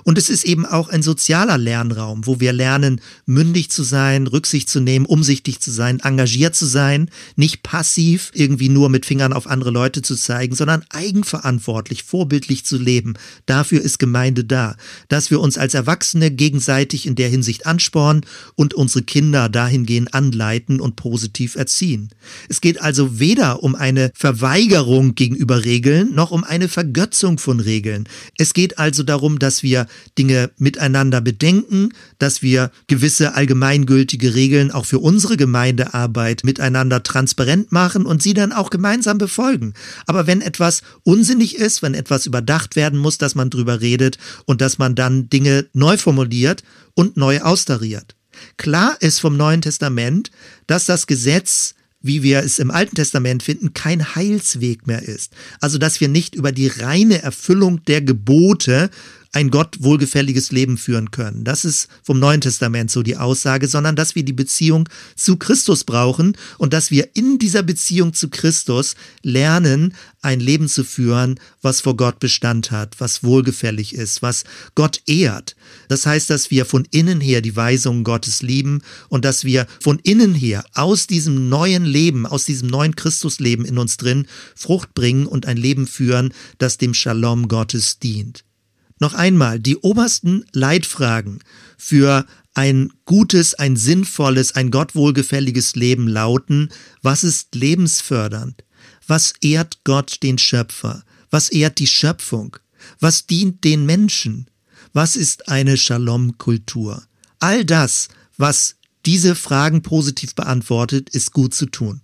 Und 0.03 0.17
es 0.17 0.29
ist 0.29 0.43
eben 0.43 0.65
auch 0.65 0.89
ein 0.89 1.01
sozialer 1.01 1.57
Lernraum, 1.57 2.25
wo 2.25 2.39
wir 2.39 2.53
lernen, 2.53 3.01
mündig 3.25 3.69
zu 3.69 3.83
sein, 3.83 4.27
Rücksicht 4.27 4.69
zu 4.69 4.79
nehmen, 4.79 5.05
umsichtig 5.05 5.59
zu 5.59 5.71
sein, 5.71 5.99
engagiert 5.99 6.55
zu 6.55 6.65
sein, 6.65 7.09
nicht 7.35 7.63
passiv 7.63 8.31
irgendwie 8.33 8.69
nur 8.69 8.89
mit 8.89 9.05
Fingern 9.05 9.33
auf 9.33 9.47
andere 9.47 9.71
Leute 9.71 10.01
zu 10.01 10.15
zeigen, 10.15 10.55
sondern 10.55 10.83
eigenverantwortlich, 10.89 12.03
vorbildlich 12.03 12.65
zu 12.65 12.77
leben. 12.77 13.13
Dafür 13.45 13.81
ist 13.81 13.99
Gemeinde 13.99 14.43
da, 14.43 14.75
dass 15.07 15.31
wir 15.31 15.39
uns 15.39 15.57
als 15.57 15.73
Erwachsene 15.73 16.31
gegenseitig 16.31 17.05
in 17.05 17.15
der 17.15 17.29
Hinsicht 17.29 17.65
anspornen 17.65 18.25
und 18.55 18.73
unsere 18.73 19.03
Kinder 19.03 19.49
dahingehend 19.49 20.13
anleiten 20.13 20.79
und 20.79 20.95
positiv 20.95 21.55
erziehen. 21.55 22.09
Es 22.49 22.61
geht 22.61 22.81
also 22.81 23.19
weder 23.19 23.63
um 23.63 23.75
eine 23.75 24.11
Verweigerung 24.13 25.15
gegenüber 25.15 25.63
Regeln 25.65 26.13
noch 26.13 26.31
um 26.31 26.43
eine 26.43 26.67
Vergötzung 26.67 27.37
von 27.37 27.59
Regeln. 27.59 28.07
Es 28.37 28.53
geht 28.53 28.77
also 28.77 29.03
darum, 29.03 29.39
dass 29.39 29.63
wir 29.63 29.68
wir 29.69 29.85
Dinge 30.17 30.49
miteinander 30.57 31.21
bedenken, 31.21 31.93
dass 32.17 32.41
wir 32.41 32.71
gewisse 32.87 33.35
allgemeingültige 33.35 34.33
Regeln 34.33 34.71
auch 34.71 34.85
für 34.85 34.97
unsere 34.97 35.37
Gemeindearbeit 35.37 36.43
miteinander 36.43 37.03
transparent 37.03 37.71
machen 37.71 38.07
und 38.07 38.23
sie 38.23 38.33
dann 38.33 38.51
auch 38.51 38.71
gemeinsam 38.71 39.19
befolgen. 39.19 39.75
Aber 40.07 40.25
wenn 40.25 40.41
etwas 40.41 40.81
unsinnig 41.03 41.55
ist, 41.55 41.83
wenn 41.83 41.93
etwas 41.93 42.25
überdacht 42.25 42.75
werden 42.75 42.97
muss, 42.97 43.19
dass 43.19 43.35
man 43.35 43.51
drüber 43.51 43.79
redet 43.81 44.17
und 44.45 44.61
dass 44.61 44.79
man 44.79 44.95
dann 44.95 45.29
Dinge 45.29 45.67
neu 45.73 45.97
formuliert 45.97 46.63
und 46.95 47.15
neu 47.15 47.41
austariert. 47.41 48.15
Klar 48.57 48.97
ist 49.01 49.19
vom 49.19 49.37
Neuen 49.37 49.61
Testament, 49.61 50.31
dass 50.65 50.85
das 50.85 51.05
Gesetz 51.05 51.75
wie 52.01 52.23
wir 52.23 52.39
es 52.39 52.59
im 52.59 52.71
Alten 52.71 52.95
Testament 52.95 53.43
finden, 53.43 53.73
kein 53.73 54.15
Heilsweg 54.15 54.87
mehr 54.87 55.03
ist. 55.03 55.33
Also 55.59 55.77
dass 55.77 55.99
wir 55.99 56.07
nicht 56.07 56.35
über 56.35 56.51
die 56.51 56.67
reine 56.67 57.21
Erfüllung 57.21 57.83
der 57.85 58.01
Gebote 58.01 58.89
ein 59.31 59.51
Gott 59.51 59.77
wohlgefälliges 59.79 60.51
Leben 60.51 60.77
führen 60.77 61.11
können. 61.11 61.43
Das 61.43 61.63
ist 61.63 61.87
vom 62.03 62.19
Neuen 62.19 62.41
Testament 62.41 62.89
so 62.89 63.03
die 63.03 63.17
Aussage, 63.17 63.67
sondern 63.67 63.95
dass 63.95 64.15
wir 64.15 64.23
die 64.23 64.33
Beziehung 64.33 64.89
zu 65.15 65.37
Christus 65.37 65.83
brauchen 65.83 66.35
und 66.57 66.73
dass 66.73 66.89
wir 66.89 67.09
in 67.15 67.37
dieser 67.37 67.61
Beziehung 67.61 68.13
zu 68.13 68.29
Christus 68.29 68.95
lernen, 69.21 69.93
ein 70.21 70.39
Leben 70.39 70.67
zu 70.67 70.83
führen, 70.83 71.39
was 71.61 71.81
vor 71.81 71.95
Gott 71.95 72.19
Bestand 72.19 72.71
hat, 72.71 72.99
was 72.99 73.23
wohlgefällig 73.23 73.93
ist, 73.93 74.21
was 74.21 74.43
Gott 74.73 75.01
ehrt. 75.05 75.55
Das 75.87 76.05
heißt, 76.05 76.29
dass 76.29 76.49
wir 76.49 76.65
von 76.65 76.87
innen 76.91 77.21
her 77.21 77.41
die 77.41 77.55
Weisungen 77.55 78.03
Gottes 78.03 78.41
lieben 78.41 78.81
und 79.09 79.25
dass 79.25 79.43
wir 79.43 79.67
von 79.79 79.99
innen 79.99 80.33
her 80.33 80.63
aus 80.73 81.07
diesem 81.07 81.49
neuen 81.49 81.85
Leben, 81.85 82.25
aus 82.25 82.45
diesem 82.45 82.67
neuen 82.67 82.95
Christusleben 82.95 83.65
in 83.65 83.77
uns 83.77 83.97
drin 83.97 84.27
Frucht 84.55 84.93
bringen 84.95 85.27
und 85.27 85.45
ein 85.45 85.57
Leben 85.57 85.85
führen, 85.85 86.33
das 86.57 86.77
dem 86.77 86.93
Shalom 86.93 87.47
Gottes 87.47 87.99
dient. 87.99 88.43
Noch 88.99 89.13
einmal, 89.13 89.59
die 89.59 89.77
obersten 89.77 90.45
Leitfragen 90.51 91.39
für 91.77 92.25
ein 92.53 92.91
gutes, 93.05 93.53
ein 93.53 93.77
sinnvolles, 93.77 94.55
ein 94.55 94.71
Gott 94.71 94.95
wohlgefälliges 94.95 95.75
Leben 95.75 96.07
lauten, 96.07 96.69
was 97.01 97.23
ist 97.23 97.55
lebensfördernd? 97.55 98.63
Was 99.07 99.33
ehrt 99.41 99.83
Gott 99.85 100.21
den 100.21 100.37
Schöpfer? 100.37 101.03
Was 101.31 101.49
ehrt 101.49 101.79
die 101.79 101.87
Schöpfung? 101.87 102.57
Was 102.99 103.25
dient 103.25 103.63
den 103.63 103.85
Menschen? 103.85 104.49
Was 104.93 105.15
ist 105.15 105.47
eine 105.47 105.77
Shalom-Kultur? 105.77 107.03
All 107.39 107.63
das, 107.63 108.09
was 108.37 108.75
diese 109.05 109.35
Fragen 109.35 109.81
positiv 109.81 110.35
beantwortet, 110.35 111.09
ist 111.09 111.31
gut 111.31 111.53
zu 111.53 111.67
tun. 111.67 112.01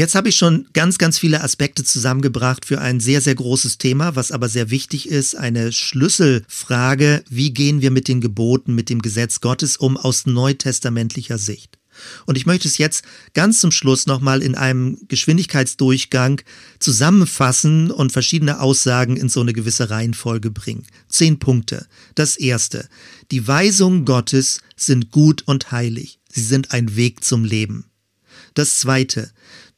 Jetzt 0.00 0.14
habe 0.14 0.30
ich 0.30 0.36
schon 0.36 0.66
ganz, 0.72 0.96
ganz 0.96 1.18
viele 1.18 1.44
Aspekte 1.44 1.84
zusammengebracht 1.84 2.64
für 2.64 2.80
ein 2.80 3.00
sehr, 3.00 3.20
sehr 3.20 3.34
großes 3.34 3.76
Thema, 3.76 4.16
was 4.16 4.32
aber 4.32 4.48
sehr 4.48 4.70
wichtig 4.70 5.06
ist, 5.06 5.36
eine 5.36 5.72
Schlüsselfrage, 5.72 7.22
wie 7.28 7.52
gehen 7.52 7.82
wir 7.82 7.90
mit 7.90 8.08
den 8.08 8.22
Geboten, 8.22 8.74
mit 8.74 8.88
dem 8.88 9.02
Gesetz 9.02 9.42
Gottes 9.42 9.76
um 9.76 9.98
aus 9.98 10.24
neutestamentlicher 10.24 11.36
Sicht. 11.36 11.78
Und 12.24 12.38
ich 12.38 12.46
möchte 12.46 12.66
es 12.66 12.78
jetzt 12.78 13.04
ganz 13.34 13.60
zum 13.60 13.72
Schluss 13.72 14.06
nochmal 14.06 14.40
in 14.40 14.54
einem 14.54 14.96
Geschwindigkeitsdurchgang 15.08 16.40
zusammenfassen 16.78 17.90
und 17.90 18.10
verschiedene 18.10 18.60
Aussagen 18.60 19.18
in 19.18 19.28
so 19.28 19.42
eine 19.42 19.52
gewisse 19.52 19.90
Reihenfolge 19.90 20.50
bringen. 20.50 20.86
Zehn 21.10 21.38
Punkte. 21.38 21.86
Das 22.14 22.36
erste. 22.38 22.88
Die 23.30 23.46
Weisungen 23.46 24.06
Gottes 24.06 24.62
sind 24.76 25.10
gut 25.10 25.42
und 25.42 25.72
heilig. 25.72 26.20
Sie 26.32 26.42
sind 26.42 26.72
ein 26.72 26.96
Weg 26.96 27.22
zum 27.22 27.44
Leben. 27.44 27.84
Das 28.54 28.78
zweite 28.78 29.30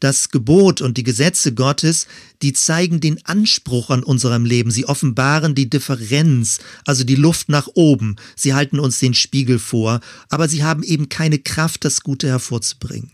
das 0.03 0.31
Gebot 0.31 0.81
und 0.81 0.97
die 0.97 1.05
Gesetze 1.05 1.55
Gottes, 1.55 2.09
die 2.43 2.53
zeigen 2.53 3.01
den 3.01 3.25
Anspruch 3.25 3.91
an 3.91 4.03
unserem 4.03 4.45
Leben. 4.45 4.73
Sie 4.73 4.85
offenbaren 4.87 5.55
die 5.55 5.71
Differenz, 5.71 6.59
also 6.85 7.05
die 7.05 7.15
Luft 7.15 7.49
nach 7.49 7.69
oben. 7.75 8.17
Sie 8.35 8.53
halten 8.53 8.81
uns 8.81 8.99
den 8.99 9.15
Spiegel 9.15 9.61
vor, 9.61 10.01
aber 10.29 10.49
sie 10.49 10.65
haben 10.65 10.83
eben 10.83 11.09
keine 11.09 11.39
Kraft, 11.39 11.85
das 11.85 12.03
Gute 12.03 12.27
hervorzubringen. 12.27 13.13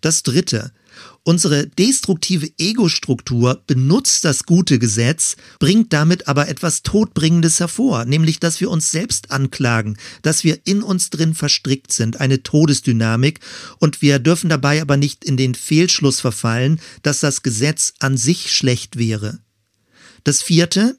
Das 0.00 0.22
Dritte, 0.22 0.70
Unsere 1.24 1.66
destruktive 1.66 2.50
Ego-Struktur 2.58 3.62
benutzt 3.66 4.24
das 4.24 4.44
gute 4.44 4.78
Gesetz, 4.78 5.36
bringt 5.58 5.92
damit 5.92 6.26
aber 6.26 6.48
etwas 6.48 6.82
Todbringendes 6.82 7.60
hervor, 7.60 8.04
nämlich 8.06 8.40
dass 8.40 8.60
wir 8.60 8.70
uns 8.70 8.90
selbst 8.90 9.30
anklagen, 9.30 9.98
dass 10.22 10.42
wir 10.44 10.60
in 10.64 10.82
uns 10.82 11.10
drin 11.10 11.34
verstrickt 11.34 11.92
sind, 11.92 12.20
eine 12.20 12.42
Todesdynamik, 12.42 13.40
und 13.78 14.00
wir 14.00 14.18
dürfen 14.18 14.48
dabei 14.48 14.80
aber 14.80 14.96
nicht 14.96 15.24
in 15.24 15.36
den 15.36 15.54
Fehlschluss 15.54 16.20
verfallen, 16.20 16.80
dass 17.02 17.20
das 17.20 17.42
Gesetz 17.42 17.94
an 17.98 18.16
sich 18.16 18.52
schlecht 18.52 18.96
wäre. 18.96 19.38
Das 20.24 20.42
vierte, 20.42 20.98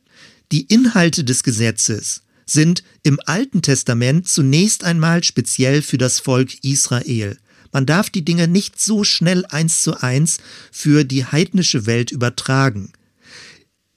die 0.52 0.62
Inhalte 0.62 1.24
des 1.24 1.44
Gesetzes 1.44 2.22
sind 2.46 2.84
im 3.04 3.20
Alten 3.26 3.62
Testament 3.62 4.28
zunächst 4.28 4.84
einmal 4.84 5.24
speziell 5.24 5.82
für 5.82 5.98
das 5.98 6.20
Volk 6.20 6.64
Israel. 6.64 7.38
Man 7.72 7.86
darf 7.86 8.10
die 8.10 8.26
Dinge 8.26 8.48
nicht 8.48 8.80
so 8.80 9.04
schnell 9.04 9.46
eins 9.48 9.82
zu 9.84 10.02
eins 10.02 10.38
für 10.72 11.04
die 11.04 11.26
heidnische 11.26 11.86
Welt 11.86 12.12
übertragen. 12.12 12.92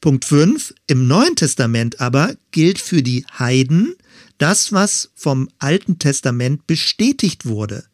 Punkt 0.01 0.25
5. 0.25 0.75
Im 0.87 1.07
Neuen 1.07 1.37
Testament 1.37 2.01
aber 2.01 2.35
gilt 2.51 2.79
für 2.79 3.03
die 3.03 3.25
Heiden 3.39 3.95
das, 4.39 4.73
was 4.73 5.11
vom 5.15 5.49
Alten 5.59 5.99
Testament 5.99 6.67
bestätigt 6.67 7.47
wurde 7.47 7.85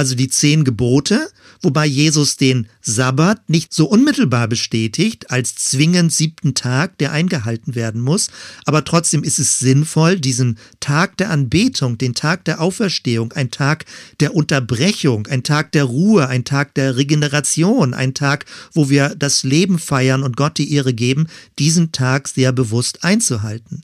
also 0.00 0.14
die 0.14 0.30
zehn 0.30 0.64
Gebote, 0.64 1.28
wobei 1.60 1.84
Jesus 1.84 2.38
den 2.38 2.68
Sabbat 2.80 3.50
nicht 3.50 3.74
so 3.74 3.84
unmittelbar 3.84 4.48
bestätigt 4.48 5.30
als 5.30 5.56
zwingend 5.56 6.10
siebten 6.10 6.54
Tag, 6.54 6.96
der 6.96 7.12
eingehalten 7.12 7.74
werden 7.74 8.00
muss, 8.00 8.30
aber 8.64 8.82
trotzdem 8.86 9.22
ist 9.22 9.38
es 9.38 9.58
sinnvoll, 9.58 10.18
diesen 10.18 10.56
Tag 10.80 11.18
der 11.18 11.28
Anbetung, 11.28 11.98
den 11.98 12.14
Tag 12.14 12.46
der 12.46 12.62
Auferstehung, 12.62 13.34
ein 13.34 13.50
Tag 13.50 13.84
der 14.20 14.34
Unterbrechung, 14.34 15.26
ein 15.26 15.42
Tag 15.42 15.70
der 15.72 15.84
Ruhe, 15.84 16.28
ein 16.28 16.46
Tag 16.46 16.74
der 16.76 16.96
Regeneration, 16.96 17.92
ein 17.92 18.14
Tag, 18.14 18.46
wo 18.72 18.88
wir 18.88 19.14
das 19.14 19.42
Leben 19.42 19.78
feiern 19.78 20.22
und 20.22 20.38
Gott 20.38 20.56
die 20.56 20.72
Ehre 20.72 20.94
geben, 20.94 21.26
diesen 21.58 21.92
Tag 21.92 22.26
sehr 22.26 22.52
bewusst 22.52 23.04
einzuhalten. 23.04 23.82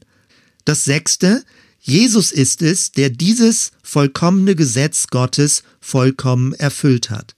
Das 0.64 0.84
sechste, 0.84 1.44
Jesus 1.87 2.32
ist 2.32 2.62
es, 2.62 2.91
der 2.91 3.11
dieses 3.11 3.70
vollkommene 3.80 4.57
Gesetz 4.57 5.07
Gottes 5.07 5.62
vollkommen 5.80 6.53
erfüllt 6.53 7.11
hat. 7.11 7.37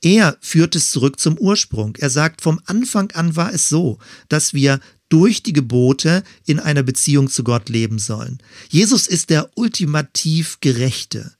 Er 0.00 0.38
führt 0.40 0.76
es 0.76 0.92
zurück 0.92 1.18
zum 1.18 1.36
Ursprung. 1.36 1.96
Er 1.96 2.08
sagt, 2.08 2.40
vom 2.40 2.60
Anfang 2.66 3.10
an 3.10 3.34
war 3.34 3.52
es 3.52 3.68
so, 3.68 3.98
dass 4.28 4.54
wir 4.54 4.78
durch 5.08 5.42
die 5.42 5.52
Gebote 5.52 6.22
in 6.46 6.60
einer 6.60 6.84
Beziehung 6.84 7.28
zu 7.28 7.42
Gott 7.42 7.68
leben 7.68 7.98
sollen. 7.98 8.38
Jesus 8.68 9.08
ist 9.08 9.28
der 9.28 9.50
ultimativ 9.56 10.58
Gerechte 10.60 11.34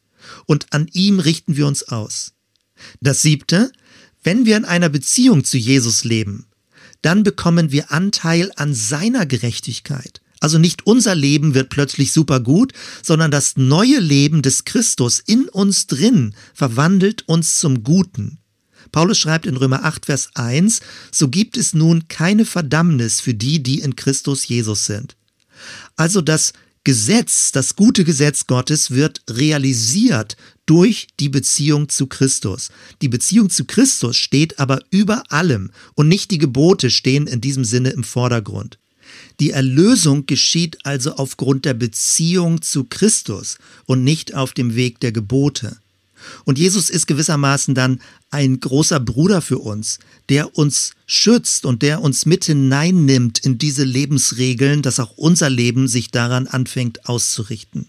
und 0.44 0.72
an 0.72 0.88
ihm 0.92 1.20
richten 1.20 1.56
wir 1.56 1.68
uns 1.68 1.84
aus. 1.84 2.32
Das 3.00 3.22
siebte, 3.22 3.70
wenn 4.24 4.44
wir 4.44 4.56
in 4.56 4.64
einer 4.64 4.88
Beziehung 4.88 5.44
zu 5.44 5.56
Jesus 5.56 6.02
leben, 6.02 6.46
dann 7.00 7.22
bekommen 7.22 7.70
wir 7.70 7.92
Anteil 7.92 8.50
an 8.56 8.74
seiner 8.74 9.24
Gerechtigkeit. 9.24 10.20
Also 10.40 10.58
nicht 10.58 10.86
unser 10.86 11.14
Leben 11.14 11.54
wird 11.54 11.68
plötzlich 11.68 12.12
super 12.12 12.40
gut, 12.40 12.72
sondern 13.02 13.30
das 13.30 13.56
neue 13.56 14.00
Leben 14.00 14.40
des 14.40 14.64
Christus 14.64 15.20
in 15.20 15.48
uns 15.48 15.86
drin 15.86 16.34
verwandelt 16.54 17.28
uns 17.28 17.58
zum 17.58 17.84
Guten. 17.84 18.38
Paulus 18.90 19.18
schreibt 19.18 19.46
in 19.46 19.56
Römer 19.56 19.84
8, 19.84 20.06
Vers 20.06 20.30
1, 20.34 20.80
so 21.12 21.28
gibt 21.28 21.56
es 21.56 21.74
nun 21.74 22.08
keine 22.08 22.44
Verdammnis 22.44 23.20
für 23.20 23.34
die, 23.34 23.62
die 23.62 23.80
in 23.80 23.94
Christus 23.94 24.48
Jesus 24.48 24.86
sind. 24.86 25.16
Also 25.94 26.22
das 26.22 26.54
Gesetz, 26.82 27.52
das 27.52 27.76
gute 27.76 28.04
Gesetz 28.04 28.46
Gottes 28.46 28.90
wird 28.90 29.20
realisiert 29.28 30.36
durch 30.64 31.08
die 31.20 31.28
Beziehung 31.28 31.90
zu 31.90 32.06
Christus. 32.06 32.70
Die 33.02 33.08
Beziehung 33.08 33.50
zu 33.50 33.66
Christus 33.66 34.16
steht 34.16 34.58
aber 34.58 34.80
über 34.90 35.30
allem 35.30 35.70
und 35.94 36.08
nicht 36.08 36.30
die 36.30 36.38
Gebote 36.38 36.90
stehen 36.90 37.26
in 37.26 37.42
diesem 37.42 37.64
Sinne 37.64 37.90
im 37.90 38.02
Vordergrund. 38.02 38.78
Die 39.40 39.50
Erlösung 39.50 40.26
geschieht 40.26 40.78
also 40.84 41.14
aufgrund 41.14 41.64
der 41.64 41.74
Beziehung 41.74 42.60
zu 42.60 42.84
Christus 42.84 43.58
und 43.86 44.04
nicht 44.04 44.34
auf 44.34 44.52
dem 44.52 44.74
Weg 44.74 45.00
der 45.00 45.12
Gebote. 45.12 45.78
Und 46.44 46.58
Jesus 46.58 46.90
ist 46.90 47.06
gewissermaßen 47.06 47.74
dann 47.74 48.02
ein 48.30 48.60
großer 48.60 49.00
Bruder 49.00 49.40
für 49.40 49.58
uns, 49.58 49.98
der 50.28 50.56
uns 50.58 50.92
schützt 51.06 51.64
und 51.64 51.80
der 51.80 52.02
uns 52.02 52.26
mit 52.26 52.44
hineinnimmt 52.44 53.38
in 53.38 53.56
diese 53.56 53.84
Lebensregeln, 53.84 54.82
dass 54.82 55.00
auch 55.00 55.16
unser 55.16 55.48
Leben 55.48 55.88
sich 55.88 56.10
daran 56.10 56.46
anfängt 56.46 57.08
auszurichten. 57.08 57.88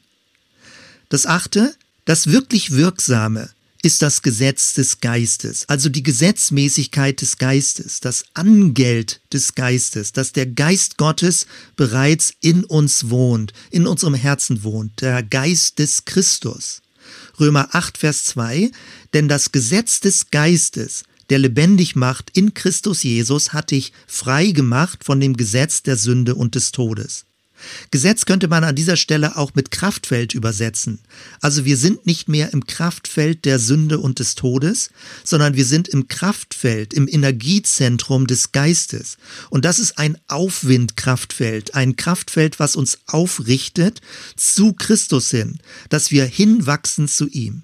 Das 1.10 1.26
achte, 1.26 1.76
das 2.06 2.28
wirklich 2.28 2.72
Wirksame 2.72 3.50
ist 3.84 4.02
das 4.02 4.22
Gesetz 4.22 4.74
des 4.74 5.00
Geistes, 5.00 5.66
also 5.68 5.90
die 5.90 6.04
Gesetzmäßigkeit 6.04 7.22
des 7.22 7.38
Geistes, 7.38 8.00
das 8.00 8.26
Angeld 8.34 9.22
des 9.34 9.56
Geistes, 9.56 10.14
dass 10.14 10.34
der 10.34 10.46
Geist 10.46 10.98
Gottes 10.98 11.48
bereits 11.76 12.34
in 12.42 12.64
uns 12.64 13.10
wohnt, 13.10 13.54
in 13.72 13.88
unserem 13.88 14.14
Herzen 14.14 14.64
wohnt, 14.64 15.02
der 15.02 15.24
Geist 15.24 15.80
des 15.80 16.06
Christus. 16.06 16.82
Römer 17.40 17.70
8, 17.72 17.98
Vers 17.98 18.26
2, 18.26 18.72
denn 19.14 19.28
das 19.28 19.52
Gesetz 19.52 20.00
des 20.00 20.30
Geistes, 20.30 21.04
der 21.30 21.40
lebendig 21.40 21.96
macht 21.96 22.30
in 22.38 22.54
Christus 22.54 23.04
Jesus, 23.04 23.54
hat 23.54 23.72
dich 23.72 23.94
frei 24.06 24.52
gemacht 24.52 25.04
von 25.04 25.20
dem 25.20 25.36
Gesetz 25.36 25.82
der 25.82 25.98
Sünde 25.98 26.36
und 26.36 26.56
des 26.56 26.72
Todes. 26.72 27.26
Gesetz 27.92 28.26
könnte 28.26 28.48
man 28.48 28.64
an 28.64 28.76
dieser 28.76 28.98
Stelle 28.98 29.38
auch 29.38 29.54
mit 29.54 29.72
Kraftfeld 29.72 30.34
übersetzen. 30.34 31.00
Also 31.40 31.66
wir 31.66 31.78
sind 31.78 32.06
nicht 32.06 32.30
mehr 32.30 32.54
im 32.54 32.66
Kraftfeld 32.66 33.46
der 33.46 33.60
Sünde 33.60 34.00
und 34.00 34.20
des 34.20 34.36
Todes, 34.36 34.90
sondern 35.24 35.56
wir 35.56 35.66
sind 35.66 35.88
im 35.88 36.08
Kraftfeld, 36.08 36.94
im 36.94 37.08
Energiezentrum 37.08 38.28
des 38.28 38.52
Geistes. 38.52 39.18
Und 39.50 39.66
das 39.66 39.80
ist 39.80 39.98
ein 39.98 40.18
Aufwindkraftfeld, 40.28 41.76
ein 41.76 41.96
Kraftfeld, 41.96 42.60
was 42.60 42.76
uns 42.76 43.00
aufrichtet 43.08 44.02
zu 44.36 44.74
Christus 44.74 45.30
hin, 45.32 45.60
dass 45.90 46.12
wir 46.12 46.26
hinwachsen 46.26 47.08
zu 47.08 47.28
ihm. 47.28 47.64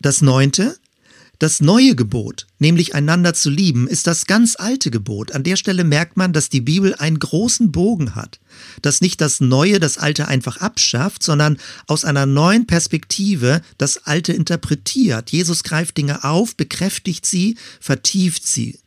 Das 0.00 0.22
neunte, 0.22 0.76
Das 1.38 1.60
neue 1.60 1.94
Gebot, 1.94 2.48
nämlich 2.58 2.96
einander 2.96 3.32
zu 3.32 3.48
lieben, 3.48 3.86
ist 3.86 4.08
das 4.08 4.26
ganz 4.26 4.56
alte 4.58 4.90
Gebot. 4.90 5.30
An 5.30 5.44
der 5.44 5.54
Stelle 5.54 5.84
merkt 5.84 6.16
man, 6.16 6.32
dass 6.32 6.48
die 6.48 6.60
Bibel 6.60 6.96
einen 6.96 7.20
großen 7.20 7.70
Bogen 7.70 8.16
hat, 8.16 8.40
dass 8.82 9.00
nicht 9.00 9.20
das 9.20 9.38
Neue 9.38 9.78
das 9.78 9.98
Alte 9.98 10.26
einfach 10.26 10.56
abschafft, 10.56 11.22
sondern 11.22 11.58
aus 11.86 12.04
einer 12.04 12.26
neuen 12.26 12.66
Perspektive 12.66 13.62
das 13.76 14.04
Alte 14.04 14.32
interpretiert. 14.32 15.30
Jesus 15.30 15.62
greift 15.62 15.96
Dinge 15.96 16.24
auf, 16.24 16.56
bekräftigt 16.56 17.24
sie, 17.24 17.56
vertieft 17.78 18.44
sie. 18.44 18.80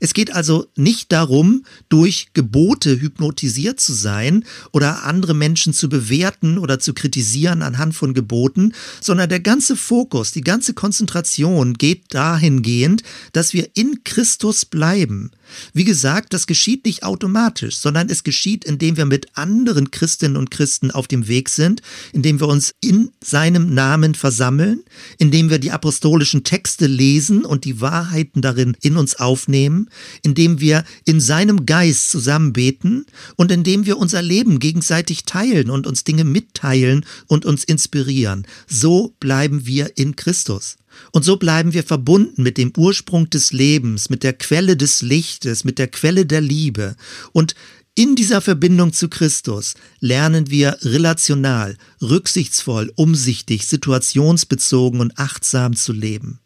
Es 0.00 0.14
geht 0.14 0.34
also 0.34 0.66
nicht 0.76 1.12
darum, 1.12 1.64
durch 1.88 2.28
Gebote 2.34 3.00
hypnotisiert 3.00 3.80
zu 3.80 3.92
sein 3.92 4.44
oder 4.72 5.04
andere 5.04 5.34
Menschen 5.34 5.72
zu 5.72 5.88
bewerten 5.88 6.58
oder 6.58 6.78
zu 6.78 6.94
kritisieren 6.94 7.62
anhand 7.62 7.94
von 7.94 8.14
Geboten, 8.14 8.72
sondern 9.00 9.28
der 9.28 9.40
ganze 9.40 9.76
Fokus, 9.76 10.32
die 10.32 10.42
ganze 10.42 10.74
Konzentration 10.74 11.74
geht 11.74 12.14
dahingehend, 12.14 13.02
dass 13.32 13.52
wir 13.52 13.70
in 13.74 14.02
Christus 14.04 14.64
bleiben, 14.64 15.30
wie 15.72 15.84
gesagt, 15.84 16.32
das 16.32 16.46
geschieht 16.46 16.84
nicht 16.84 17.02
automatisch, 17.02 17.76
sondern 17.76 18.08
es 18.08 18.24
geschieht, 18.24 18.64
indem 18.64 18.96
wir 18.96 19.06
mit 19.06 19.26
anderen 19.34 19.90
Christinnen 19.90 20.36
und 20.36 20.50
Christen 20.50 20.90
auf 20.90 21.08
dem 21.08 21.28
Weg 21.28 21.48
sind, 21.48 21.82
indem 22.12 22.40
wir 22.40 22.48
uns 22.48 22.74
in 22.80 23.10
seinem 23.22 23.74
Namen 23.74 24.14
versammeln, 24.14 24.82
indem 25.18 25.50
wir 25.50 25.58
die 25.58 25.70
apostolischen 25.70 26.44
Texte 26.44 26.86
lesen 26.86 27.44
und 27.44 27.64
die 27.64 27.80
Wahrheiten 27.80 28.42
darin 28.42 28.76
in 28.80 28.96
uns 28.96 29.16
aufnehmen, 29.16 29.88
indem 30.22 30.60
wir 30.60 30.84
in 31.04 31.20
seinem 31.20 31.66
Geist 31.66 32.10
zusammenbeten 32.10 33.06
und 33.36 33.52
indem 33.52 33.86
wir 33.86 33.98
unser 33.98 34.22
Leben 34.22 34.58
gegenseitig 34.58 35.24
teilen 35.24 35.70
und 35.70 35.86
uns 35.86 36.04
Dinge 36.04 36.24
mitteilen 36.24 37.04
und 37.26 37.44
uns 37.46 37.64
inspirieren. 37.64 38.46
So 38.66 39.14
bleiben 39.20 39.66
wir 39.66 39.96
in 39.96 40.16
Christus. 40.16 40.76
Und 41.12 41.24
so 41.24 41.36
bleiben 41.36 41.72
wir 41.72 41.84
verbunden 41.84 42.42
mit 42.42 42.58
dem 42.58 42.72
Ursprung 42.76 43.30
des 43.30 43.52
Lebens, 43.52 44.10
mit 44.10 44.22
der 44.22 44.32
Quelle 44.32 44.76
des 44.76 45.02
Lichtes, 45.02 45.64
mit 45.64 45.78
der 45.78 45.88
Quelle 45.88 46.26
der 46.26 46.40
Liebe. 46.40 46.96
Und 47.32 47.54
in 47.94 48.14
dieser 48.14 48.40
Verbindung 48.40 48.92
zu 48.92 49.08
Christus 49.08 49.74
lernen 49.98 50.50
wir 50.50 50.78
relational, 50.82 51.76
rücksichtsvoll, 52.00 52.92
umsichtig, 52.94 53.66
situationsbezogen 53.66 55.00
und 55.00 55.18
achtsam 55.18 55.74
zu 55.74 55.92
leben. 55.92 56.38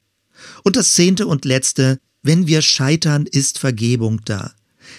Und 0.63 0.77
das 0.77 0.95
zehnte 0.95 1.27
und 1.27 1.45
letzte, 1.45 1.99
wenn 2.23 2.47
wir 2.47 2.63
scheitern, 2.63 3.27
ist 3.27 3.59
Vergebung 3.59 4.23
da. 4.25 4.55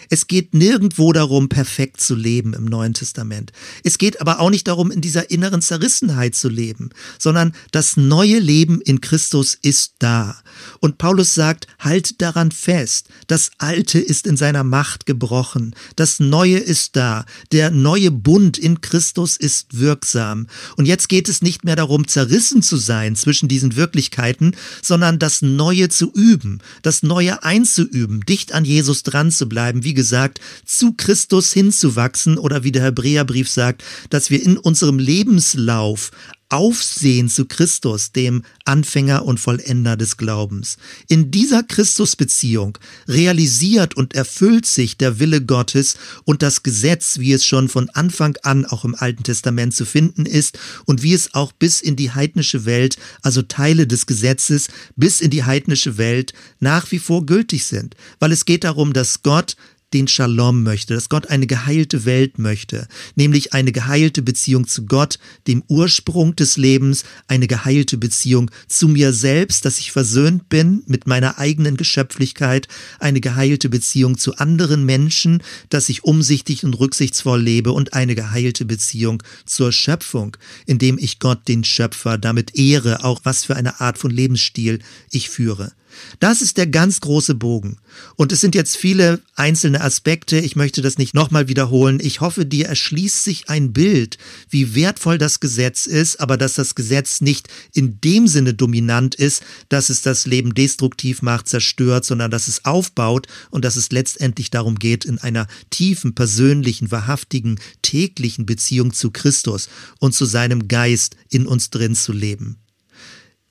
Es 0.10 0.28
geht 0.28 0.54
nirgendwo 0.54 1.14
darum, 1.14 1.50
perfekt 1.50 2.02
zu 2.02 2.16
leben 2.16 2.54
im 2.54 2.66
Neuen 2.66 2.94
Testament. 2.94 3.52
Es 3.84 3.98
geht 3.98 4.22
aber 4.22 4.40
auch 4.40 4.50
nicht 4.50 4.68
darum, 4.68 4.92
in 4.92 5.02
dieser 5.02 5.32
inneren 5.32 5.62
Zerrissenheit 5.62 6.36
zu 6.36 6.50
leben, 6.50 6.90
sondern 7.20 7.54
das 7.72 7.98
neue 7.98 8.40
Leben 8.40 8.82
in 8.82 9.02
Christus 9.02 9.58
ist 9.62 9.96
da. 10.00 10.36
Und 10.80 10.98
Paulus 10.98 11.34
sagt, 11.34 11.68
halt 11.80 12.22
daran 12.22 12.52
fest, 12.52 13.10
das 13.28 13.52
Alte 13.58 14.00
ist 14.00 14.28
in 14.28 14.38
seiner 14.38 14.64
Macht 14.64 15.06
gebrochen, 15.06 15.76
das 15.96 16.20
Neue 16.20 16.58
ist 16.58 16.96
da, 16.96 17.26
der 17.52 17.72
neue 17.72 18.12
Bund 18.12 18.58
in 18.58 18.82
Christus 18.82 19.38
ist 19.38 19.80
wirksam. 19.80 20.48
Und 20.78 20.86
jetzt 20.86 21.10
geht 21.10 21.30
es 21.30 21.42
nicht 21.42 21.64
mehr 21.64 21.76
darum, 21.76 22.08
zerrissen 22.08 22.62
zu 22.62 22.78
sein 22.78 23.16
zwischen 23.16 23.50
diesen 23.50 23.76
Wirklichkeiten, 23.76 24.56
sondern 24.82 25.20
das 25.20 25.42
Neue 25.42 25.90
zu 25.90 26.12
üben, 26.14 26.60
das 26.82 27.04
Neue 27.04 27.44
einzuüben, 27.44 28.22
dicht 28.22 28.54
an 28.54 28.66
Jesus 28.66 29.04
dran 29.04 29.32
zu 29.32 29.48
bleiben, 29.48 29.83
wie 29.84 29.94
gesagt, 29.94 30.40
zu 30.66 30.94
Christus 30.94 31.54
hinzuwachsen 31.54 32.38
oder 32.38 32.64
wie 32.64 32.72
der 32.72 32.84
Hebräerbrief 32.84 33.50
sagt, 33.50 33.84
dass 34.10 34.30
wir 34.30 34.42
in 34.42 34.58
unserem 34.58 35.00
Lebenslauf 35.00 36.12
Aufsehen 36.54 37.30
zu 37.30 37.46
Christus, 37.46 38.12
dem 38.12 38.44
Anfänger 38.64 39.26
und 39.26 39.40
Vollender 39.40 39.98
des 39.98 40.18
Glaubens. 40.18 40.78
In 41.08 41.32
dieser 41.32 41.64
Christusbeziehung 41.64 42.78
realisiert 43.08 43.96
und 43.96 44.14
erfüllt 44.14 44.68
sich 44.68 44.96
der 44.96 45.18
Wille 45.18 45.44
Gottes 45.44 45.98
und 46.26 46.44
das 46.44 46.62
Gesetz, 46.62 47.18
wie 47.18 47.34
es 47.34 47.44
schon 47.44 47.70
von 47.70 47.90
Anfang 47.90 48.38
an 48.44 48.66
auch 48.66 48.86
im 48.86 48.94
Alten 48.94 49.24
Testament 49.24 49.74
zu 49.74 49.84
finden 49.84 50.28
ist 50.28 50.60
und 50.86 51.02
wie 51.02 51.14
es 51.14 51.34
auch 51.34 51.54
bis 51.54 51.82
in 51.82 51.96
die 51.96 52.12
heidnische 52.12 52.66
Welt, 52.66 52.98
also 53.24 53.42
Teile 53.42 53.88
des 53.88 54.06
Gesetzes 54.06 54.68
bis 54.96 55.22
in 55.22 55.32
die 55.32 55.46
heidnische 55.46 55.98
Welt 55.98 56.34
nach 56.60 56.92
wie 56.92 57.00
vor 57.00 57.26
gültig 57.26 57.66
sind. 57.66 57.96
Weil 58.20 58.32
es 58.32 58.46
geht 58.46 58.64
darum, 58.64 58.94
dass 58.94 59.24
Gott 59.24 59.56
den 59.94 60.08
Shalom 60.08 60.64
möchte, 60.64 60.94
dass 60.96 61.10
Gott 61.10 61.28
eine 61.28 61.48
geheilte 61.48 62.06
Welt 62.06 62.40
möchte, 62.40 62.88
nämlich 63.16 63.54
eine 63.54 63.72
geheilte 63.72 64.22
Beziehung 64.22 64.68
zu 64.68 64.86
Gott, 64.86 65.20
dem 65.48 65.64
Ursprung 65.68 66.36
des 66.36 66.58
Lebens, 66.58 67.04
eine 67.28 67.48
geheilte 67.48 67.98
Beziehung 67.98 68.50
zu 68.68 68.88
mir 68.88 69.14
selbst, 69.14 69.66
dass 69.66 69.80
ich 69.80 69.92
versöhnt 69.92 70.50
bin 70.50 70.84
mit 70.88 71.08
meiner 71.08 71.38
eigenen 71.38 71.78
Geschöpflichkeit, 71.78 72.68
eine 73.00 73.22
geheilte 73.22 73.70
Beziehung 73.70 74.18
zu 74.18 74.38
anderen 74.38 74.86
Menschen, 74.86 75.44
dass 75.70 75.90
ich 75.90 76.04
umsichtig 76.04 76.64
und 76.64 76.74
rücksichtsvoll 76.74 77.42
lebe 77.42 77.72
und 77.72 77.94
eine 77.94 78.16
geheilte 78.16 78.66
Beziehung 78.66 79.22
zur 79.46 79.72
Schöpfung, 79.72 80.36
indem 80.66 80.98
ich 80.98 81.20
Gott, 81.20 81.48
den 81.48 81.64
Schöpfer, 81.64 82.18
damit 82.18 82.56
ehre, 82.56 83.04
auch 83.04 83.22
was 83.24 83.46
für 83.46 83.56
eine 83.56 83.80
Art 83.80 83.98
von 83.98 84.12
Lebensstil 84.12 84.80
ich 85.12 85.30
führe. 85.30 85.72
Das 86.20 86.42
ist 86.42 86.58
der 86.58 86.68
ganz 86.68 87.02
große 87.02 87.36
Bogen. 87.36 87.78
Und 88.16 88.32
es 88.32 88.42
sind 88.42 88.56
jetzt 88.56 88.78
viele 88.78 89.22
einzelne 89.36 89.82
Aspekte. 89.82 90.40
Ich 90.40 90.56
möchte 90.56 90.82
das 90.82 90.98
nicht 90.98 91.14
nochmal 91.14 91.48
wiederholen. 91.48 92.00
Ich 92.02 92.22
hoffe, 92.22 92.46
dir 92.46 92.68
erschließt 92.68 93.24
sich 93.24 93.50
ein 93.50 93.74
Bild, 93.74 94.18
wie 94.50 94.76
wertvoll 94.76 95.18
das 95.18 95.40
Gesetz 95.40 95.86
ist, 95.86 96.20
aber 96.20 96.38
dass 96.38 96.56
das 96.56 96.76
Gesetz 96.76 97.22
nicht 97.22 97.48
in 97.74 98.00
dem 98.02 98.28
Sinne 98.28 98.54
dominant 98.54 99.16
ist, 99.16 99.44
dass 99.70 99.90
es 99.90 100.02
das 100.02 100.26
Leben 100.26 100.54
destruktiv 100.54 101.22
macht, 101.22 101.48
zerstört, 101.48 102.06
sondern 102.06 102.32
dass 102.32 102.48
es 102.48 102.66
aufbaut 102.66 103.28
und 103.50 103.66
dass 103.66 103.76
es 103.76 103.92
letztendlich 103.92 104.50
darum 104.50 104.80
geht, 104.80 105.06
in 105.06 105.20
einer 105.20 105.48
tiefen, 105.70 106.16
persönlichen, 106.16 106.92
wahrhaftigen, 106.92 107.60
täglichen 107.82 108.46
Beziehung 108.46 108.94
zu 108.94 109.12
Christus 109.12 109.70
und 110.00 110.14
zu 110.14 110.26
seinem 110.26 110.68
Geist 110.68 111.16
in 111.30 111.48
uns 111.48 111.70
drin 111.70 111.96
zu 111.96 112.12
leben. 112.12 112.63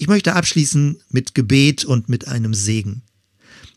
Ich 0.02 0.08
möchte 0.08 0.34
abschließen 0.34 1.00
mit 1.10 1.32
Gebet 1.32 1.84
und 1.84 2.08
mit 2.08 2.26
einem 2.26 2.54
Segen. 2.54 3.02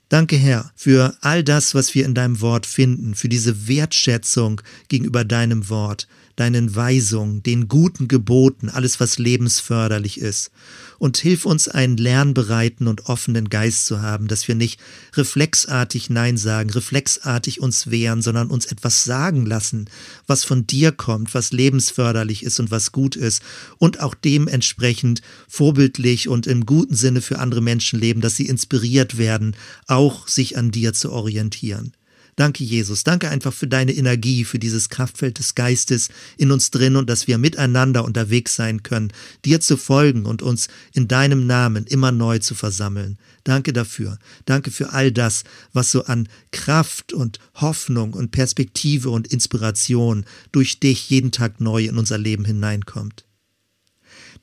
Danke, 0.09 0.37
Herr, 0.37 0.71
für 0.75 1.15
all 1.21 1.43
das, 1.43 1.75
was 1.75 1.93
wir 1.93 2.03
in 2.03 2.15
deinem 2.15 2.41
Wort 2.41 2.65
finden, 2.65 3.13
für 3.13 3.29
diese 3.29 3.67
Wertschätzung 3.67 4.59
gegenüber 4.87 5.23
deinem 5.23 5.69
Wort, 5.69 6.07
deinen 6.35 6.75
Weisungen, 6.75 7.43
den 7.43 7.67
guten 7.67 8.07
Geboten, 8.07 8.69
alles, 8.69 8.99
was 8.99 9.19
lebensförderlich 9.19 10.19
ist. 10.19 10.49
Und 10.97 11.17
hilf 11.17 11.45
uns, 11.45 11.67
einen 11.67 11.97
lernbereiten 11.97 12.87
und 12.87 13.07
offenen 13.07 13.49
Geist 13.49 13.85
zu 13.85 14.01
haben, 14.01 14.27
dass 14.27 14.47
wir 14.47 14.55
nicht 14.55 14.79
reflexartig 15.13 16.09
Nein 16.09 16.37
sagen, 16.37 16.69
reflexartig 16.69 17.61
uns 17.61 17.89
wehren, 17.91 18.21
sondern 18.21 18.49
uns 18.49 18.65
etwas 18.65 19.03
sagen 19.03 19.45
lassen, 19.45 19.89
was 20.27 20.43
von 20.43 20.67
dir 20.67 20.91
kommt, 20.91 21.33
was 21.33 21.51
lebensförderlich 21.51 22.43
ist 22.43 22.59
und 22.59 22.71
was 22.71 22.91
gut 22.91 23.15
ist 23.15 23.43
und 23.77 23.99
auch 23.99 24.15
dementsprechend 24.15 25.21
vorbildlich 25.47 26.27
und 26.27 26.47
im 26.47 26.65
guten 26.65 26.95
Sinne 26.95 27.21
für 27.21 27.39
andere 27.39 27.61
Menschen 27.61 27.99
leben, 27.99 28.21
dass 28.21 28.35
sie 28.35 28.47
inspiriert 28.47 29.17
werden, 29.17 29.55
auch 29.87 30.27
sich 30.27 30.57
an 30.57 30.71
dir 30.71 30.93
zu 30.93 31.11
orientieren. 31.11 31.93
Danke, 32.35 32.65
Jesus. 32.65 33.05
Danke 33.05 33.29
einfach 33.29 33.53
für 33.53 33.67
deine 33.67 33.93
Energie, 33.93 34.43
für 34.43 34.59
dieses 34.59 34.89
Kraftfeld 34.89 35.39
des 35.39 35.55
Geistes 35.55 36.09
in 36.37 36.51
uns 36.51 36.69
drin 36.69 36.97
und 36.97 37.09
dass 37.09 37.27
wir 37.27 37.37
miteinander 37.37 38.03
unterwegs 38.03 38.55
sein 38.55 38.83
können, 38.83 39.13
dir 39.45 39.61
zu 39.61 39.77
folgen 39.77 40.25
und 40.25 40.41
uns 40.41 40.67
in 40.93 41.07
deinem 41.07 41.47
Namen 41.47 41.85
immer 41.85 42.11
neu 42.11 42.39
zu 42.39 42.53
versammeln. 42.53 43.17
Danke 43.45 43.71
dafür. 43.71 44.19
Danke 44.45 44.71
für 44.71 44.91
all 44.91 45.13
das, 45.13 45.45
was 45.71 45.91
so 45.91 46.03
an 46.05 46.27
Kraft 46.51 47.13
und 47.13 47.39
Hoffnung 47.53 48.13
und 48.13 48.31
Perspektive 48.31 49.11
und 49.11 49.27
Inspiration 49.27 50.25
durch 50.51 50.81
dich 50.81 51.09
jeden 51.09 51.31
Tag 51.31 51.61
neu 51.61 51.85
in 51.85 51.97
unser 51.97 52.17
Leben 52.17 52.43
hineinkommt. 52.43 53.23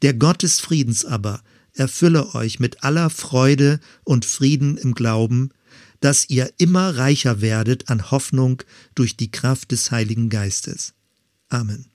Der 0.01 0.14
Gott 0.14 0.43
des 0.43 0.61
Friedens 0.61 1.05
aber 1.05 1.43
erfülle 1.74 2.34
euch 2.34 2.59
mit 2.59 2.84
aller 2.84 3.11
Freude 3.11 3.80
und 4.05 4.24
Frieden 4.24 4.78
im 4.78 4.95
Glauben, 4.95 5.51
dass 6.03 6.29
ihr 6.29 6.53
immer 6.59 6.99
reicher 6.99 7.41
werdet 7.41 7.89
an 7.89 8.11
Hoffnung 8.11 8.63
durch 8.95 9.17
die 9.17 9.31
Kraft 9.31 9.71
des 9.71 9.91
Heiligen 9.91 10.29
Geistes. 10.29 10.95
Amen. 11.49 11.91